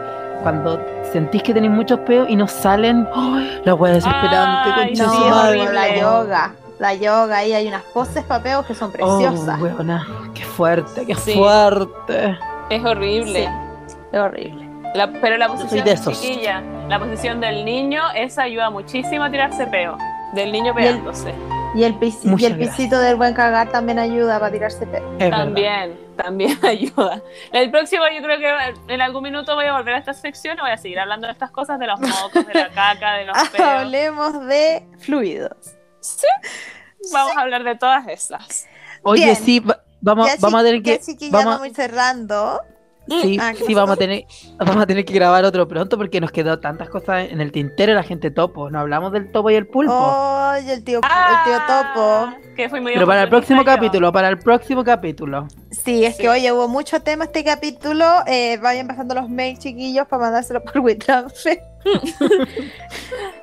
cuando 0.42 0.80
sentís 1.12 1.42
que 1.42 1.54
tenéis 1.54 1.72
muchos 1.72 2.00
peos 2.00 2.28
y 2.28 2.34
no 2.36 2.48
salen, 2.48 3.06
¡ay! 3.14 3.60
la 3.64 3.74
wea 3.74 3.92
desesperante, 3.94 4.70
Ay, 4.74 4.94
no, 4.94 5.38
horrible. 5.48 5.72
la 5.72 5.96
yoga. 5.96 6.52
La 6.80 6.94
yoga, 6.94 7.36
ahí 7.38 7.52
hay 7.52 7.66
unas 7.68 7.82
poses 7.82 8.22
papeos 8.24 8.64
que 8.66 8.74
son 8.74 8.90
preciosas. 8.92 9.58
Oh, 9.60 9.62
weona, 9.64 10.06
qué 10.34 10.44
fuerte, 10.44 11.04
qué 11.06 11.14
Sí. 11.16 11.34
fuerte. 11.34 12.38
Es 12.70 12.84
horrible. 12.84 13.44
Sí. 13.86 13.96
Es 14.12 14.20
horrible. 14.20 14.68
La- 14.94 15.10
pero 15.20 15.36
la 15.36 15.48
posición 15.48 15.84
de 15.84 15.92
esos. 15.92 16.20
chiquilla, 16.20 16.62
la 16.88 16.98
posición 16.98 17.40
del 17.40 17.64
niño, 17.64 18.02
esa 18.14 18.42
ayuda 18.42 18.70
muchísimo 18.70 19.24
a 19.24 19.30
tirarse 19.30 19.66
peo. 19.66 19.96
Del 20.34 20.52
niño 20.52 20.74
pegándose. 20.74 21.34
Y 21.74 21.84
el, 21.84 21.94
pis- 21.98 22.20
y 22.24 22.28
Muchas 22.28 22.50
el 22.52 22.58
pisito 22.58 22.98
del 22.98 23.16
buen 23.16 23.34
cagar 23.34 23.70
también 23.70 23.98
ayuda 23.98 24.38
para 24.40 24.52
tirarse 24.52 24.86
peo. 24.86 25.10
Es 25.14 25.18
verdad. 25.18 25.38
También, 25.44 25.98
también 26.16 26.58
ayuda. 26.66 27.22
El 27.52 27.70
próximo, 27.70 28.02
yo 28.14 28.22
creo 28.22 28.38
que 28.38 28.92
en 28.94 29.00
algún 29.00 29.22
minuto 29.22 29.54
voy 29.54 29.66
a 29.66 29.72
volver 29.74 29.94
a 29.94 29.98
esta 29.98 30.12
sección 30.14 30.56
y 30.58 30.60
voy 30.62 30.70
a 30.70 30.76
seguir 30.78 30.98
hablando 30.98 31.26
de 31.26 31.32
estas 31.34 31.50
cosas, 31.50 31.78
de 31.78 31.86
los 31.86 32.00
mocos, 32.00 32.46
de 32.46 32.54
la 32.54 32.68
caca, 32.74 33.14
de 33.14 33.26
los 33.26 33.36
peos. 33.50 33.68
Hablemos 33.68 34.46
de 34.46 34.86
fluidos. 34.98 35.56
Sí. 36.00 36.26
Vamos 37.12 37.36
a 37.36 37.40
hablar 37.42 37.64
de 37.64 37.76
todas 37.76 38.06
esas. 38.08 38.66
Oye, 39.02 39.24
Bien. 39.24 39.36
sí, 39.36 39.60
va- 39.60 39.80
vamos, 40.00 40.26
Ya, 40.26 40.34
vamos 40.40 40.60
a 40.60 40.64
tener 40.64 40.82
que. 40.82 40.98
ya, 40.98 41.28
Vamos, 41.30 41.44
vamos 41.46 41.62
a 41.62 41.68
ir 41.68 41.74
cerrando. 41.74 42.60
Sí, 43.22 43.38
Ah, 43.40 43.52
¿qué 43.56 43.64
sí, 43.64 43.74
vamos 43.74 43.92
a 43.94 43.96
tener, 43.96 44.24
vamos 44.58 44.76
a 44.82 44.86
tener 44.86 45.04
que 45.04 45.12
grabar 45.12 45.44
otro 45.44 45.66
pronto 45.68 45.96
porque 45.96 46.20
nos 46.20 46.30
quedó 46.32 46.58
tantas 46.60 46.88
cosas 46.88 47.28
en 47.30 47.40
el 47.40 47.52
tintero 47.52 47.94
la 47.94 48.02
gente 48.02 48.30
topo. 48.30 48.70
No 48.70 48.80
hablamos 48.80 49.12
del 49.12 49.30
topo 49.32 49.50
y 49.50 49.54
el 49.54 49.66
pulpo. 49.66 49.92
Oye, 49.94 50.72
el 50.74 50.84
tío, 50.84 51.00
el 51.02 51.44
tío 51.44 51.58
Topo. 51.66 52.32
Que 52.56 52.68
fui 52.68 52.80
muy 52.80 52.92
pero 52.94 53.06
para 53.06 53.22
el 53.22 53.28
próximo 53.28 53.64
capítulo, 53.64 54.12
para 54.12 54.28
el 54.28 54.38
próximo 54.38 54.82
capítulo. 54.84 55.46
Sí, 55.70 56.04
es 56.04 56.16
Sí. 56.16 56.22
que 56.22 56.28
oye, 56.28 56.50
hubo 56.52 56.66
mucho 56.68 57.00
tema 57.00 57.24
este 57.24 57.44
capítulo. 57.44 58.04
Eh, 58.26 58.58
vayan 58.60 58.86
pasando 58.88 59.14
los 59.14 59.28
mails, 59.28 59.58
chiquillos, 59.60 60.06
para 60.08 60.22
mandárselo 60.24 60.62
por 60.64 60.78
WeTransfer. 60.80 61.60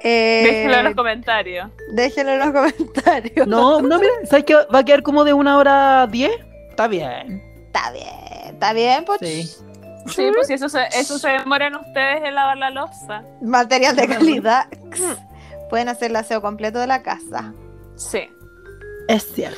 eh, 0.01 0.41
Déjenlo 0.45 0.77
en 0.77 0.83
los 0.85 0.95
comentarios. 0.95 1.69
déjenlo 1.91 2.31
en 2.33 2.39
los 2.39 2.51
comentarios. 2.51 3.47
No, 3.47 3.81
no, 3.81 3.99
mira, 3.99 4.11
¿sabes 4.25 4.45
que 4.45 4.55
va 4.55 4.79
a 4.79 4.83
quedar 4.85 5.03
como 5.03 5.23
de 5.23 5.33
una 5.33 5.57
hora 5.57 6.07
diez? 6.07 6.31
Está 6.69 6.87
bien. 6.87 7.41
Está 7.67 7.91
bien, 7.91 8.05
está 8.55 8.73
bien, 8.73 9.05
pues. 9.05 9.19
Sí. 9.19 9.43
Sí, 10.07 10.29
pues 10.35 10.47
si 10.47 10.53
eso 10.53 10.69
se, 10.69 10.83
eso 10.93 11.17
se 11.17 11.29
demoran 11.29 11.75
ustedes 11.75 12.21
en 12.23 12.35
lavar 12.35 12.57
la 12.57 12.69
losa. 12.69 13.23
Material 13.41 13.95
de 13.95 14.07
calidad. 14.15 14.67
Pueden 15.69 15.89
hacer 15.89 16.11
el 16.11 16.15
aseo 16.15 16.41
completo 16.41 16.77
de 16.79 16.85
la 16.87 17.01
casa. 17.01 17.53
Sí. 17.95 18.29
Es 19.07 19.33
cierto. 19.33 19.57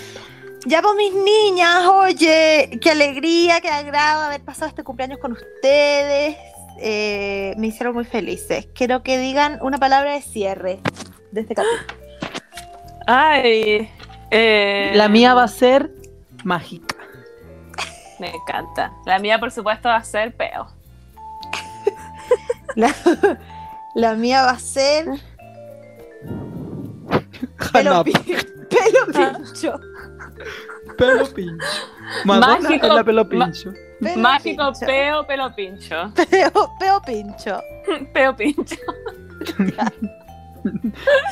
Ya 0.65 0.81
pues 0.81 0.95
mis 0.95 1.13
niñas, 1.13 1.85
oye, 1.87 2.79
qué 2.81 2.91
alegría, 2.91 3.59
qué 3.61 3.69
agrado 3.69 4.23
haber 4.23 4.41
pasado 4.41 4.67
este 4.67 4.83
cumpleaños 4.83 5.19
con 5.19 5.33
ustedes. 5.33 6.37
Eh, 6.79 7.53
me 7.57 7.67
hicieron 7.67 7.93
muy 7.93 8.05
felices. 8.05 8.67
Quiero 8.73 9.03
que 9.03 9.17
digan 9.17 9.59
una 9.61 9.77
palabra 9.77 10.11
de 10.13 10.21
cierre 10.21 10.79
de 11.31 11.41
este 11.41 11.55
capítulo. 11.55 11.81
Ay. 13.05 13.89
eh, 14.31 14.91
La 14.95 15.09
mía 15.09 15.33
va 15.33 15.43
a 15.43 15.47
ser 15.47 15.91
mágica. 16.43 16.95
Me 18.19 18.33
encanta. 18.35 18.91
La 19.05 19.19
mía, 19.19 19.39
por 19.39 19.51
supuesto, 19.51 19.89
va 19.89 19.97
a 19.97 20.03
ser 20.03 20.35
peo. 20.35 20.67
La, 22.75 22.93
la 23.95 24.13
mía 24.13 24.43
va 24.43 24.51
a 24.51 24.59
ser 24.59 25.05
pelo, 27.71 27.91
Hanap, 27.91 28.05
pi- 28.05 28.13
pelo 28.69 29.05
pincho. 29.37 29.79
pelo 30.97 31.25
pincho. 31.33 31.65
Madonna 32.25 32.59
Mágico, 32.59 32.87
la 32.87 33.03
pelo 33.03 33.27
pincho. 33.27 33.73
Pelo 33.99 34.21
Mágico 34.21 34.63
pincho. 34.71 34.85
peo, 34.85 35.25
pelo 35.27 35.55
pincho. 35.55 36.13
Peo, 36.29 36.51
peo 36.79 37.01
pincho. 37.01 37.59
Peo 38.13 38.35
pincho. 38.35 38.75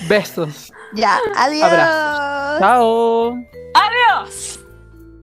Besos. 0.08 0.72
Ya, 0.94 1.20
adiós. 1.38 1.72
Abrazos. 1.72 2.60
Chao. 2.60 3.38
¡Adiós! 3.76 4.60